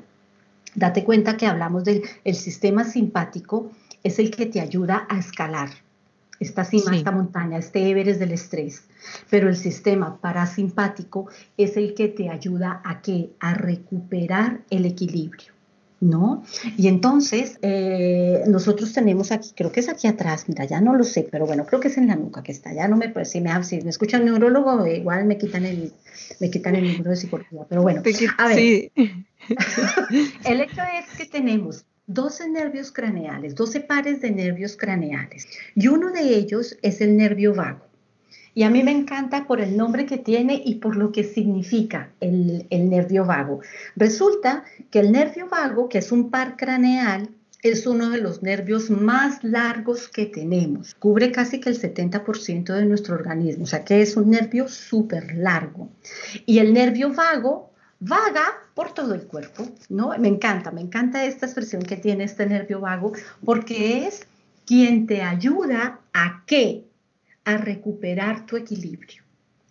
date 0.75 1.03
cuenta 1.03 1.37
que 1.37 1.47
hablamos 1.47 1.83
del 1.83 2.03
el 2.23 2.35
sistema 2.35 2.83
simpático, 2.83 3.71
es 4.03 4.19
el 4.19 4.29
que 4.29 4.45
te 4.45 4.61
ayuda 4.61 5.07
a 5.09 5.17
escalar 5.17 5.69
esta 6.39 6.63
cima, 6.65 6.95
esta 6.95 7.11
montaña, 7.11 7.57
este 7.57 7.89
Everest 7.89 8.19
del 8.19 8.33
estrés. 8.33 8.83
Pero 9.29 9.49
el 9.49 9.55
sistema 9.55 10.19
parasimpático 10.19 11.27
es 11.57 11.77
el 11.77 11.93
que 11.93 12.09
te 12.09 12.29
ayuda 12.29 12.81
a 12.83 13.01
que 13.01 13.31
a 13.39 13.53
recuperar 13.53 14.61
el 14.69 14.85
equilibrio. 14.85 15.54
¿No? 16.01 16.43
Y 16.77 16.88
entonces 16.88 17.58
eh, 17.62 18.43
nosotros 18.47 18.93
tenemos 18.93 19.31
aquí, 19.31 19.51
creo 19.55 19.71
que 19.71 19.79
es 19.79 19.89
aquí 19.89 20.08
atrás, 20.08 20.45
mira, 20.47 20.65
ya 20.65 20.81
no 20.81 20.95
lo 20.95 21.03
sé, 21.03 21.27
pero 21.31 21.45
bueno, 21.45 21.65
creo 21.65 21.79
que 21.79 21.88
es 21.88 21.97
en 21.97 22.08
la 22.08 22.15
nuca 22.15 22.43
que 22.43 22.51
está, 22.51 22.73
ya 22.73 22.88
no 22.88 22.97
me, 22.97 23.10
pues, 23.10 23.31
si 23.31 23.41
me, 23.41 23.63
si 23.63 23.81
me 23.81 23.89
escucha 23.89 24.17
un 24.17 24.25
neurólogo, 24.25 24.86
igual 24.88 25.25
me 25.25 25.38
quitan 25.38 25.65
el, 25.65 25.93
me 26.39 26.49
quitan 26.49 26.75
el 26.75 26.88
número 26.91 27.12
de 27.12 27.15
psicología, 27.15 27.62
pero 27.67 27.81
bueno, 27.81 28.01
a 28.38 28.47
ver, 28.47 28.60
el 30.46 30.62
hecho 30.62 30.81
es 30.81 31.17
que 31.17 31.25
tenemos 31.25 31.85
12 32.08 32.50
nervios 32.50 32.91
craneales, 32.91 33.56
12 33.56 33.81
pares 33.81 34.21
de 34.21 34.31
nervios 34.31 34.77
craneales, 34.77 35.48
y 35.75 35.87
uno 35.87 36.12
de 36.12 36.35
ellos 36.35 36.77
es 36.81 37.02
el 37.02 37.17
nervio 37.17 37.54
vago. 37.56 37.85
Y 38.56 38.63
a 38.63 38.69
mí 38.69 38.83
me 38.83 38.91
encanta 38.91 39.45
por 39.45 39.60
el 39.60 39.75
nombre 39.75 40.06
que 40.06 40.17
tiene 40.17 40.62
y 40.65 40.75
por 40.75 40.95
lo 40.95 41.12
que 41.12 41.25
significa 41.25 42.10
el, 42.21 42.65
nervio 42.71 43.25
vago. 43.25 43.60
Resulta 43.97 44.63
que 44.89 44.99
el 44.99 45.12
nervio 45.12 45.49
vago, 45.49 45.89
que 45.89 45.97
es 45.97 46.13
un 46.13 46.31
par 46.31 46.56
craneal, 46.56 47.29
es 47.62 47.85
uno 47.85 48.10
de 48.10 48.19
los 48.19 48.43
nervios 48.43 48.89
más 48.89 49.43
largos 49.43 50.08
que 50.08 50.25
tenemos. 50.25 50.95
Cubre 50.95 51.33
casi 51.33 51.60
que 51.60 51.69
el 51.69 51.79
70% 51.79 52.73
de 52.73 52.85
nuestro 52.85 53.15
organismo, 53.15 53.65
o 53.65 53.67
sea 53.67 53.83
que 53.83 54.01
es 54.01 54.15
un 54.15 54.29
nervio 54.29 54.69
súper 54.69 55.35
largo. 55.35 55.89
Y 56.45 56.60
el 56.60 56.73
nervio 56.73 57.13
vago 57.13 57.71
vaga 57.99 58.53
por 58.73 58.93
todo 58.93 59.13
el 59.15 59.23
cuerpo, 59.23 59.67
¿no? 59.89 60.12
Me 60.17 60.29
encanta, 60.29 60.71
me 60.71 60.81
encanta 60.81 61.25
esta 61.25 61.45
expresión 61.45 61.81
que 61.81 61.97
tiene 61.97 62.23
este 62.23 62.45
nervio 62.45 62.79
vago 62.79 63.12
porque 63.43 64.08
es 64.08 64.27
quien 64.65 65.08
te 65.08 65.23
ayuda 65.23 65.99
a 66.13 66.43
que 66.45 66.85
a 67.46 67.58
recuperar 67.58 68.46
tu 68.46 68.58
equilibrio. 68.58 69.23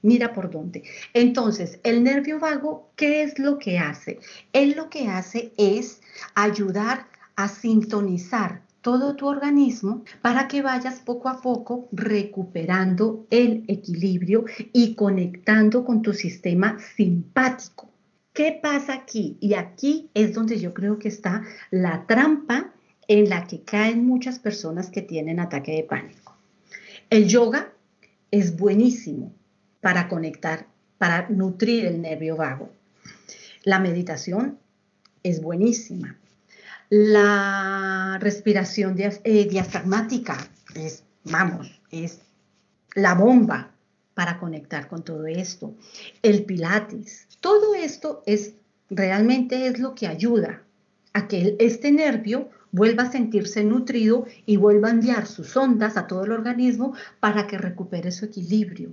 Mira 0.03 0.33
por 0.33 0.51
dónde. 0.51 0.83
Entonces, 1.15 1.81
el 1.83 2.05
nervio 2.05 2.39
vago, 2.39 2.91
¿qué 2.97 3.23
es 3.23 3.39
lo 3.39 3.59
que 3.59 3.79
hace? 3.79 4.19
Él 4.53 4.75
lo 4.77 4.91
que 4.91 5.09
hace 5.09 5.53
es 5.57 6.01
ayudar 6.35 7.07
a 7.37 7.49
sintonizar 7.49 8.63
todo 8.85 9.17
tu 9.17 9.27
organismo 9.27 10.05
para 10.21 10.47
que 10.47 10.61
vayas 10.61 11.01
poco 11.01 11.31
a 11.31 11.41
poco 11.41 11.89
recuperando 11.91 13.27
el 13.31 13.65
equilibrio 13.67 14.45
y 14.75 14.95
conectando 14.95 15.87
con 15.87 16.03
tu 16.03 16.13
sistema 16.13 16.77
simpático. 16.97 17.91
¿Qué 18.35 18.59
pasa 18.63 18.93
aquí? 18.93 19.39
Y 19.41 19.55
aquí 19.55 20.11
es 20.13 20.35
donde 20.35 20.61
yo 20.61 20.75
creo 20.75 20.99
que 20.99 21.09
está 21.09 21.45
la 21.71 22.05
trampa 22.07 22.75
en 23.09 23.31
la 23.31 23.47
que 23.47 23.63
caen 23.63 24.07
muchas 24.07 24.39
personas 24.39 24.91
que 24.91 25.01
tienen 25.03 25.41
ataque 25.41 25.73
de 25.73 25.85
pánico. 25.85 26.24
El 27.11 27.29
yoga 27.29 27.73
es 28.31 28.57
buenísimo 28.57 29.33
para 29.81 30.09
conectar, 30.09 30.67
para 30.99 31.29
nutrir 31.29 31.87
el 31.87 32.01
nervio 32.01 32.37
vago. 32.37 32.71
La 33.63 33.79
meditación 33.79 34.59
es 35.23 35.41
buenísima. 35.41 36.19
La 36.91 38.19
respiración 38.21 38.97
eh, 38.99 39.49
diafragmática 39.49 40.37
es, 40.75 41.05
vamos, 41.25 41.81
es 41.91 42.21
la 42.95 43.15
bomba 43.15 43.73
para 44.15 44.39
conectar 44.39 44.89
con 44.89 45.03
todo 45.03 45.27
esto. 45.27 45.75
El 46.23 46.45
pilates, 46.45 47.27
todo 47.41 47.75
esto 47.75 48.23
es 48.27 48.55
realmente 48.91 49.67
es 49.67 49.79
lo 49.79 49.95
que 49.95 50.07
ayuda 50.07 50.63
a 51.13 51.29
que 51.29 51.57
este 51.59 51.91
nervio 51.93 52.51
vuelva 52.75 53.05
a 53.05 53.13
sentirse 53.13 53.63
nutrido 53.63 54.27
y 54.47 54.57
vuelva 54.57 54.89
a 54.89 54.91
enviar 54.91 55.27
sus 55.27 55.57
ondas 55.57 55.97
a 55.97 56.09
todo 56.09 56.25
el 56.25 56.33
organismo 56.33 56.93
para 57.21 57.47
que 57.47 57.57
recupere 57.57 58.11
su 58.11 58.25
equilibrio. 58.25 58.91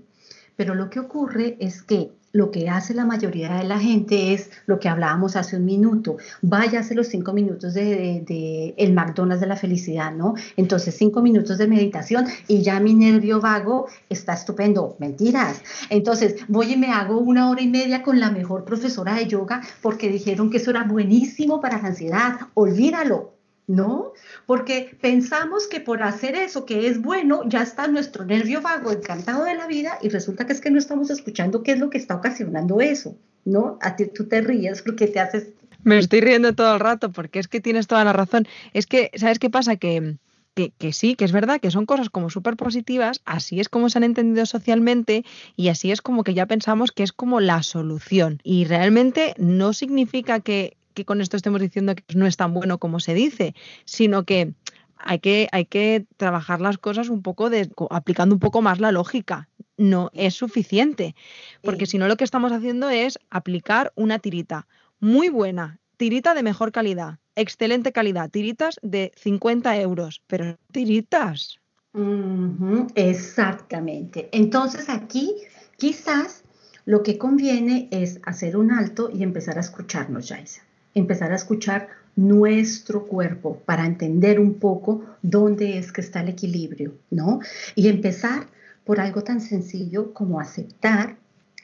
Pero 0.55 0.75
lo 0.75 0.91
que 0.91 0.99
ocurre 0.99 1.57
es 1.59 1.81
que 1.81 2.11
lo 2.31 2.51
que 2.51 2.69
hace 2.69 2.93
la 2.93 3.05
mayoría 3.05 3.55
de 3.55 3.63
la 3.63 3.79
gente 3.79 4.33
es 4.33 4.51
lo 4.67 4.79
que 4.79 4.87
hablábamos 4.87 5.35
hace 5.35 5.57
un 5.57 5.65
minuto, 5.65 6.17
váyase 6.43 6.93
los 6.93 7.07
cinco 7.07 7.33
minutos 7.33 7.73
de, 7.73 8.73
el 8.77 8.93
McDonald's 8.93 9.41
de 9.41 9.47
la 9.47 9.55
felicidad, 9.55 10.13
¿no? 10.13 10.35
Entonces 10.55 10.95
cinco 10.95 11.23
minutos 11.23 11.57
de 11.57 11.67
meditación 11.67 12.25
y 12.47 12.61
ya 12.61 12.79
mi 12.79 12.93
nervio 12.93 13.41
vago 13.41 13.87
está 14.09 14.33
estupendo, 14.33 14.95
mentiras. 14.99 15.61
Entonces 15.89 16.35
voy 16.47 16.73
y 16.73 16.77
me 16.77 16.91
hago 16.91 17.17
una 17.17 17.49
hora 17.49 17.61
y 17.61 17.67
media 17.67 18.03
con 18.03 18.19
la 18.19 18.29
mejor 18.29 18.63
profesora 18.63 19.15
de 19.15 19.25
yoga 19.25 19.61
porque 19.81 20.09
dijeron 20.09 20.51
que 20.51 20.57
eso 20.57 20.69
era 20.69 20.83
buenísimo 20.83 21.59
para 21.59 21.81
la 21.81 21.87
ansiedad, 21.87 22.39
olvídalo, 22.53 23.40
¿no? 23.71 24.11
Porque 24.45 24.97
pensamos 24.99 25.65
que 25.67 25.79
por 25.79 26.03
hacer 26.03 26.35
eso 26.35 26.65
que 26.65 26.87
es 26.87 27.01
bueno, 27.01 27.43
ya 27.45 27.61
está 27.61 27.87
nuestro 27.87 28.25
nervio 28.25 28.61
vago 28.61 28.91
encantado 28.91 29.45
de 29.45 29.55
la 29.55 29.65
vida 29.65 29.97
y 30.01 30.09
resulta 30.09 30.45
que 30.45 30.51
es 30.51 30.59
que 30.59 30.71
no 30.71 30.77
estamos 30.77 31.09
escuchando 31.09 31.63
qué 31.63 31.71
es 31.71 31.79
lo 31.79 31.89
que 31.89 31.97
está 31.97 32.15
ocasionando 32.15 32.81
eso, 32.81 33.15
¿no? 33.45 33.79
A 33.81 33.95
ti 33.95 34.07
tú 34.07 34.27
te 34.27 34.41
ríes 34.41 34.81
porque 34.81 35.07
te 35.07 35.21
haces... 35.21 35.47
Me 35.83 35.97
estoy 35.97 36.19
riendo 36.19 36.53
todo 36.53 36.73
el 36.73 36.81
rato 36.81 37.13
porque 37.13 37.39
es 37.39 37.47
que 37.47 37.61
tienes 37.61 37.87
toda 37.87 38.03
la 38.03 38.11
razón. 38.11 38.45
Es 38.73 38.87
que, 38.87 39.09
¿sabes 39.15 39.39
qué 39.39 39.49
pasa? 39.49 39.77
Que, 39.77 40.17
que, 40.53 40.71
que, 40.77 40.91
sí, 40.91 41.15
que 41.15 41.23
es 41.23 41.31
verdad, 41.31 41.61
que 41.61 41.71
son 41.71 41.85
cosas 41.85 42.09
como 42.09 42.29
súper 42.29 42.57
positivas, 42.57 43.21
así 43.23 43.61
es 43.61 43.69
como 43.69 43.89
se 43.89 43.99
han 43.99 44.03
entendido 44.03 44.45
socialmente 44.45 45.23
y 45.55 45.69
así 45.69 45.91
es 45.91 46.01
como 46.01 46.25
que 46.25 46.33
ya 46.33 46.45
pensamos 46.45 46.91
que 46.91 47.03
es 47.03 47.13
como 47.13 47.39
la 47.39 47.63
solución. 47.63 48.41
Y 48.43 48.65
realmente 48.65 49.33
no 49.37 49.71
significa 49.71 50.41
que 50.41 50.75
que 50.93 51.05
con 51.05 51.21
esto 51.21 51.37
estemos 51.37 51.61
diciendo 51.61 51.95
que 51.95 52.03
no 52.15 52.25
es 52.25 52.37
tan 52.37 52.53
bueno 52.53 52.77
como 52.77 52.99
se 52.99 53.13
dice, 53.13 53.55
sino 53.85 54.23
que 54.23 54.53
hay 55.03 55.19
que, 55.19 55.47
hay 55.51 55.65
que 55.65 56.05
trabajar 56.17 56.61
las 56.61 56.77
cosas 56.77 57.09
un 57.09 57.21
poco 57.21 57.49
de, 57.49 57.69
aplicando 57.89 58.35
un 58.35 58.39
poco 58.39 58.61
más 58.61 58.79
la 58.79 58.91
lógica. 58.91 59.49
No 59.77 60.11
es 60.13 60.35
suficiente, 60.35 61.15
porque 61.63 61.85
si 61.85 61.97
no 61.97 62.07
lo 62.07 62.17
que 62.17 62.23
estamos 62.23 62.51
haciendo 62.51 62.89
es 62.89 63.19
aplicar 63.29 63.91
una 63.95 64.19
tirita 64.19 64.67
muy 64.99 65.29
buena, 65.29 65.79
tirita 65.97 66.33
de 66.35 66.43
mejor 66.43 66.71
calidad, 66.71 67.17
excelente 67.35 67.91
calidad, 67.91 68.29
tiritas 68.29 68.79
de 68.83 69.11
50 69.15 69.79
euros, 69.81 70.21
pero 70.27 70.57
tiritas. 70.71 71.59
exactamente. 72.95 74.29
Entonces 74.31 74.87
aquí 74.89 75.35
quizás 75.77 76.43
lo 76.85 77.01
que 77.01 77.17
conviene 77.17 77.87
es 77.91 78.19
hacer 78.23 78.57
un 78.57 78.71
alto 78.71 79.09
y 79.11 79.23
empezar 79.23 79.57
a 79.57 79.61
escucharnos, 79.61 80.29
Jaisa 80.29 80.61
empezar 80.93 81.31
a 81.31 81.35
escuchar 81.35 81.89
nuestro 82.15 83.05
cuerpo 83.07 83.61
para 83.65 83.85
entender 83.85 84.39
un 84.39 84.55
poco 84.55 85.05
dónde 85.21 85.77
es 85.77 85.91
que 85.91 86.01
está 86.01 86.21
el 86.21 86.29
equilibrio, 86.29 86.93
¿no? 87.09 87.39
Y 87.75 87.87
empezar 87.87 88.47
por 88.83 88.99
algo 88.99 89.23
tan 89.23 89.41
sencillo 89.41 90.13
como 90.13 90.39
aceptar 90.39 91.15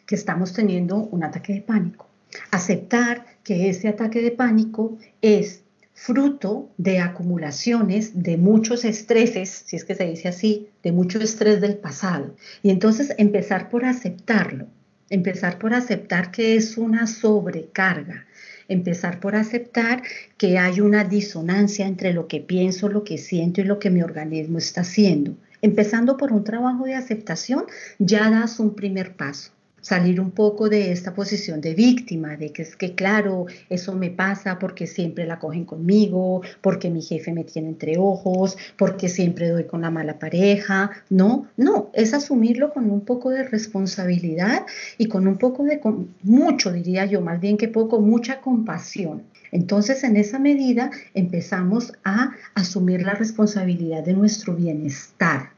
que 0.05 0.15
estamos 0.15 0.53
teniendo 0.53 0.97
un 0.97 1.23
ataque 1.23 1.53
de 1.53 1.61
pánico. 1.61 2.07
Aceptar 2.51 3.25
que 3.43 3.69
ese 3.69 3.88
ataque 3.88 4.21
de 4.21 4.32
pánico 4.32 4.97
es 5.21 5.63
fruto 5.93 6.69
de 6.78 6.99
acumulaciones 6.99 8.21
de 8.21 8.38
muchos 8.38 8.86
estreses, 8.86 9.63
si 9.65 9.75
es 9.75 9.84
que 9.84 9.95
se 9.95 10.05
dice 10.05 10.28
así, 10.28 10.69
de 10.84 10.91
mucho 10.91 11.19
estrés 11.19 11.59
del 11.59 11.75
pasado. 11.75 12.36
Y 12.61 12.69
entonces 12.69 13.13
empezar 13.17 13.69
por 13.69 13.84
aceptarlo, 13.84 14.67
empezar 15.09 15.57
por 15.57 15.73
aceptar 15.73 16.32
que 16.32 16.55
es 16.55 16.78
una 16.78 17.07
sobrecarga, 17.07 18.25
empezar 18.68 19.20
por 19.20 19.36
aceptar 19.36 20.03
que 20.38 20.57
hay 20.57 20.82
una 20.82 21.03
disonancia 21.03 21.88
entre 21.88 22.13
lo 22.13 22.28
que 22.28 22.39
pienso, 22.39 22.89
lo 22.89 23.03
que 23.03 23.18
siento 23.18 23.61
y 23.61 23.65
lo 23.65 23.80
que 23.80 23.89
mi 23.89 24.01
organismo 24.01 24.57
está 24.57 24.82
haciendo. 24.82 25.36
Empezando 25.61 26.18
por 26.18 26.32
un 26.32 26.43
trabajo 26.43 26.86
de 26.86 26.95
aceptación, 26.95 27.65
ya 27.99 28.30
das 28.30 28.59
un 28.59 28.76
primer 28.76 29.15
paso 29.15 29.57
salir 29.88 30.19
un 30.19 30.31
poco 30.31 30.67
de 30.67 30.91
esta 30.91 31.13
posición 31.13 31.61
de 31.61 31.73
víctima, 31.73 32.35
de 32.35 32.51
que 32.51 32.63
es 32.63 32.75
que 32.75 32.93
claro, 32.93 33.45
eso 33.69 33.95
me 33.95 34.09
pasa 34.09 34.59
porque 34.59 34.85
siempre 34.85 35.25
la 35.25 35.39
cogen 35.39 35.63
conmigo, 35.63 36.41
porque 36.59 36.89
mi 36.89 37.01
jefe 37.01 37.31
me 37.31 37.45
tiene 37.45 37.69
entre 37.69 37.97
ojos, 37.97 38.57
porque 38.75 39.07
siempre 39.07 39.47
doy 39.47 39.63
con 39.63 39.81
la 39.83 39.89
mala 39.89 40.19
pareja. 40.19 40.91
No, 41.09 41.47
no, 41.55 41.89
es 41.93 42.13
asumirlo 42.13 42.73
con 42.73 42.91
un 42.91 43.05
poco 43.05 43.29
de 43.29 43.43
responsabilidad 43.43 44.65
y 44.97 45.07
con 45.07 45.25
un 45.25 45.38
poco 45.38 45.63
de, 45.63 45.79
mucho 46.21 46.73
diría 46.73 47.05
yo, 47.05 47.21
más 47.21 47.39
bien 47.39 47.55
que 47.55 47.69
poco, 47.69 48.01
mucha 48.01 48.41
compasión. 48.41 49.23
Entonces, 49.53 50.03
en 50.03 50.17
esa 50.17 50.38
medida 50.38 50.91
empezamos 51.13 51.93
a 52.03 52.31
asumir 52.55 53.03
la 53.03 53.13
responsabilidad 53.13 54.03
de 54.03 54.15
nuestro 54.15 54.53
bienestar 54.53 55.57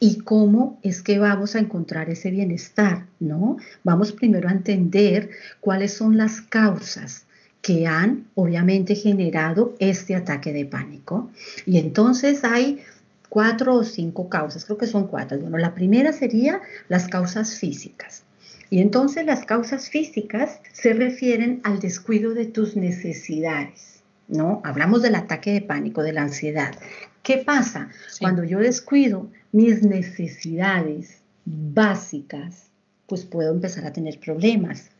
y 0.00 0.20
cómo 0.20 0.80
es 0.82 1.02
que 1.02 1.18
vamos 1.18 1.54
a 1.54 1.58
encontrar 1.58 2.08
ese 2.08 2.30
bienestar, 2.30 3.06
¿no? 3.20 3.58
Vamos 3.84 4.12
primero 4.12 4.48
a 4.48 4.52
entender 4.52 5.28
cuáles 5.60 5.92
son 5.92 6.16
las 6.16 6.40
causas 6.40 7.26
que 7.60 7.86
han 7.86 8.26
obviamente 8.34 8.94
generado 8.94 9.74
este 9.78 10.14
ataque 10.16 10.54
de 10.54 10.64
pánico. 10.64 11.30
Y 11.66 11.78
entonces 11.78 12.44
hay 12.44 12.80
cuatro 13.28 13.74
o 13.74 13.84
cinco 13.84 14.30
causas, 14.30 14.64
creo 14.64 14.78
que 14.78 14.86
son 14.86 15.06
cuatro. 15.06 15.38
Bueno, 15.38 15.58
la 15.58 15.74
primera 15.74 16.14
sería 16.14 16.62
las 16.88 17.06
causas 17.06 17.56
físicas. 17.56 18.22
Y 18.70 18.80
entonces 18.80 19.26
las 19.26 19.44
causas 19.44 19.90
físicas 19.90 20.60
se 20.72 20.94
refieren 20.94 21.60
al 21.62 21.78
descuido 21.78 22.32
de 22.32 22.46
tus 22.46 22.74
necesidades, 22.74 24.00
¿no? 24.28 24.62
Hablamos 24.64 25.02
del 25.02 25.16
ataque 25.16 25.52
de 25.52 25.60
pánico, 25.60 26.02
de 26.02 26.12
la 26.12 26.22
ansiedad. 26.22 26.74
¿Qué 27.22 27.38
pasa? 27.38 27.90
Cuando 28.18 28.44
yo 28.44 28.58
descuido 28.58 29.30
mis 29.52 29.82
necesidades 29.82 31.20
básicas, 31.44 32.70
pues 33.06 33.24
puedo 33.24 33.52
empezar 33.52 33.86
a 33.86 33.92
tener 33.92 34.18
problemas. 34.20 34.90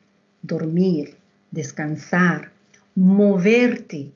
Dormir, 0.42 1.16
descansar, 1.50 2.52
moverte, 2.94 4.12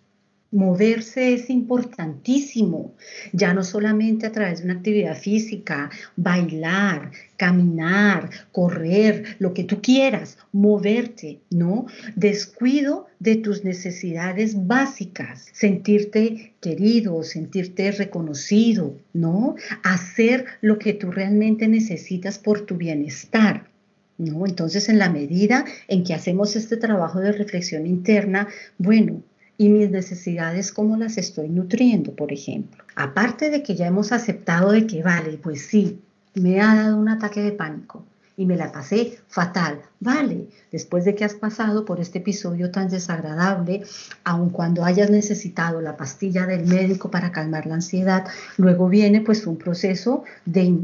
Moverse 0.55 1.35
es 1.35 1.51
importantísimo, 1.51 2.95
ya 3.33 3.53
no 3.53 3.65
solamente 3.65 4.25
a 4.25 4.31
través 4.31 4.61
de 4.61 4.67
una 4.67 4.75
actividad 4.75 5.17
física, 5.17 5.91
bailar, 6.15 7.11
caminar, 7.37 8.31
correr, 8.53 9.37
lo 9.41 9.53
que 9.53 9.65
tú 9.65 9.83
quieras, 9.83 10.39
moverte, 10.53 11.41
¿no? 11.51 11.87
Descuido 12.15 13.09
de 13.19 13.35
tus 13.35 13.65
necesidades 13.65 14.69
básicas, 14.69 15.49
sentirte 15.53 16.55
querido, 16.61 17.21
sentirte 17.25 17.91
reconocido, 17.91 18.97
¿no? 19.13 19.57
Hacer 19.83 20.45
lo 20.61 20.79
que 20.79 20.93
tú 20.93 21.11
realmente 21.11 21.67
necesitas 21.67 22.39
por 22.39 22.61
tu 22.61 22.77
bienestar. 22.77 23.69
¿No? 24.17 24.47
Entonces, 24.47 24.89
en 24.89 25.01
la 25.01 25.11
medida 25.11 25.65
en 25.89 26.05
que 26.05 26.15
hacemos 26.15 26.55
este 26.55 26.77
trabajo 26.77 27.19
de 27.19 27.33
reflexión 27.33 27.85
interna, 27.85 28.47
bueno, 28.79 29.25
y 29.57 29.69
mis 29.69 29.91
necesidades, 29.91 30.73
cómo 30.73 30.97
las 30.97 31.19
estoy 31.19 31.49
nutriendo, 31.49 32.13
por 32.15 32.33
ejemplo. 32.33 32.85
Aparte 32.97 33.51
de 33.51 33.63
que 33.63 33.75
ya 33.75 33.87
hemos 33.87 34.13
aceptado 34.13 34.73
de 34.73 34.87
que 34.87 35.03
vale, 35.03 35.39
pues 35.39 35.67
sí, 35.67 36.01
me 36.35 36.61
ha 36.61 36.75
dado 36.75 36.99
un 36.99 37.09
ataque 37.09 37.41
de 37.41 37.53
pánico 37.53 38.05
y 38.37 38.47
me 38.47 38.57
la 38.57 38.72
pasé 38.72 39.18
fatal. 39.28 39.80
Vale, 40.01 40.49
después 40.72 41.05
de 41.05 41.14
que 41.14 41.24
has 41.24 41.35
pasado 41.35 41.85
por 41.85 42.01
este 42.01 42.18
episodio 42.18 42.70
tan 42.70 42.89
desagradable, 42.89 43.85
aun 44.24 44.51
cuando 44.51 44.85
hayas 44.85 45.11
necesitado 45.11 45.80
la 45.80 45.97
pastilla 45.97 46.47
del 46.47 46.66
médico 46.66 47.11
para 47.11 47.32
calmar 47.32 47.66
la 47.66 47.76
ansiedad, 47.76 48.26
luego 48.57 48.89
viene 48.89 49.20
pues 49.20 49.47
un 49.47 49.57
proceso 49.57 50.24
de, 50.45 50.74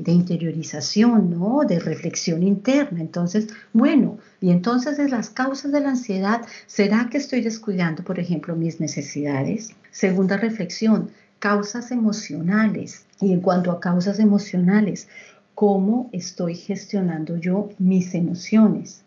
de 0.00 0.12
interiorización, 0.12 1.30
¿no? 1.30 1.60
De 1.66 1.78
reflexión 1.78 2.42
interna. 2.42 3.00
Entonces, 3.00 3.48
bueno, 3.72 4.18
y 4.40 4.50
entonces 4.50 4.96
de 4.96 5.08
las 5.08 5.30
causas 5.30 5.72
de 5.72 5.80
la 5.80 5.90
ansiedad, 5.90 6.42
¿será 6.66 7.08
que 7.10 7.18
estoy 7.18 7.42
descuidando, 7.42 8.02
por 8.04 8.18
ejemplo, 8.18 8.56
mis 8.56 8.80
necesidades? 8.80 9.70
Segunda 9.90 10.36
reflexión, 10.36 11.10
causas 11.38 11.90
emocionales. 11.90 13.04
Y 13.20 13.32
en 13.32 13.40
cuanto 13.40 13.70
a 13.70 13.80
causas 13.80 14.18
emocionales, 14.18 15.08
cómo 15.56 16.10
estoy 16.12 16.54
gestionando 16.54 17.38
yo 17.38 17.70
mis 17.78 18.14
emociones. 18.14 19.02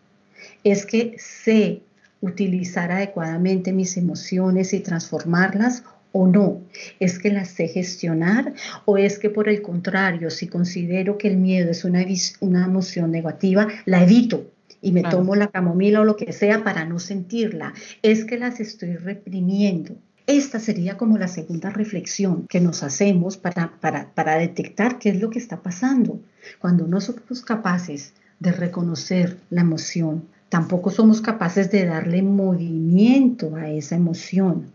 Es 0.63 0.85
que 0.87 1.15
sé 1.19 1.83
utilizar 2.21 2.91
adecuadamente 2.91 3.71
mis 3.71 3.95
emociones 3.97 4.73
y 4.73 4.79
transformarlas 4.79 5.83
o 6.11 6.25
no. 6.25 6.59
Es 6.99 7.19
que 7.19 7.29
las 7.29 7.49
sé 7.49 7.67
gestionar 7.67 8.53
o 8.85 8.97
es 8.97 9.19
que 9.19 9.29
por 9.29 9.47
el 9.47 9.61
contrario, 9.61 10.31
si 10.31 10.47
considero 10.47 11.19
que 11.19 11.27
el 11.27 11.37
miedo 11.37 11.69
es 11.69 11.85
una, 11.85 12.03
una 12.39 12.65
emoción 12.65 13.11
negativa, 13.11 13.67
la 13.85 14.01
evito 14.01 14.49
y 14.81 14.91
me 14.91 15.03
tomo 15.03 15.35
la 15.35 15.49
camomila 15.49 16.01
o 16.01 16.05
lo 16.05 16.15
que 16.15 16.33
sea 16.33 16.63
para 16.63 16.83
no 16.83 16.97
sentirla. 16.97 17.73
Es 18.01 18.25
que 18.25 18.39
las 18.39 18.59
estoy 18.59 18.95
reprimiendo. 18.95 19.95
Esta 20.29 20.59
sería 20.59 20.95
como 20.95 21.17
la 21.17 21.27
segunda 21.27 21.71
reflexión 21.71 22.45
que 22.47 22.61
nos 22.61 22.83
hacemos 22.83 23.35
para, 23.37 23.73
para, 23.81 24.37
detectar 24.37 24.99
qué 24.99 25.09
es 25.09 25.19
lo 25.19 25.31
que 25.31 25.39
está 25.39 25.63
pasando. 25.63 26.19
Cuando 26.59 26.85
no 26.85 27.01
somos 27.01 27.41
capaces 27.41 28.13
de 28.39 28.51
reconocer 28.51 29.39
la 29.49 29.61
emoción, 29.61 30.25
tampoco 30.49 30.91
somos 30.91 31.21
capaces 31.21 31.71
de 31.71 31.83
darle 31.87 32.21
movimiento 32.21 33.55
a 33.55 33.71
esa 33.71 33.95
emoción. 33.95 34.67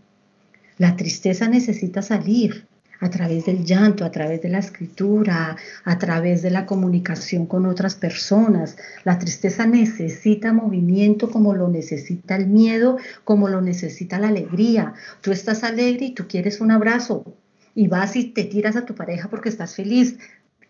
La 0.76 0.96
tristeza 0.96 1.46
necesita 1.46 2.02
salir, 2.02 2.66
a 3.01 3.11
través 3.11 3.47
del 3.47 3.64
llanto, 3.64 4.05
a 4.05 4.11
través 4.11 4.42
de 4.42 4.49
la 4.49 4.59
escritura, 4.59 5.57
a 5.84 5.99
través 5.99 6.42
de 6.42 6.51
la 6.51 6.66
comunicación 6.66 7.47
con 7.47 7.66
otras 7.66 7.95
personas. 7.95 8.76
La 9.05 9.18
tristeza 9.18 9.66
necesita 9.66 10.53
movimiento 10.53 11.30
como 11.30 11.55
lo 11.55 11.68
necesita 11.68 12.36
el 12.36 12.47
miedo, 12.47 12.99
como 13.24 13.49
lo 13.49 13.61
necesita 13.61 14.18
la 14.18 14.28
alegría. 14.28 14.95
Tú 15.20 15.32
estás 15.32 15.64
alegre 15.64 16.07
y 16.07 16.14
tú 16.14 16.26
quieres 16.28 16.61
un 16.61 16.70
abrazo 16.70 17.24
y 17.74 17.88
vas 17.88 18.16
y 18.16 18.24
te 18.24 18.45
tiras 18.45 18.76
a 18.76 18.84
tu 18.84 18.95
pareja 18.95 19.28
porque 19.28 19.49
estás 19.49 19.74
feliz. 19.74 20.18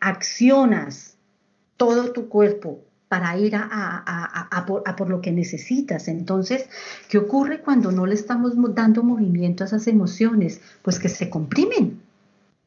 Accionas 0.01 1.17
todo 1.77 2.13
tu 2.13 2.29
cuerpo 2.29 2.85
para 3.09 3.37
ir 3.39 3.55
a, 3.55 4.65
por, 4.67 5.09
lo 5.09 5.21
que 5.21 5.31
necesitas. 5.31 6.09
Entonces, 6.09 6.69
¿qué 7.09 7.19
ocurre 7.19 7.61
cuando 7.61 7.93
no 7.93 8.07
le 8.07 8.15
estamos 8.15 8.55
dando 8.75 9.05
movimiento 9.05 9.63
a 9.63 9.67
esas 9.69 9.87
emociones? 9.87 10.61
Pues 10.83 10.99
que 10.99 11.09
se 11.09 11.31
comprimen, 11.31 12.01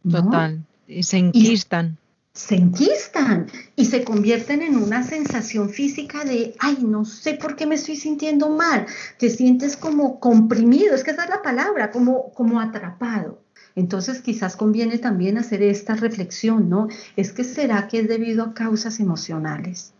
Total. 0.09 0.63
Y 0.87 1.03
se 1.03 1.17
enquistan. 1.17 1.97
se 2.33 2.55
enquistan 2.55 3.47
y 3.75 3.85
se 3.85 4.03
convierten 4.03 4.61
en 4.61 4.77
una 4.77 5.01
sensación 5.01 5.69
física 5.69 6.23
de, 6.23 6.53
ay, 6.59 6.77
no 6.81 7.03
sé 7.03 7.33
por 7.33 7.55
qué 7.55 7.65
me 7.65 7.75
estoy 7.75 7.95
sintiendo 7.95 8.49
mal. 8.49 8.85
Te 9.17 9.29
sientes 9.31 9.75
como 9.75 10.19
comprimido, 10.19 10.93
es 10.93 11.03
que 11.03 11.11
esa 11.11 11.23
es 11.23 11.29
la 11.31 11.41
palabra, 11.41 11.89
como, 11.89 12.31
como 12.33 12.61
atrapado. 12.61 13.41
Entonces 13.75 14.21
quizás 14.21 14.55
conviene 14.55 14.99
también 14.99 15.37
hacer 15.37 15.63
esta 15.63 15.95
reflexión, 15.95 16.69
¿no? 16.69 16.87
Es 17.15 17.31
que 17.31 17.43
será 17.43 17.87
que 17.87 18.01
es 18.01 18.07
debido 18.07 18.43
a 18.43 18.53
causas 18.53 18.99
emocionales. 18.99 19.93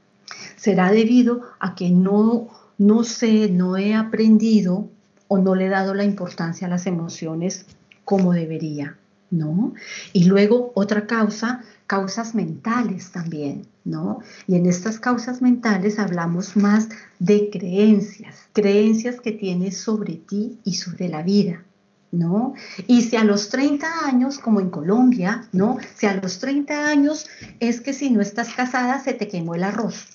Será 0.56 0.92
debido 0.92 1.42
a 1.60 1.74
que 1.74 1.90
no, 1.90 2.50
no 2.78 3.04
sé, 3.04 3.50
no 3.50 3.78
he 3.78 3.96
aprendido 3.96 4.90
o 5.28 5.40
no 5.40 5.56
le 5.56 5.66
he 5.66 5.70
dado 5.70 5.94
la 5.94 6.04
importancia 6.04 6.68
a 6.68 6.70
las 6.70 6.86
emociones 6.86 7.66
como 8.06 8.34
debería. 8.34 8.98
¿No? 9.30 9.74
Y 10.14 10.26
luego 10.26 10.72
otra 10.76 11.08
causa, 11.08 11.64
causas 11.86 12.36
mentales 12.36 13.12
también, 13.12 13.68
¿no? 13.84 14.20
Y 14.48 14.56
en 14.56 14.66
estas 14.66 15.00
causas 15.00 15.42
mentales 15.42 16.00
hablamos 16.00 16.56
más 16.56 16.90
de 17.20 17.50
creencias, 17.50 18.48
creencias 18.54 19.22
que 19.22 19.32
tienes 19.32 19.78
sobre 19.78 20.16
ti 20.16 20.58
y 20.64 20.76
sobre 20.76 21.10
la 21.10 21.24
vida. 21.24 21.64
¿No? 22.10 22.54
Y 22.88 23.02
si 23.02 23.18
a 23.18 23.26
los 23.26 23.50
30 23.50 23.86
años, 24.06 24.40
como 24.40 24.62
en 24.62 24.70
Colombia, 24.70 25.46
¿no? 25.52 25.78
Si 25.98 26.06
a 26.06 26.16
los 26.16 26.40
30 26.40 26.88
años 26.88 27.28
es 27.60 27.82
que 27.82 27.92
si 27.92 28.10
no 28.10 28.22
estás 28.22 28.54
casada 28.54 29.02
se 29.02 29.14
te 29.14 29.28
quemó 29.28 29.56
el 29.56 29.64
arroz. 29.66 30.08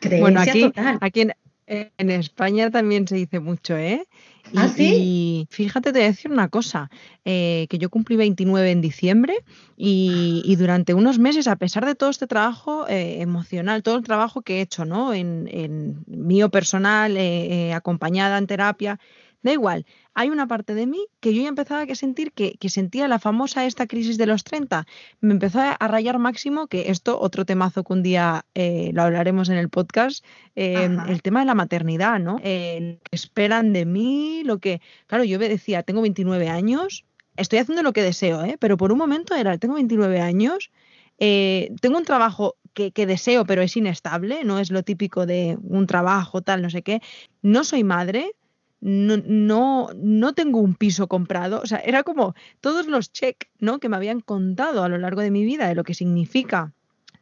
Creencia 0.00 0.20
bueno, 0.20 0.40
aquí, 0.42 0.60
total. 0.60 0.98
aquí 1.00 1.20
en, 1.22 1.32
en 1.66 2.10
España 2.10 2.70
también 2.70 3.08
se 3.08 3.14
dice 3.14 3.40
mucho, 3.40 3.74
¿eh? 3.74 4.06
Y, 4.52 4.58
¿Ah, 4.58 4.68
sí? 4.68 4.92
y 4.98 5.46
fíjate, 5.50 5.92
te 5.92 5.98
voy 5.98 6.06
a 6.06 6.10
decir 6.10 6.30
una 6.30 6.48
cosa, 6.48 6.90
eh, 7.24 7.66
que 7.70 7.78
yo 7.78 7.88
cumplí 7.88 8.16
29 8.16 8.70
en 8.70 8.80
diciembre 8.80 9.44
y, 9.76 10.42
y, 10.44 10.56
durante 10.56 10.92
unos 10.94 11.18
meses, 11.18 11.46
a 11.46 11.56
pesar 11.56 11.86
de 11.86 11.94
todo 11.94 12.10
este 12.10 12.26
trabajo 12.26 12.88
eh, 12.88 13.20
emocional, 13.20 13.82
todo 13.82 13.96
el 13.96 14.02
trabajo 14.02 14.42
que 14.42 14.58
he 14.58 14.60
hecho, 14.60 14.84
¿no? 14.84 15.14
En, 15.14 15.48
en 15.52 16.04
mío 16.06 16.50
personal, 16.50 17.16
eh, 17.16 17.68
eh 17.68 17.74
acompañada 17.74 18.38
en 18.38 18.46
terapia, 18.46 18.98
Da 19.42 19.52
igual, 19.52 19.86
hay 20.12 20.28
una 20.28 20.46
parte 20.46 20.74
de 20.74 20.86
mí 20.86 21.06
que 21.20 21.32
yo 21.34 21.42
ya 21.42 21.48
empezaba 21.48 21.82
a 21.82 21.94
sentir 21.94 22.32
que, 22.32 22.56
sentía 22.68 23.08
la 23.08 23.18
famosa 23.18 23.64
esta 23.64 23.86
crisis 23.86 24.18
de 24.18 24.26
los 24.26 24.44
30. 24.44 24.86
Me 25.20 25.32
empezó 25.32 25.60
a, 25.60 25.76
rayar 25.88 26.18
máximo, 26.18 26.66
que 26.66 26.90
esto, 26.90 27.18
otro 27.18 27.46
temazo 27.46 27.82
que 27.82 27.92
un 27.92 28.02
día 28.02 28.44
eh, 28.54 28.90
lo 28.92 29.02
hablaremos 29.02 29.48
en 29.48 29.56
el 29.56 29.70
podcast, 29.70 30.24
em, 30.56 31.00
el 31.08 31.22
tema 31.22 31.40
de 31.40 31.46
la 31.46 31.54
maternidad, 31.54 32.20
¿no? 32.20 32.38
Eh, 32.42 32.98
que 33.02 33.16
esperan 33.16 33.72
de 33.72 33.86
mí, 33.86 34.42
lo 34.44 34.58
que... 34.58 34.82
Claro, 35.06 35.24
yo 35.24 35.38
decía, 35.38 35.82
tengo 35.82 36.02
29 36.02 36.48
años, 36.48 37.04
estoy 37.36 37.60
haciendo 37.60 37.82
lo 37.82 37.94
que 37.94 38.02
deseo, 38.02 38.44
¿eh? 38.44 38.56
pero 38.58 38.76
por 38.76 38.92
un 38.92 38.98
momento 38.98 39.34
era, 39.34 39.56
tengo 39.56 39.74
29 39.74 40.20
años, 40.20 40.70
eh, 41.18 41.72
tengo 41.80 41.96
un 41.96 42.04
trabajo 42.04 42.56
que, 42.74 42.92
que, 42.92 43.06
deseo, 43.06 43.46
pero 43.46 43.62
es 43.62 43.76
inestable, 43.76 44.44
no 44.44 44.58
es 44.58 44.70
lo 44.70 44.82
típico 44.82 45.24
de 45.24 45.56
un 45.62 45.86
trabajo, 45.86 46.42
tal, 46.42 46.62
no 46.62 46.70
sé 46.70 46.82
qué. 46.82 47.00
No 47.42 47.64
soy 47.64 47.84
madre, 47.84 48.32
no, 48.80 49.90
no, 49.94 50.32
tengo 50.34 50.58
un 50.60 50.74
piso 50.74 51.06
comprado. 51.06 51.60
O 51.62 51.66
sea, 51.66 51.78
era 51.78 52.02
como 52.02 52.34
todos 52.60 52.86
los 52.86 53.12
check 53.12 53.48
¿no? 53.58 53.78
que 53.78 53.88
me 53.88 53.96
habían 53.96 54.20
contado 54.20 54.82
a 54.82 54.88
lo 54.88 54.98
largo 54.98 55.20
de 55.20 55.30
mi 55.30 55.44
vida 55.44 55.68
de 55.68 55.74
lo 55.74 55.84
que 55.84 55.94
significa 55.94 56.72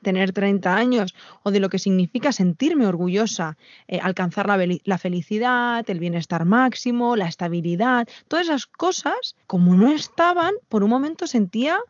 tener 0.03 0.33
30 0.33 0.77
años 0.77 1.15
o 1.43 1.51
de 1.51 1.61
lo 1.61 1.69
que 1.69 1.81
significa 1.81 2.31
sentirme 2.31 2.87
orgullosa, 2.87 3.57
eh, 3.89 3.99
alcanzar 4.01 4.47
la, 4.47 4.59
la, 4.85 4.99
felicidad, 4.99 5.89
el 5.91 5.99
bienestar 5.99 6.45
máximo, 6.45 7.17
la 7.17 7.27
estabilidad, 7.27 8.07
todas 8.29 8.47
esas 8.47 8.67
cosas, 8.67 9.35
como 9.47 9.75
no 9.75 9.91
estaban, 9.91 10.55
por 10.69 10.85
un 10.85 10.91
momento 10.91 11.27
sentía, 11.27 11.81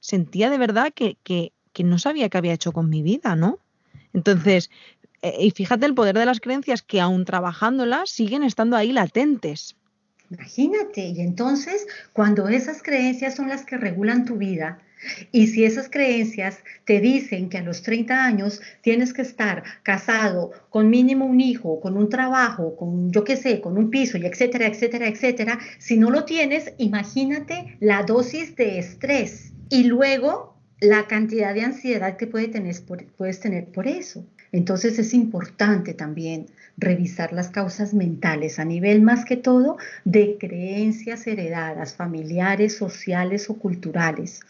sentía 0.00 0.50
de 0.50 0.58
verdad 0.58 0.92
que, 0.94 1.16
que, 1.22 1.52
que 1.72 1.84
no 1.84 1.98
sabía 1.98 2.28
qué 2.28 2.38
había 2.38 2.52
hecho 2.52 2.72
con 2.72 2.90
mi 2.90 3.02
vida, 3.02 3.34
¿no? 3.34 3.58
Entonces, 4.12 4.70
eh, 5.24 5.36
y 5.40 5.50
fíjate 5.52 5.86
el 5.86 5.94
poder 5.94 6.18
de 6.18 6.26
las 6.26 6.38
creencias 6.38 6.82
que 6.82 7.00
aún 7.00 7.24
trabajándolas 7.24 8.10
siguen 8.10 8.42
estando 8.42 8.76
ahí 8.76 8.92
latentes. 8.92 9.74
Imagínate, 10.30 11.06
y 11.06 11.20
entonces 11.20 11.86
cuando 12.12 12.48
esas 12.48 12.82
creencias 12.82 13.34
son 13.34 13.48
las 13.48 13.64
que 13.64 13.78
regulan 13.78 14.26
tu 14.26 14.36
vida, 14.36 14.80
y 15.32 15.46
si 15.46 15.64
esas 15.64 15.88
creencias 15.88 16.58
te 16.84 17.00
dicen 17.00 17.48
que 17.48 17.58
a 17.58 17.62
los 17.62 17.82
30 17.82 18.24
años 18.24 18.60
tienes 18.82 19.12
que 19.12 19.22
estar 19.22 19.62
casado, 19.82 20.52
con 20.68 20.90
mínimo 20.90 21.24
un 21.24 21.40
hijo, 21.40 21.80
con 21.80 21.96
un 21.96 22.10
trabajo, 22.10 22.76
con 22.76 23.10
yo 23.10 23.24
qué 23.24 23.36
sé, 23.36 23.60
con 23.60 23.78
un 23.78 23.90
piso, 23.90 24.18
y 24.18 24.26
etcétera, 24.26 24.66
etcétera, 24.66 25.08
etcétera, 25.08 25.58
si 25.78 25.96
no 25.96 26.10
lo 26.10 26.24
tienes, 26.24 26.72
imagínate 26.78 27.76
la 27.80 28.02
dosis 28.02 28.56
de 28.56 28.78
estrés 28.78 29.52
y 29.70 29.84
luego 29.84 30.53
la 30.80 31.06
cantidad 31.06 31.54
de 31.54 31.62
ansiedad 31.62 32.16
que 32.16 32.26
puede 32.26 32.48
tener 32.48 32.74
puedes 33.16 33.40
tener 33.40 33.66
por 33.66 33.86
eso. 33.86 34.24
Entonces 34.52 34.98
es 34.98 35.14
importante 35.14 35.94
también 35.94 36.46
revisar 36.76 37.32
las 37.32 37.48
causas 37.48 37.94
mentales 37.94 38.58
a 38.58 38.64
nivel 38.64 39.02
más 39.02 39.24
que 39.24 39.36
todo 39.36 39.78
de 40.04 40.36
creencias 40.38 41.26
heredadas, 41.26 41.94
familiares, 41.94 42.76
sociales 42.76 43.50
o 43.50 43.54
culturales, 43.54 44.40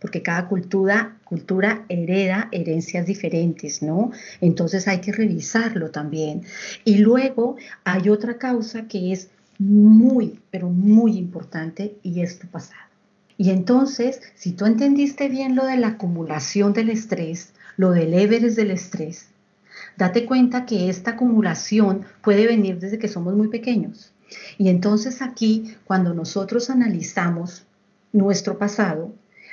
porque 0.00 0.22
cada 0.22 0.48
cultura, 0.48 1.18
cultura 1.24 1.84
hereda 1.88 2.48
herencias 2.52 3.06
diferentes, 3.06 3.82
¿no? 3.82 4.12
Entonces 4.40 4.88
hay 4.88 5.00
que 5.00 5.12
revisarlo 5.12 5.90
también. 5.90 6.42
Y 6.84 6.98
luego 6.98 7.56
hay 7.84 8.08
otra 8.08 8.38
causa 8.38 8.88
que 8.88 9.12
es 9.12 9.28
muy, 9.58 10.40
pero 10.50 10.70
muy 10.70 11.18
importante 11.18 11.96
y 12.02 12.22
es 12.22 12.38
tu 12.38 12.46
pasado. 12.46 12.89
Y 13.40 13.48
entonces, 13.48 14.20
si 14.34 14.52
tú 14.52 14.66
entendiste 14.66 15.30
bien 15.30 15.56
lo 15.56 15.64
de 15.64 15.78
la 15.78 15.88
acumulación 15.88 16.74
del 16.74 16.90
estrés, 16.90 17.54
lo 17.78 17.92
del 17.92 18.12
Everest 18.12 18.54
del 18.54 18.70
estrés, 18.70 19.28
date 19.96 20.26
cuenta 20.26 20.66
que 20.66 20.90
esta 20.90 21.12
acumulación 21.12 22.04
puede 22.22 22.46
venir 22.46 22.78
desde 22.78 22.98
que 22.98 23.08
somos 23.08 23.34
muy 23.34 23.48
pequeños. 23.48 24.12
Y 24.58 24.68
entonces 24.68 25.22
aquí, 25.22 25.74
cuando 25.86 26.12
nosotros 26.12 26.68
analizamos 26.68 27.62
nuestro 28.12 28.58
pasado, 28.58 29.10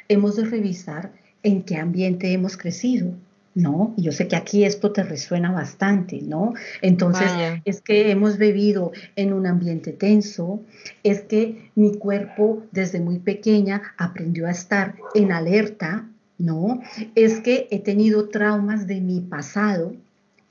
hemos 0.09 0.35
de 0.35 0.43
revisar 0.43 1.13
en 1.41 1.63
qué 1.63 1.77
ambiente 1.77 2.33
hemos 2.33 2.57
crecido, 2.57 3.13
¿no? 3.57 3.95
Yo 3.97 4.11
sé 4.11 4.27
que 4.27 4.35
aquí 4.35 4.65
esto 4.65 4.91
te 4.91 5.01
resuena 5.01 5.51
bastante, 5.51 6.21
¿no? 6.21 6.53
Entonces, 6.83 7.31
es 7.65 7.81
que 7.81 8.11
hemos 8.11 8.37
vivido 8.37 8.91
en 9.15 9.33
un 9.33 9.47
ambiente 9.47 9.93
tenso, 9.93 10.61
es 11.03 11.21
que 11.21 11.71
mi 11.73 11.97
cuerpo 11.97 12.61
desde 12.71 12.99
muy 12.99 13.17
pequeña 13.17 13.95
aprendió 13.97 14.45
a 14.45 14.51
estar 14.51 14.95
en 15.15 15.31
alerta, 15.31 16.07
¿no? 16.37 16.81
Es 17.15 17.39
que 17.39 17.67
he 17.71 17.79
tenido 17.79 18.29
traumas 18.29 18.85
de 18.85 19.01
mi 19.01 19.21
pasado 19.21 19.95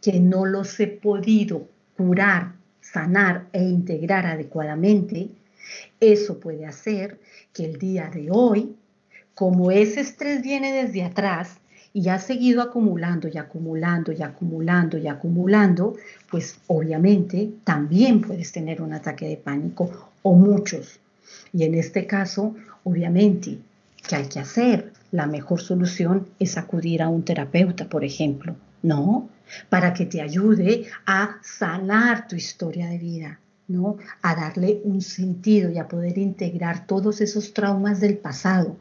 que 0.02 0.18
no 0.18 0.44
los 0.44 0.78
he 0.80 0.88
podido 0.88 1.68
curar, 1.96 2.54
sanar 2.80 3.46
e 3.52 3.62
integrar 3.62 4.26
adecuadamente. 4.26 5.28
Eso 6.00 6.40
puede 6.40 6.66
hacer 6.66 7.20
que 7.52 7.66
el 7.66 7.78
día 7.78 8.10
de 8.12 8.30
hoy, 8.32 8.74
como 9.34 9.70
ese 9.70 10.00
estrés 10.00 10.42
viene 10.42 10.72
desde 10.72 11.04
atrás, 11.04 11.60
y 11.96 12.10
has 12.10 12.24
seguido 12.24 12.60
acumulando 12.60 13.26
y 13.26 13.38
acumulando 13.38 14.12
y 14.12 14.22
acumulando 14.22 14.98
y 14.98 15.08
acumulando, 15.08 15.96
pues 16.30 16.58
obviamente 16.66 17.54
también 17.64 18.20
puedes 18.20 18.52
tener 18.52 18.82
un 18.82 18.92
ataque 18.92 19.26
de 19.26 19.38
pánico 19.38 20.10
o 20.20 20.34
muchos. 20.34 21.00
Y 21.54 21.64
en 21.64 21.74
este 21.74 22.06
caso, 22.06 22.54
obviamente, 22.84 23.60
¿qué 24.06 24.16
hay 24.16 24.26
que 24.26 24.40
hacer? 24.40 24.92
La 25.10 25.26
mejor 25.26 25.62
solución 25.62 26.26
es 26.38 26.58
acudir 26.58 27.00
a 27.00 27.08
un 27.08 27.22
terapeuta, 27.24 27.88
por 27.88 28.04
ejemplo, 28.04 28.54
¿no? 28.82 29.30
Para 29.70 29.94
que 29.94 30.04
te 30.04 30.20
ayude 30.20 30.84
a 31.06 31.38
sanar 31.42 32.28
tu 32.28 32.36
historia 32.36 32.88
de 32.88 32.98
vida, 32.98 33.40
¿no? 33.68 33.96
A 34.20 34.34
darle 34.34 34.82
un 34.84 35.00
sentido 35.00 35.70
y 35.70 35.78
a 35.78 35.88
poder 35.88 36.18
integrar 36.18 36.86
todos 36.86 37.22
esos 37.22 37.54
traumas 37.54 38.02
del 38.02 38.18
pasado 38.18 38.76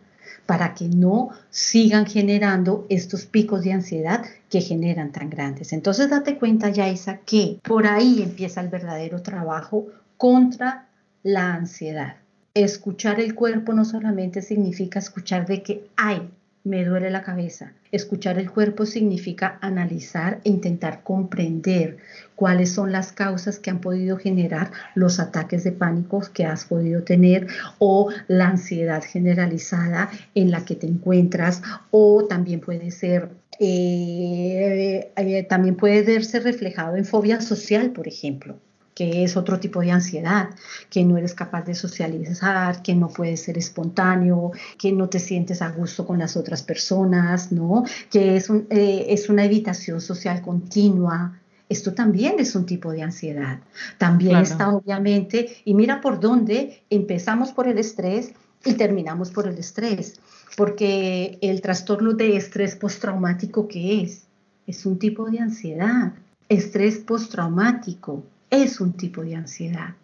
para 0.46 0.74
que 0.74 0.88
no 0.88 1.30
sigan 1.50 2.06
generando 2.06 2.86
estos 2.90 3.26
picos 3.26 3.64
de 3.64 3.74
ansiedad 3.74 4.26
que 4.50 4.62
generan 4.62 5.12
tan 5.12 5.30
grandes. 5.30 5.74
Entonces 5.74 6.10
date 6.10 6.38
cuenta, 6.38 6.70
Yaisa, 6.70 7.18
que 7.26 7.60
por 7.64 7.88
ahí 7.88 8.22
empieza 8.22 8.62
el 8.62 8.70
verdadero 8.70 9.22
trabajo 9.22 9.88
contra 10.18 10.88
la 11.24 11.54
ansiedad. 11.54 12.18
Escuchar 12.54 13.20
el 13.20 13.36
cuerpo 13.36 13.74
no 13.74 13.84
solamente 13.84 14.42
significa 14.42 15.00
escuchar 15.00 15.46
de 15.46 15.62
que 15.62 15.88
hay 15.98 16.30
me 16.66 16.84
duele 16.84 17.12
la 17.12 17.22
cabeza. 17.22 17.74
Escuchar 17.92 18.40
el 18.40 18.52
cuerpo 18.52 18.86
significa 18.86 19.58
analizar 19.62 20.42
e 20.44 20.50
intentar 20.50 21.04
comprender 21.04 21.98
cuáles 22.36 22.72
son 22.72 22.92
las 22.92 23.12
causas 23.12 23.60
que 23.60 23.70
han 23.70 23.80
podido 23.80 24.18
generar 24.18 24.72
los 24.96 25.20
ataques 25.20 25.64
de 25.64 25.72
pánico 25.72 26.22
que 26.34 26.46
has 26.46 26.66
podido 26.66 27.04
tener 27.04 27.48
o 27.80 28.10
la 28.28 28.50
ansiedad 28.50 29.04
generalizada 29.04 30.10
en 30.34 30.52
la 30.52 30.66
que 30.66 30.76
te 30.76 30.88
encuentras 30.88 31.62
o 31.92 32.26
también 32.26 32.60
puede 32.60 32.92
ser 32.92 33.30
eh, 33.60 35.12
eh, 35.16 35.44
también 35.44 35.76
puede 35.76 36.02
verse 36.02 36.42
reflejado 36.42 36.98
en 36.98 37.06
fobia 37.06 37.40
social, 37.40 37.92
por 37.92 38.08
ejemplo 38.08 38.60
que 38.96 39.26
es 39.26 39.36
otro 39.36 39.60
tipo 39.60 39.82
de 39.82 39.92
ansiedad, 39.92 40.50
que 40.90 41.04
no 41.04 41.18
eres 41.18 41.34
capaz 41.34 41.64
de 41.64 41.76
socializar, 41.76 42.82
que 42.82 42.96
no 42.96 43.10
puedes 43.10 43.42
ser 43.42 43.58
espontáneo, 43.58 44.54
que 44.80 44.94
no 44.94 45.10
te 45.10 45.20
sientes 45.20 45.62
a 45.62 45.70
gusto 45.70 46.08
con 46.08 46.18
las 46.18 46.38
otras 46.38 46.64
personas, 46.64 47.52
¿no? 47.52 47.84
Que 48.10 48.38
es, 48.38 48.50
eh, 48.50 49.08
es 49.10 49.28
una 49.28 49.44
evitación 49.44 50.00
social 50.00 50.42
continua. 50.42 51.38
Esto 51.68 51.94
también 51.94 52.36
es 52.40 52.56
un 52.56 52.66
tipo 52.66 52.92
de 52.92 53.04
ansiedad. 53.04 53.60
También 53.98 54.38
está 54.38 54.70
obviamente, 54.70 55.58
y 55.66 55.74
mira 55.74 56.00
por 56.00 56.22
dónde 56.22 56.84
empezamos 56.90 57.52
por 57.52 57.68
el 57.68 57.78
estrés 57.78 58.32
y 58.64 58.76
terminamos 58.76 59.30
por 59.30 59.46
el 59.46 59.58
estrés, 59.58 60.22
porque 60.56 61.38
el 61.42 61.60
trastorno 61.60 62.14
de 62.14 62.38
estrés 62.38 62.78
postraumático, 62.78 63.68
¿qué 63.68 64.04
es? 64.04 64.24
Es 64.68 64.86
un 64.86 64.98
tipo 65.00 65.30
de 65.30 65.40
ansiedad. 65.40 66.14
Estrés 66.48 67.00
postraumático 67.00 68.24
es 68.50 68.80
un 68.80 68.94
tipo 68.94 69.24
de 69.24 69.36
ansiedad 69.36 69.96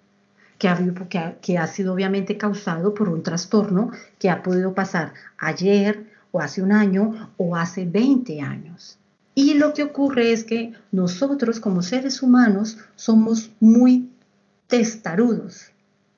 que 0.58 0.68
ha, 0.68 1.38
que 1.42 1.58
ha 1.58 1.68
sido 1.68 1.94
obviamente 1.94 2.38
causado 2.38 2.94
por 2.94 3.10
un 3.10 3.24
trastorno 3.24 3.92
que 4.20 4.30
ha 4.30 4.44
podido 4.44 4.74
pasar 4.74 5.14
ayer 5.38 6.06
o 6.32 6.40
hace 6.40 6.62
un 6.62 6.72
año 6.72 7.32
o 7.38 7.56
hace 7.56 7.86
20 7.86 8.42
años. 8.42 8.98
Y 9.34 9.56
lo 9.56 9.74
que 9.74 9.84
ocurre 9.84 10.32
es 10.32 10.44
que 10.44 10.74
nosotros 10.92 11.60
como 11.60 11.82
seres 11.82 12.22
humanos 12.22 12.78
somos 12.96 13.52
muy 13.60 14.10
testarudos. 14.68 15.72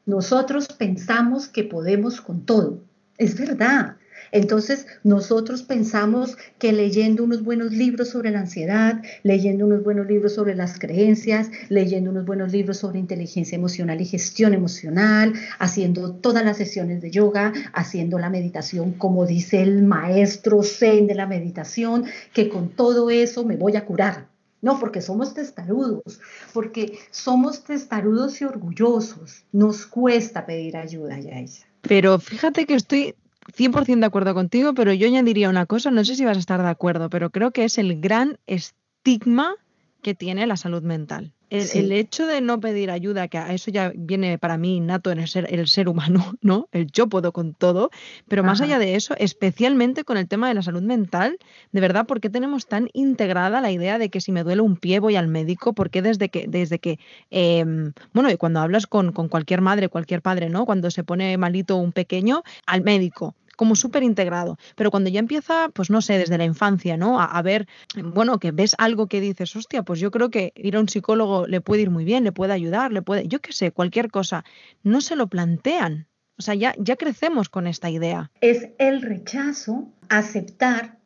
Nosotros 0.06 0.68
pensamos 0.68 1.48
que 1.48 1.64
podemos 1.64 2.20
con 2.20 2.46
todo. 2.46 2.80
Es 3.18 3.38
verdad, 3.38 3.96
entonces, 4.32 4.88
nosotros 5.04 5.64
pensamos 5.64 6.38
que 6.58 6.72
leyendo 6.72 7.24
unos 7.24 7.44
buenos 7.44 7.72
libros 7.72 8.10
sobre 8.10 8.32
la 8.32 8.40
ansiedad, 8.40 9.02
leyendo 9.24 9.66
unos 9.66 9.84
buenos 9.84 10.08
libros 10.08 10.34
sobre 10.34 10.56
las 10.56 10.80
creencias, 10.80 11.50
leyendo 11.70 12.12
unos 12.12 12.26
buenos 12.26 12.52
libros 12.52 12.78
sobre 12.78 13.00
inteligencia 13.00 13.56
emocional 13.56 14.02
y 14.02 14.06
gestión 14.06 14.54
emocional, 14.54 15.34
haciendo 15.60 16.14
todas 16.14 16.44
las 16.44 16.58
sesiones 16.58 17.02
de 17.02 17.12
yoga, 17.12 17.54
haciendo 17.74 18.20
la 18.20 18.30
meditación, 18.30 18.94
como 18.94 19.26
dice 19.26 19.62
el 19.62 19.84
maestro 19.84 20.64
Zen 20.64 21.08
de 21.08 21.16
la 21.16 21.28
meditación, 21.28 22.06
que 22.34 22.50
con 22.50 22.70
todo 22.70 23.10
eso 23.10 23.46
me 23.46 23.58
voy 23.58 23.76
a 23.76 23.86
curar. 23.86 24.28
No, 24.62 24.80
porque 24.80 25.02
somos 25.02 25.34
testarudos, 25.34 26.22
porque 26.54 26.98
somos 27.12 27.66
testarudos 27.66 28.40
y 28.40 28.46
orgullosos. 28.46 29.44
Nos 29.52 29.86
cuesta 29.86 30.46
pedir 30.46 30.78
ayuda, 30.78 31.20
Yaisa. 31.20 31.68
Pero 31.82 32.18
fíjate 32.18 32.66
que 32.66 32.76
estoy 32.76 33.14
100% 33.56 34.00
de 34.00 34.06
acuerdo 34.06 34.34
contigo, 34.34 34.74
pero 34.74 34.94
yo 34.94 35.08
añadiría 35.08 35.50
una 35.50 35.66
cosa, 35.66 35.92
no 35.92 36.04
sé 36.06 36.16
si 36.16 36.26
vas 36.26 36.38
a 36.38 36.40
estar 36.40 36.62
de 36.62 36.70
acuerdo, 36.70 37.10
pero 37.10 37.30
creo 37.30 37.52
que 37.52 37.66
es 37.66 37.78
el 37.78 38.00
gran 38.00 38.40
estigma 38.48 39.56
que 40.02 40.16
tiene 40.16 40.48
la 40.48 40.58
salud 40.58 40.84
mental. 40.84 41.34
El, 41.54 41.92
hecho 41.92 42.26
de 42.26 42.42
no 42.42 42.60
pedir 42.60 42.90
ayuda, 42.90 43.28
que 43.28 43.38
a 43.38 43.54
eso 43.54 43.70
ya 43.70 43.92
viene 43.96 44.40
para 44.40 44.58
mí 44.58 44.78
innato 44.78 45.12
en 45.12 45.20
el 45.20 45.28
ser, 45.28 45.46
el 45.54 45.68
ser 45.68 45.88
humano, 45.88 46.34
¿no? 46.42 46.68
El 46.72 46.88
yo 46.88 47.08
puedo 47.08 47.32
con 47.32 47.54
todo, 47.54 47.92
pero 48.28 48.44
más 48.44 48.60
allá 48.60 48.80
de 48.80 48.96
eso, 48.96 49.14
especialmente 49.20 50.04
con 50.04 50.18
el 50.18 50.28
tema 50.28 50.48
de 50.48 50.56
la 50.56 50.64
salud 50.64 50.82
mental, 50.82 51.38
de 51.72 51.82
verdad, 51.82 52.08
¿por 52.08 52.22
qué 52.22 52.32
tenemos 52.32 52.66
tan 52.66 52.90
integrada 52.94 53.62
la 53.62 53.72
idea 53.72 54.00
de 54.00 54.10
que 54.10 54.20
si 54.20 54.32
me 54.32 54.44
duele 54.44 54.64
un 54.64 54.78
pie 54.78 55.00
voy 55.00 55.16
al 55.16 55.28
médico? 55.28 55.74
¿Por 55.74 55.92
qué 55.92 56.02
desde 56.02 56.30
que, 56.30 56.48
desde 56.48 56.80
que 56.80 56.98
em, 57.30 57.94
bueno, 58.14 58.32
y 58.32 58.38
cuando 58.38 58.60
hablas 58.60 58.88
con, 58.88 59.12
con 59.12 59.30
cualquier 59.30 59.62
madre, 59.62 59.90
cualquier 59.90 60.24
padre, 60.24 60.50
¿no? 60.50 60.66
Cuando 60.66 60.90
se 60.90 61.04
pone 61.04 61.38
malito 61.38 61.78
un 61.78 61.92
pequeño, 61.92 62.42
al 62.66 62.82
médico 62.82 63.36
como 63.64 63.78
súper 63.78 64.04
integrado. 64.04 64.58
Pero 64.76 64.92
cuando 64.92 65.10
ya 65.10 65.22
empieza, 65.22 65.70
pues 65.70 65.90
no 65.90 66.02
sé, 66.02 66.18
desde 66.18 66.38
la 66.38 66.44
infancia, 66.44 66.98
¿no? 66.98 67.22
A, 67.22 67.42
ver, 67.42 67.66
bueno, 67.96 68.38
que 68.38 68.52
ves 68.52 68.76
algo 68.78 69.08
que 69.08 69.22
dices, 69.22 69.56
hostia, 69.56 69.84
pues 69.84 70.02
yo 70.02 70.12
creo 70.12 70.30
que 70.30 70.52
ir 70.58 70.76
a 70.76 70.82
un 70.82 70.90
psicólogo 70.90 71.48
le 71.48 71.62
puede 71.62 71.84
ir 71.84 71.90
muy 71.90 72.04
bien, 72.04 72.26
le 72.26 72.34
puede 72.34 72.52
ayudar, 72.52 72.92
le 72.92 73.02
puede, 73.02 73.26
yo 73.26 73.40
qué 73.40 73.54
sé, 73.54 73.72
cualquier 73.72 74.12
cosa. 74.12 74.44
No 74.84 75.00
se 75.00 75.16
lo 75.16 75.28
plantean. 75.28 76.10
O 76.38 76.42
sea, 76.42 76.56
ya, 76.56 76.76
ya 76.78 76.98
crecemos 76.98 77.48
con 77.48 77.66
esta 77.66 77.90
idea. 77.90 78.32
Es 78.42 78.68
el 78.80 79.02
rechazo, 79.02 79.94
aceptar 80.10 80.98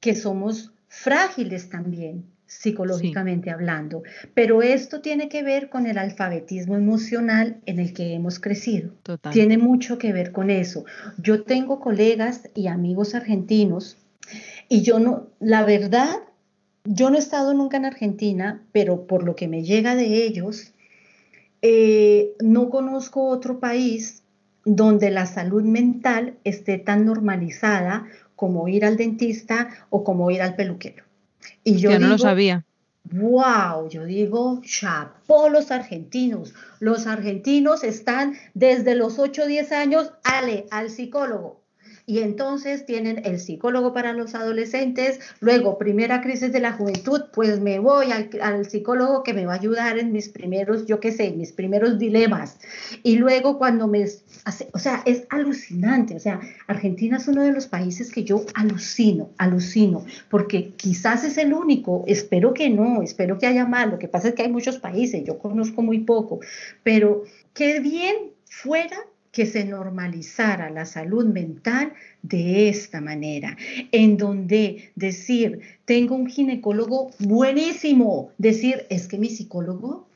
que 0.00 0.16
somos 0.16 0.72
frágiles 0.88 1.68
también, 1.68 2.31
psicológicamente 2.60 3.50
hablando. 3.50 4.02
Pero 4.34 4.62
esto 4.62 5.00
tiene 5.00 5.28
que 5.28 5.42
ver 5.42 5.68
con 5.68 5.86
el 5.86 5.98
alfabetismo 5.98 6.76
emocional 6.76 7.60
en 7.66 7.78
el 7.78 7.92
que 7.92 8.14
hemos 8.14 8.38
crecido. 8.38 8.92
Tiene 9.32 9.58
mucho 9.58 9.98
que 9.98 10.12
ver 10.12 10.32
con 10.32 10.50
eso. 10.50 10.84
Yo 11.18 11.44
tengo 11.44 11.80
colegas 11.80 12.48
y 12.54 12.66
amigos 12.66 13.14
argentinos 13.14 13.96
y 14.68 14.82
yo 14.82 14.98
no, 14.98 15.28
la 15.40 15.64
verdad, 15.64 16.10
yo 16.84 17.10
no 17.10 17.16
he 17.16 17.20
estado 17.20 17.54
nunca 17.54 17.76
en 17.76 17.86
Argentina, 17.86 18.62
pero 18.72 19.06
por 19.06 19.24
lo 19.24 19.34
que 19.34 19.48
me 19.48 19.64
llega 19.64 19.94
de 19.94 20.24
ellos, 20.24 20.72
eh, 21.62 22.32
no 22.40 22.70
conozco 22.70 23.26
otro 23.28 23.60
país 23.60 24.22
donde 24.64 25.10
la 25.10 25.26
salud 25.26 25.64
mental 25.64 26.34
esté 26.44 26.78
tan 26.78 27.04
normalizada 27.04 28.06
como 28.36 28.68
ir 28.68 28.84
al 28.84 28.96
dentista 28.96 29.68
o 29.90 30.04
como 30.04 30.30
ir 30.30 30.42
al 30.42 30.54
peluquero. 30.54 31.04
Y 31.64 31.76
yo 31.76 31.98
no 31.98 32.08
lo 32.08 32.18
sabía. 32.18 32.64
Wow, 33.10 33.88
yo 33.88 34.04
digo, 34.04 34.60
chapó 34.64 35.48
los 35.48 35.70
argentinos. 35.70 36.54
Los 36.78 37.06
argentinos 37.06 37.84
están 37.84 38.34
desde 38.54 38.94
los 38.94 39.18
8 39.18 39.42
o 39.42 39.46
10 39.46 39.72
años, 39.72 40.12
ale, 40.22 40.66
al 40.70 40.88
psicólogo 40.88 41.61
y 42.04 42.18
entonces 42.18 42.84
tienen 42.84 43.22
el 43.24 43.38
psicólogo 43.38 43.92
para 43.92 44.12
los 44.12 44.34
adolescentes, 44.34 45.20
luego 45.40 45.78
primera 45.78 46.20
crisis 46.20 46.52
de 46.52 46.60
la 46.60 46.72
juventud, 46.72 47.22
pues 47.32 47.60
me 47.60 47.78
voy 47.78 48.08
al, 48.10 48.68
psicólogo 48.68 49.22
que 49.22 49.34
me 49.34 49.46
va 49.46 49.52
a 49.52 49.56
ayudar 49.56 49.98
en 49.98 50.12
mis 50.12 50.28
primeros, 50.28 50.86
yo 50.86 50.98
qué 50.98 51.12
sé, 51.12 51.30
mis 51.30 51.52
primeros 51.52 51.98
dilemas. 51.98 52.58
Y 53.02 53.16
luego 53.16 53.56
cuando 53.58 53.86
me 53.86 54.04
hace, 54.44 54.68
o 54.72 54.78
sea, 54.78 55.02
es 55.06 55.24
alucinante, 55.30 56.16
o 56.16 56.20
sea, 56.20 56.40
Argentina 56.66 57.18
es 57.18 57.28
uno 57.28 57.42
de 57.42 57.52
los 57.52 57.66
países 57.66 58.10
que 58.10 58.24
yo 58.24 58.44
alucino, 58.54 59.30
alucino, 59.38 60.04
porque 60.28 60.72
quizás 60.76 61.22
es 61.24 61.38
el 61.38 61.52
único, 61.54 62.04
espero 62.08 62.52
que 62.52 62.68
no, 62.68 63.02
espero 63.02 63.38
que 63.38 63.46
haya 63.46 63.64
más, 63.64 63.90
lo 63.90 63.98
que 63.98 64.08
pasa 64.08 64.28
es 64.28 64.34
que 64.34 64.42
hay 64.42 64.50
muchos 64.50 64.78
países, 64.78 65.22
yo 65.24 65.38
conozco 65.38 65.82
muy 65.82 66.00
poco, 66.00 66.40
pero 66.82 67.22
qué 67.54 67.78
bien 67.80 68.32
fuera 68.44 68.96
que 69.32 69.46
se 69.46 69.64
normalizara 69.64 70.70
la 70.70 70.84
salud 70.84 71.24
mental 71.24 71.94
de 72.22 72.68
esta 72.68 73.00
manera, 73.00 73.56
en 73.90 74.18
donde 74.18 74.92
decir, 74.94 75.60
tengo 75.86 76.14
un 76.14 76.26
ginecólogo 76.26 77.10
buenísimo, 77.18 78.30
decir, 78.36 78.86
es 78.90 79.08
que 79.08 79.18
mi 79.18 79.30
psicólogo, 79.30 80.06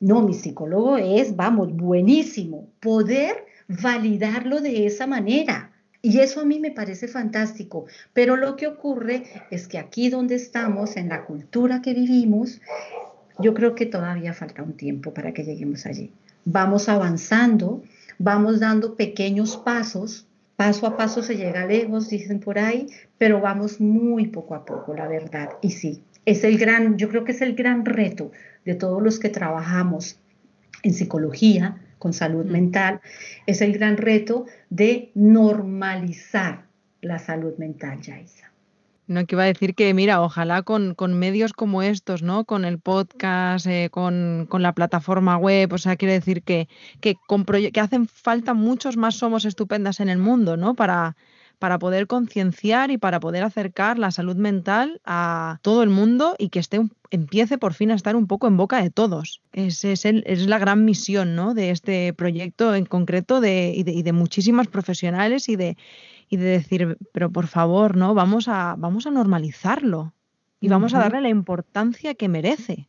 no, 0.00 0.20
mi 0.22 0.34
psicólogo 0.34 0.98
es, 0.98 1.34
vamos, 1.34 1.74
buenísimo, 1.74 2.68
poder 2.80 3.46
validarlo 3.68 4.60
de 4.60 4.86
esa 4.86 5.06
manera. 5.06 5.70
Y 6.02 6.18
eso 6.18 6.40
a 6.40 6.44
mí 6.44 6.58
me 6.58 6.72
parece 6.72 7.08
fantástico, 7.08 7.86
pero 8.12 8.36
lo 8.36 8.56
que 8.56 8.66
ocurre 8.66 9.22
es 9.50 9.68
que 9.68 9.78
aquí 9.78 10.10
donde 10.10 10.34
estamos, 10.34 10.96
en 10.96 11.08
la 11.08 11.24
cultura 11.24 11.80
que 11.80 11.94
vivimos, 11.94 12.60
yo 13.38 13.54
creo 13.54 13.74
que 13.74 13.86
todavía 13.86 14.34
falta 14.34 14.62
un 14.62 14.74
tiempo 14.74 15.14
para 15.14 15.32
que 15.32 15.44
lleguemos 15.44 15.86
allí. 15.86 16.10
Vamos 16.44 16.88
avanzando, 16.88 17.82
vamos 18.18 18.60
dando 18.60 18.94
pequeños 18.94 19.56
pasos, 19.56 20.26
paso 20.56 20.86
a 20.86 20.96
paso 20.96 21.22
se 21.22 21.36
llega 21.36 21.66
lejos, 21.66 22.08
dicen 22.08 22.40
por 22.40 22.58
ahí, 22.58 22.86
pero 23.18 23.40
vamos 23.40 23.80
muy 23.80 24.28
poco 24.28 24.54
a 24.54 24.64
poco, 24.64 24.94
la 24.94 25.08
verdad. 25.08 25.50
Y 25.60 25.70
sí, 25.70 26.02
es 26.24 26.44
el 26.44 26.58
gran, 26.58 26.96
yo 26.98 27.08
creo 27.08 27.24
que 27.24 27.32
es 27.32 27.40
el 27.40 27.54
gran 27.54 27.84
reto 27.84 28.30
de 28.64 28.74
todos 28.74 29.02
los 29.02 29.18
que 29.18 29.28
trabajamos 29.28 30.18
en 30.82 30.94
psicología, 30.94 31.80
con 31.98 32.12
salud 32.12 32.44
mental, 32.44 33.00
es 33.46 33.60
el 33.60 33.72
gran 33.72 33.96
reto 33.96 34.46
de 34.70 35.12
normalizar 35.14 36.64
la 37.00 37.20
salud 37.20 37.56
mental, 37.58 38.00
Yaisa. 38.00 38.50
No, 39.08 39.26
que 39.26 39.34
iba 39.34 39.42
a 39.42 39.46
decir 39.46 39.74
que, 39.74 39.92
mira, 39.94 40.22
ojalá 40.22 40.62
con, 40.62 40.94
medios 41.14 41.52
como 41.52 41.82
estos, 41.82 42.22
¿no? 42.22 42.44
Con 42.44 42.64
el 42.64 42.78
podcast, 42.78 43.66
eh, 43.66 43.88
con, 43.90 44.48
la 44.50 44.72
plataforma 44.74 45.36
web, 45.36 45.72
o 45.72 45.78
sea, 45.78 45.96
quiero 45.96 46.14
decir 46.14 46.42
que, 46.42 46.68
que, 47.00 47.16
que 47.72 47.80
hacen 47.80 48.06
falta 48.06 48.54
muchos 48.54 48.96
más 48.96 49.16
somos 49.16 49.44
estupendas 49.44 50.00
en 50.00 50.08
el 50.08 50.18
mundo, 50.18 50.56
¿no? 50.56 50.74
Para, 50.74 51.16
para 51.62 51.78
poder 51.78 52.08
concienciar 52.08 52.90
y 52.90 52.98
para 52.98 53.20
poder 53.20 53.44
acercar 53.44 53.96
la 53.96 54.10
salud 54.10 54.34
mental 54.34 55.00
a 55.04 55.60
todo 55.62 55.84
el 55.84 55.90
mundo 55.90 56.34
y 56.36 56.48
que 56.48 56.58
esté 56.58 56.80
empiece 57.12 57.56
por 57.56 57.72
fin 57.72 57.92
a 57.92 57.94
estar 57.94 58.16
un 58.16 58.26
poco 58.26 58.48
en 58.48 58.56
boca 58.56 58.82
de 58.82 58.90
todos. 58.90 59.42
Es, 59.52 59.84
es, 59.84 60.04
es 60.04 60.46
la 60.48 60.58
gran 60.58 60.84
misión 60.84 61.36
¿no? 61.36 61.54
de 61.54 61.70
este 61.70 62.12
proyecto 62.14 62.74
en 62.74 62.84
concreto 62.86 63.40
de, 63.40 63.72
y, 63.76 63.84
de, 63.84 63.92
y 63.92 64.02
de 64.02 64.12
muchísimas 64.12 64.66
profesionales 64.66 65.48
y 65.48 65.54
de, 65.54 65.76
y 66.32 66.38
de 66.38 66.48
decir, 66.48 66.96
pero 67.12 67.30
por 67.30 67.46
favor, 67.46 67.94
¿no? 67.94 68.14
Vamos 68.14 68.48
a, 68.48 68.74
vamos 68.78 69.06
a 69.06 69.10
normalizarlo 69.10 70.14
y 70.60 70.68
vamos 70.68 70.94
a 70.94 70.98
darle 70.98 71.20
la 71.20 71.28
importancia 71.28 72.14
que 72.14 72.26
merece. 72.26 72.88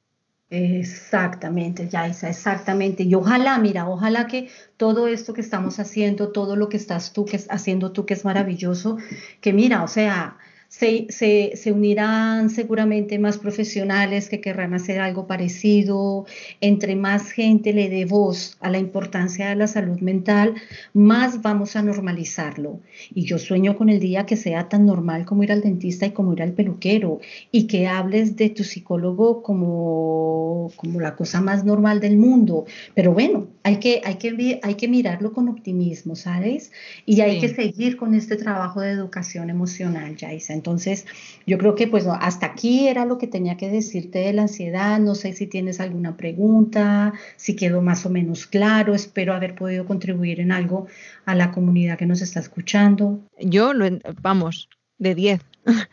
Exactamente, 0.50 1.90
Yaisa, 1.90 2.30
exactamente. 2.30 3.04
Y 3.04 3.14
ojalá, 3.16 3.58
mira, 3.58 3.90
ojalá 3.90 4.28
que 4.28 4.50
todo 4.78 5.10
esto 5.10 5.34
que 5.34 5.42
estamos 5.42 5.78
haciendo, 5.82 6.32
todo 6.32 6.56
lo 6.56 6.70
que 6.70 6.78
estás 6.78 7.12
tú 7.12 7.26
que 7.26 7.38
haciendo 7.50 7.92
tú, 7.92 8.06
que 8.06 8.14
es 8.14 8.24
maravilloso, 8.24 8.98
que 9.42 9.52
mira, 9.52 9.84
o 9.84 9.90
sea, 9.90 10.38
se, 10.74 11.72
unirán 11.72 12.50
seguramente 12.50 13.20
más 13.20 13.38
profesionales 13.38 14.28
que 14.28 14.42
querrán 14.42 14.74
hacer 14.74 15.00
algo 15.00 15.28
parecido. 15.28 16.26
Entre 16.62 16.96
más 16.96 17.32
gente 17.32 17.74
le 17.74 17.90
dé 17.90 18.06
voz 18.06 18.58
a 18.60 18.72
la 18.72 18.80
importancia 18.80 19.50
de 19.50 19.56
la 19.56 19.68
salud 19.68 20.00
mental, 20.00 20.56
más 20.94 21.42
vamos 21.44 21.76
a 21.76 21.84
normalizarlo. 21.84 22.80
Y 23.14 23.26
yo 23.26 23.38
sueño 23.38 23.78
con 23.78 23.90
el 23.90 24.00
día 24.00 24.26
que 24.26 24.36
sea 24.36 24.68
tan 24.68 24.86
normal 24.88 25.26
como 25.26 25.44
ir 25.44 25.52
al 25.52 25.62
dentista 25.62 26.08
y 26.08 26.12
como 26.12 26.34
ir 26.34 26.42
al 26.42 26.54
peluquero 26.54 27.20
y 27.52 27.68
que 27.68 27.88
hables 27.88 28.36
de 28.36 28.50
tu 28.50 28.64
psicólogo 28.64 29.44
como, 29.44 30.72
como 30.76 31.00
la 31.00 31.16
cosa 31.16 31.40
más 31.40 31.64
normal 31.64 32.00
del 32.00 32.18
mundo. 32.18 32.66
Pero 32.96 33.14
bueno, 33.14 33.48
hay 33.62 33.78
que, 33.78 34.02
hay 34.04 34.16
que, 34.16 34.60
hay 34.64 34.74
que 34.74 34.88
mirarlo 34.88 35.34
con 35.34 35.50
optimismo, 35.50 36.16
¿sabes? 36.16 36.72
Y 37.06 37.22
hay 37.22 37.40
que 37.40 37.50
seguir 37.50 37.96
con 37.96 38.16
este 38.16 38.38
trabajo 38.38 38.82
de 38.82 38.90
educación 38.90 39.52
emocional, 39.52 40.18
Jaisa. 40.20 40.63
Entonces, 40.64 41.06
yo 41.46 41.58
creo 41.58 41.76
que 41.76 41.88
pues 41.88 42.08
hasta 42.08 42.46
aquí 42.46 42.88
era 42.88 43.04
lo 43.04 43.18
que 43.18 43.28
tenía 43.28 43.58
que 43.58 43.70
decirte 43.70 44.20
de 44.20 44.32
la 44.32 44.44
ansiedad. 44.44 44.98
No 44.98 45.14
sé 45.14 45.34
si 45.34 45.46
tienes 45.46 45.82
alguna 45.82 46.16
pregunta, 46.16 47.12
si 47.36 47.58
quedó 47.58 47.82
más 47.82 48.06
o 48.06 48.10
menos 48.10 48.48
claro. 48.48 48.96
Espero 48.96 49.34
haber 49.34 49.56
podido 49.56 49.86
contribuir 49.86 50.40
en 50.40 50.54
algo 50.54 50.88
a 51.26 51.36
la 51.36 51.52
comunidad 51.52 51.98
que 51.98 52.06
nos 52.06 52.22
está 52.22 52.40
escuchando. 52.40 53.20
Yo, 53.42 53.74
lo, 53.74 53.90
vamos, 54.22 54.70
de 55.00 55.16
10. 55.16 55.42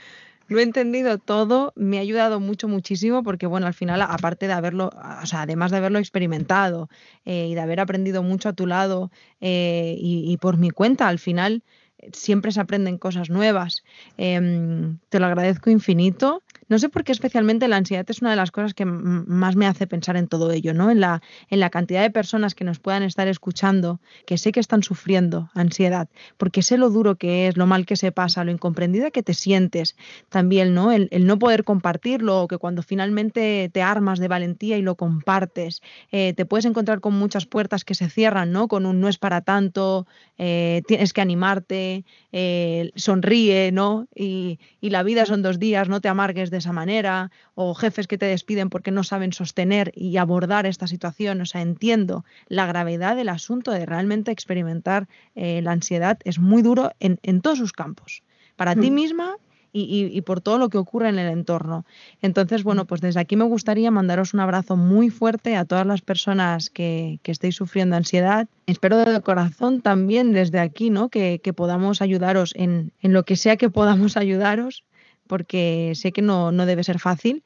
lo 0.47 0.61
he 0.61 0.63
entendido 0.63 1.19
todo, 1.19 1.73
me 1.75 1.99
ha 1.99 2.01
ayudado 2.01 2.39
mucho, 2.39 2.69
muchísimo, 2.69 3.25
porque 3.25 3.47
bueno, 3.47 3.67
al 3.67 3.75
final, 3.75 4.03
aparte 4.03 4.47
de 4.47 4.53
haberlo, 4.53 4.91
o 5.23 5.27
sea, 5.27 5.43
además 5.43 5.73
de 5.73 5.79
haberlo 5.79 5.99
experimentado 5.99 6.89
eh, 7.25 7.49
y 7.49 7.55
de 7.55 7.61
haber 7.61 7.81
aprendido 7.81 8.23
mucho 8.23 8.49
a 8.49 8.53
tu 8.53 8.69
lado 8.69 9.11
eh, 9.41 9.97
y, 9.99 10.37
por 10.39 10.59
mi 10.59 10.71
cuenta, 10.71 11.09
al 11.09 11.19
final 11.19 11.65
siempre 12.13 12.53
se 12.53 12.61
aprenden 12.61 12.99
cosas 12.99 13.31
nuevas. 13.31 13.83
Em, 14.17 14.99
te 15.09 15.21
lo 15.21 15.27
agradezco 15.27 15.71
infinito. 15.71 16.43
No 16.71 16.79
sé 16.79 16.89
por 16.89 17.03
qué 17.03 17.11
especialmente 17.11 17.67
la 17.67 17.79
ansiedad 17.79 18.07
es 18.09 18.21
una 18.21 18.31
de 18.31 18.37
las 18.37 18.53
cosas 18.53 18.75
que 18.75 18.85
más 18.85 19.57
me 19.57 19.67
hace 19.67 19.89
pensar 19.89 20.17
en 20.17 20.29
todo 20.29 20.53
ello, 20.53 20.73
¿no? 20.73 20.89
En 20.89 21.01
la, 21.01 21.21
en 21.49 21.59
la 21.59 21.69
cantidad 21.69 22.01
de 22.01 22.11
personas 22.11 22.55
que 22.55 22.63
nos 22.63 22.79
puedan 22.79 23.03
estar 23.03 23.27
escuchando, 23.27 24.01
que 24.25 24.39
sé 24.39 24.53
que 24.53 24.61
están 24.61 24.85
sufriendo 24.85 25.51
ansiedad, 25.53 26.09
porque 26.37 26.63
sé 26.63 26.79
lo 26.79 26.89
duro 26.89 27.17
que 27.17 27.49
es, 27.49 27.57
lo 27.57 27.67
mal 27.67 27.87
que 27.87 27.97
se 27.97 28.13
pasa, 28.13 28.45
lo 28.45 28.53
incomprendida 28.53 29.11
que 29.11 29.25
te 29.25 29.35
sientes, 29.35 29.97
también, 30.29 30.73
¿no? 30.73 30.93
El, 30.93 31.09
no 31.27 31.41
poder 31.41 31.65
compartirlo, 31.65 32.43
o 32.43 32.47
que 32.47 32.59
cuando 32.59 32.85
finalmente 32.85 33.69
te 33.73 33.83
armas 33.83 34.21
de 34.21 34.29
valentía 34.29 34.79
y 34.79 34.83
lo 34.83 34.95
compartes, 34.95 35.83
eh, 36.13 36.35
te 36.35 36.47
puedes 36.47 36.67
encontrar 36.67 37.01
con 37.01 37.15
muchas 37.15 37.47
puertas 37.47 37.85
que 37.85 37.97
se 37.97 38.09
cierran, 38.09 38.53
¿no? 38.53 38.69
Con 38.69 38.87
un 38.87 39.01
no 39.01 39.09
es 39.09 39.19
para 39.19 39.41
tanto, 39.41 40.07
eh, 40.39 40.83
tienes 40.87 41.13
que 41.13 41.21
animarte, 41.21 42.05
eh, 42.31 42.93
sonríe, 42.95 43.73
¿no? 43.73 44.07
Y, 44.15 44.61
y 44.81 44.91
la 44.91 45.03
vida 45.03 45.27
son 45.27 45.43
dos 45.43 45.59
días, 45.59 45.89
no 45.89 46.01
te 46.01 46.09
amargues 46.09 46.51
de 46.51 46.60
esa 46.61 46.73
manera, 46.73 47.31
o 47.55 47.75
jefes 47.75 48.07
que 48.07 48.19
te 48.19 48.27
despiden 48.27 48.71
porque 48.71 48.91
no 48.91 49.03
saben 49.03 49.33
sostener 49.33 49.93
y 49.95 50.17
abordar 50.17 50.67
esta 50.67 50.87
situación. 50.87 51.41
O 51.41 51.47
sea, 51.47 51.61
entiendo 51.61 52.25
la 52.49 52.67
gravedad 52.67 53.17
del 53.17 53.29
asunto 53.29 53.73
de 53.73 53.87
realmente 53.87 54.31
experimentar 54.31 55.09
eh, 55.35 55.61
la 55.63 55.73
ansiedad. 55.73 56.19
Es 56.25 56.39
muy 56.39 56.63
duro 56.63 56.93
en, 57.01 57.41
todos 57.41 57.59
sus 57.59 57.73
campos, 57.73 58.23
para 58.57 58.75
ti 58.75 58.91
hmm. 58.91 58.95
misma 58.95 59.37
y, 59.73 60.21
por 60.23 60.41
todo 60.41 60.59
lo 60.59 60.69
que 60.69 60.79
ocurre 60.79 61.09
en 61.09 61.19
el 61.19 61.31
entorno. 61.31 61.85
Entonces, 62.23 62.63
bueno, 62.63 62.87
pues 62.87 63.01
desde 63.01 63.21
aquí 63.21 63.37
me 63.37 63.45
gustaría 63.45 63.91
mandaros 63.91 64.35
un 64.35 64.41
abrazo 64.41 64.77
muy 64.77 65.11
fuerte 65.11 65.57
a 65.57 65.65
todas 65.65 65.87
las 65.87 66.03
personas 66.03 66.71
que, 66.71 67.21
que 67.23 67.33
estéis 67.33 67.57
sufriendo 67.57 67.97
ansiedad. 67.97 68.49
Espero 68.67 68.99
de 68.99 69.21
corazón 69.21 69.81
también 69.81 70.33
desde 70.33 70.59
aquí, 70.59 70.91
¿no? 70.91 71.09
Que, 71.09 71.41
que 71.43 71.53
podamos 71.53 72.03
ayudaros 72.03 72.53
en, 72.57 72.93
en, 73.01 73.13
lo 73.13 73.25
que 73.25 73.37
sea 73.37 73.57
que 73.57 73.71
podamos 73.71 74.17
ayudaros 74.17 74.85
porque 75.31 75.93
sé 75.95 76.11
que 76.11 76.23
no, 76.23 76.51
debe 76.67 76.83
ser 76.83 76.99
fácil. 76.99 77.45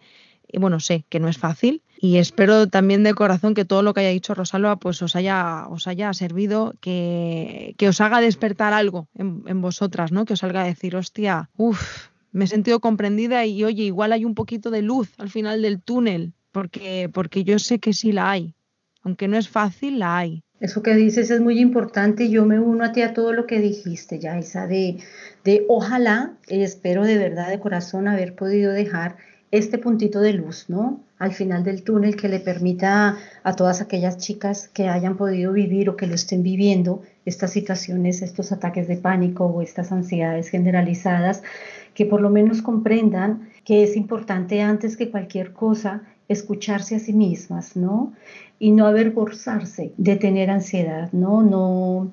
Y 0.50 0.58
bueno, 0.58 0.80
sé 0.80 1.04
que 1.10 1.20
no 1.20 1.28
es 1.28 1.36
fácil 1.36 1.82
y 2.00 2.16
espero 2.16 2.66
también 2.66 3.02
de 3.02 3.12
corazón 3.12 3.54
que 3.54 3.66
todo 3.66 3.82
lo 3.82 3.92
que 3.92 4.00
haya 4.00 4.08
dicho 4.10 4.34
Rosalba 4.34 4.76
pues 4.76 5.02
os 5.02 5.16
haya, 5.16 5.66
os 5.68 5.86
haya 5.86 6.12
servido, 6.14 6.74
que, 6.80 7.74
os 7.86 8.00
haga 8.00 8.20
despertar 8.20 8.72
algo 8.72 9.08
en, 9.14 9.60
vosotras, 9.60 10.12
¿no? 10.12 10.24
Que 10.24 10.34
os 10.34 10.40
salga 10.40 10.62
a 10.62 10.66
decir, 10.66 10.96
hostia, 10.96 11.50
uff, 11.56 12.08
me 12.32 12.44
he 12.44 12.48
sentido 12.48 12.80
comprendida 12.80 13.44
y 13.44 13.64
oye, 13.64 13.82
igual 13.82 14.12
hay 14.12 14.24
un 14.24 14.34
poquito 14.34 14.70
de 14.70 14.82
luz 14.82 15.12
al 15.18 15.28
final 15.28 15.60
del 15.60 15.82
túnel, 15.82 16.32
porque, 16.52 17.10
porque 17.12 17.44
yo 17.44 17.58
sé 17.58 17.80
que 17.80 17.92
sí 17.92 18.12
la 18.12 18.30
hay. 18.30 18.54
Aunque 19.02 19.28
no 19.28 19.36
es 19.36 19.48
fácil, 19.48 19.98
la 19.98 20.16
hay. 20.16 20.43
Eso 20.60 20.82
que 20.82 20.94
dices 20.94 21.30
es 21.30 21.40
muy 21.40 21.58
importante 21.58 22.24
y 22.24 22.30
yo 22.30 22.46
me 22.46 22.60
uno 22.60 22.84
a 22.84 22.92
ti 22.92 23.02
a 23.02 23.12
todo 23.12 23.32
lo 23.32 23.46
que 23.46 23.60
dijiste, 23.60 24.20
Yaisa, 24.20 24.66
de, 24.66 24.98
de 25.44 25.64
ojalá, 25.68 26.34
espero 26.46 27.04
de 27.04 27.18
verdad 27.18 27.48
de 27.48 27.58
corazón 27.58 28.06
haber 28.06 28.34
podido 28.34 28.72
dejar 28.72 29.16
este 29.50 29.78
puntito 29.78 30.20
de 30.20 30.32
luz, 30.32 30.66
¿no? 30.68 31.00
Al 31.18 31.32
final 31.32 31.64
del 31.64 31.82
túnel 31.82 32.16
que 32.16 32.28
le 32.28 32.40
permita 32.40 33.18
a 33.42 33.54
todas 33.54 33.80
aquellas 33.80 34.16
chicas 34.16 34.68
que 34.68 34.88
hayan 34.88 35.16
podido 35.16 35.52
vivir 35.52 35.88
o 35.88 35.96
que 35.96 36.06
lo 36.06 36.14
estén 36.14 36.42
viviendo 36.42 37.02
estas 37.24 37.52
situaciones, 37.52 38.22
estos 38.22 38.52
ataques 38.52 38.88
de 38.88 38.96
pánico 38.96 39.46
o 39.46 39.62
estas 39.62 39.92
ansiedades 39.92 40.48
generalizadas, 40.48 41.42
que 41.94 42.06
por 42.06 42.20
lo 42.20 42.30
menos 42.30 42.62
comprendan 42.62 43.48
que 43.64 43.82
es 43.82 43.96
importante 43.96 44.60
antes 44.60 44.96
que 44.96 45.10
cualquier 45.10 45.52
cosa 45.52 46.02
escucharse 46.28 46.96
a 46.96 46.98
sí 46.98 47.12
mismas, 47.12 47.76
¿no? 47.76 48.12
Y 48.58 48.70
no 48.70 48.86
avergonzarse 48.86 49.92
de 49.96 50.16
tener 50.16 50.50
ansiedad, 50.50 51.10
¿no? 51.12 51.42
No, 51.42 52.12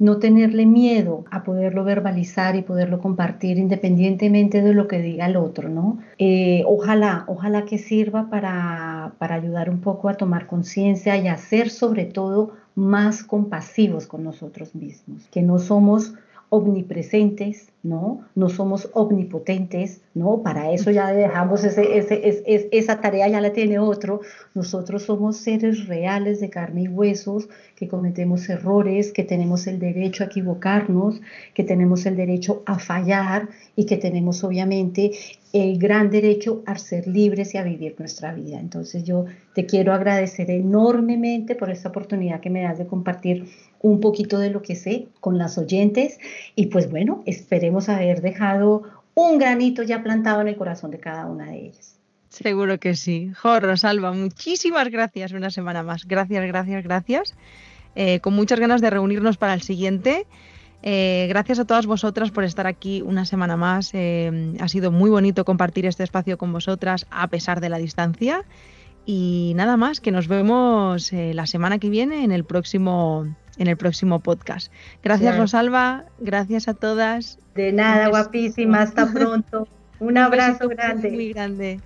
no 0.00 0.18
tenerle 0.18 0.64
miedo 0.64 1.24
a 1.30 1.44
poderlo 1.44 1.84
verbalizar 1.84 2.56
y 2.56 2.62
poderlo 2.62 3.00
compartir 3.00 3.58
independientemente 3.58 4.62
de 4.62 4.72
lo 4.72 4.88
que 4.88 5.00
diga 5.00 5.26
el 5.26 5.36
otro, 5.36 5.68
¿no? 5.68 5.98
Eh, 6.18 6.64
ojalá, 6.66 7.24
ojalá 7.28 7.66
que 7.66 7.76
sirva 7.76 8.30
para, 8.30 9.12
para 9.18 9.34
ayudar 9.34 9.68
un 9.68 9.80
poco 9.80 10.08
a 10.08 10.14
tomar 10.14 10.46
conciencia 10.46 11.18
y 11.18 11.28
a 11.28 11.36
ser 11.36 11.68
sobre 11.68 12.06
todo 12.06 12.52
más 12.74 13.22
compasivos 13.22 14.06
con 14.06 14.24
nosotros 14.24 14.74
mismos, 14.74 15.28
que 15.30 15.42
no 15.42 15.58
somos 15.58 16.14
omnipresentes, 16.50 17.68
¿no? 17.82 18.26
No 18.34 18.48
somos 18.48 18.90
omnipotentes, 18.92 20.02
¿no? 20.14 20.42
Para 20.42 20.72
eso 20.72 20.90
ya 20.90 21.12
dejamos 21.12 21.64
esa 21.64 23.00
tarea, 23.00 23.28
ya 23.28 23.40
la 23.40 23.52
tiene 23.52 23.78
otro. 23.78 24.20
Nosotros 24.54 25.04
somos 25.04 25.36
seres 25.38 25.86
reales 25.86 26.40
de 26.40 26.50
carne 26.50 26.82
y 26.82 26.88
huesos, 26.88 27.48
que 27.76 27.88
cometemos 27.88 28.48
errores, 28.48 29.12
que 29.12 29.22
tenemos 29.22 29.66
el 29.68 29.78
derecho 29.78 30.24
a 30.24 30.26
equivocarnos, 30.26 31.20
que 31.54 31.64
tenemos 31.64 32.04
el 32.04 32.16
derecho 32.16 32.62
a 32.66 32.78
fallar 32.78 33.48
y 33.76 33.86
que 33.86 33.96
tenemos 33.96 34.44
obviamente 34.44 35.12
el 35.52 35.78
gran 35.78 36.10
derecho 36.10 36.62
a 36.66 36.76
ser 36.78 37.06
libres 37.06 37.54
y 37.54 37.58
a 37.58 37.62
vivir 37.62 37.94
nuestra 37.98 38.34
vida. 38.34 38.58
Entonces 38.58 39.04
yo 39.04 39.24
te 39.54 39.66
quiero 39.66 39.92
agradecer 39.92 40.50
enormemente 40.50 41.54
por 41.54 41.70
esta 41.70 41.88
oportunidad 41.88 42.40
que 42.40 42.50
me 42.50 42.62
das 42.62 42.78
de 42.78 42.86
compartir 42.86 43.46
un 43.80 44.00
poquito 44.00 44.38
de 44.38 44.50
lo 44.50 44.62
que 44.62 44.76
sé 44.76 45.08
con 45.20 45.38
las 45.38 45.58
oyentes 45.58 46.18
y 46.54 46.66
pues 46.66 46.90
bueno, 46.90 47.22
esperemos 47.26 47.88
haber 47.88 48.20
dejado 48.20 48.82
un 49.14 49.38
granito 49.38 49.82
ya 49.82 50.02
plantado 50.02 50.40
en 50.40 50.48
el 50.48 50.56
corazón 50.56 50.90
de 50.90 50.98
cada 50.98 51.26
una 51.26 51.46
de 51.46 51.66
ellas. 51.66 51.96
Seguro 52.28 52.78
que 52.78 52.94
sí. 52.94 53.32
Jo, 53.42 53.58
Rosalba, 53.58 54.12
muchísimas 54.12 54.88
gracias 54.88 55.32
una 55.32 55.50
semana 55.50 55.82
más. 55.82 56.06
Gracias, 56.06 56.46
gracias, 56.46 56.84
gracias. 56.84 57.34
Eh, 57.96 58.20
con 58.20 58.34
muchas 58.34 58.60
ganas 58.60 58.80
de 58.80 58.88
reunirnos 58.90 59.36
para 59.36 59.52
el 59.52 59.62
siguiente. 59.62 60.26
Eh, 60.82 61.26
gracias 61.28 61.58
a 61.58 61.66
todas 61.66 61.86
vosotras 61.86 62.30
por 62.30 62.44
estar 62.44 62.68
aquí 62.68 63.02
una 63.02 63.24
semana 63.24 63.56
más. 63.56 63.90
Eh, 63.94 64.54
ha 64.60 64.68
sido 64.68 64.92
muy 64.92 65.10
bonito 65.10 65.44
compartir 65.44 65.86
este 65.86 66.04
espacio 66.04 66.38
con 66.38 66.52
vosotras 66.52 67.06
a 67.10 67.26
pesar 67.26 67.60
de 67.60 67.68
la 67.68 67.78
distancia. 67.78 68.44
Y 69.06 69.52
nada 69.56 69.76
más, 69.76 70.00
que 70.00 70.12
nos 70.12 70.28
vemos 70.28 71.10
la 71.12 71.46
semana 71.46 71.78
que 71.78 71.90
viene 71.90 72.22
en 72.22 72.30
el 72.30 72.44
próximo 72.44 73.26
en 73.60 73.68
el 73.68 73.76
próximo 73.76 74.20
podcast. 74.20 74.72
Gracias 75.04 75.36
Rosalba, 75.36 76.06
gracias 76.18 76.66
a 76.66 76.74
todas. 76.74 77.38
De 77.54 77.72
nada, 77.72 78.08
guapísima, 78.08 78.82
hasta 78.82 79.06
pronto. 79.12 79.68
Un, 80.00 80.16
abrazo 80.16 80.66
grande. 80.68 81.10
Muy 81.10 81.32
grande. 81.32 81.78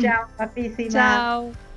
Chao, 0.00 0.28
guapísima. 0.36 0.90
Chao. 0.90 1.71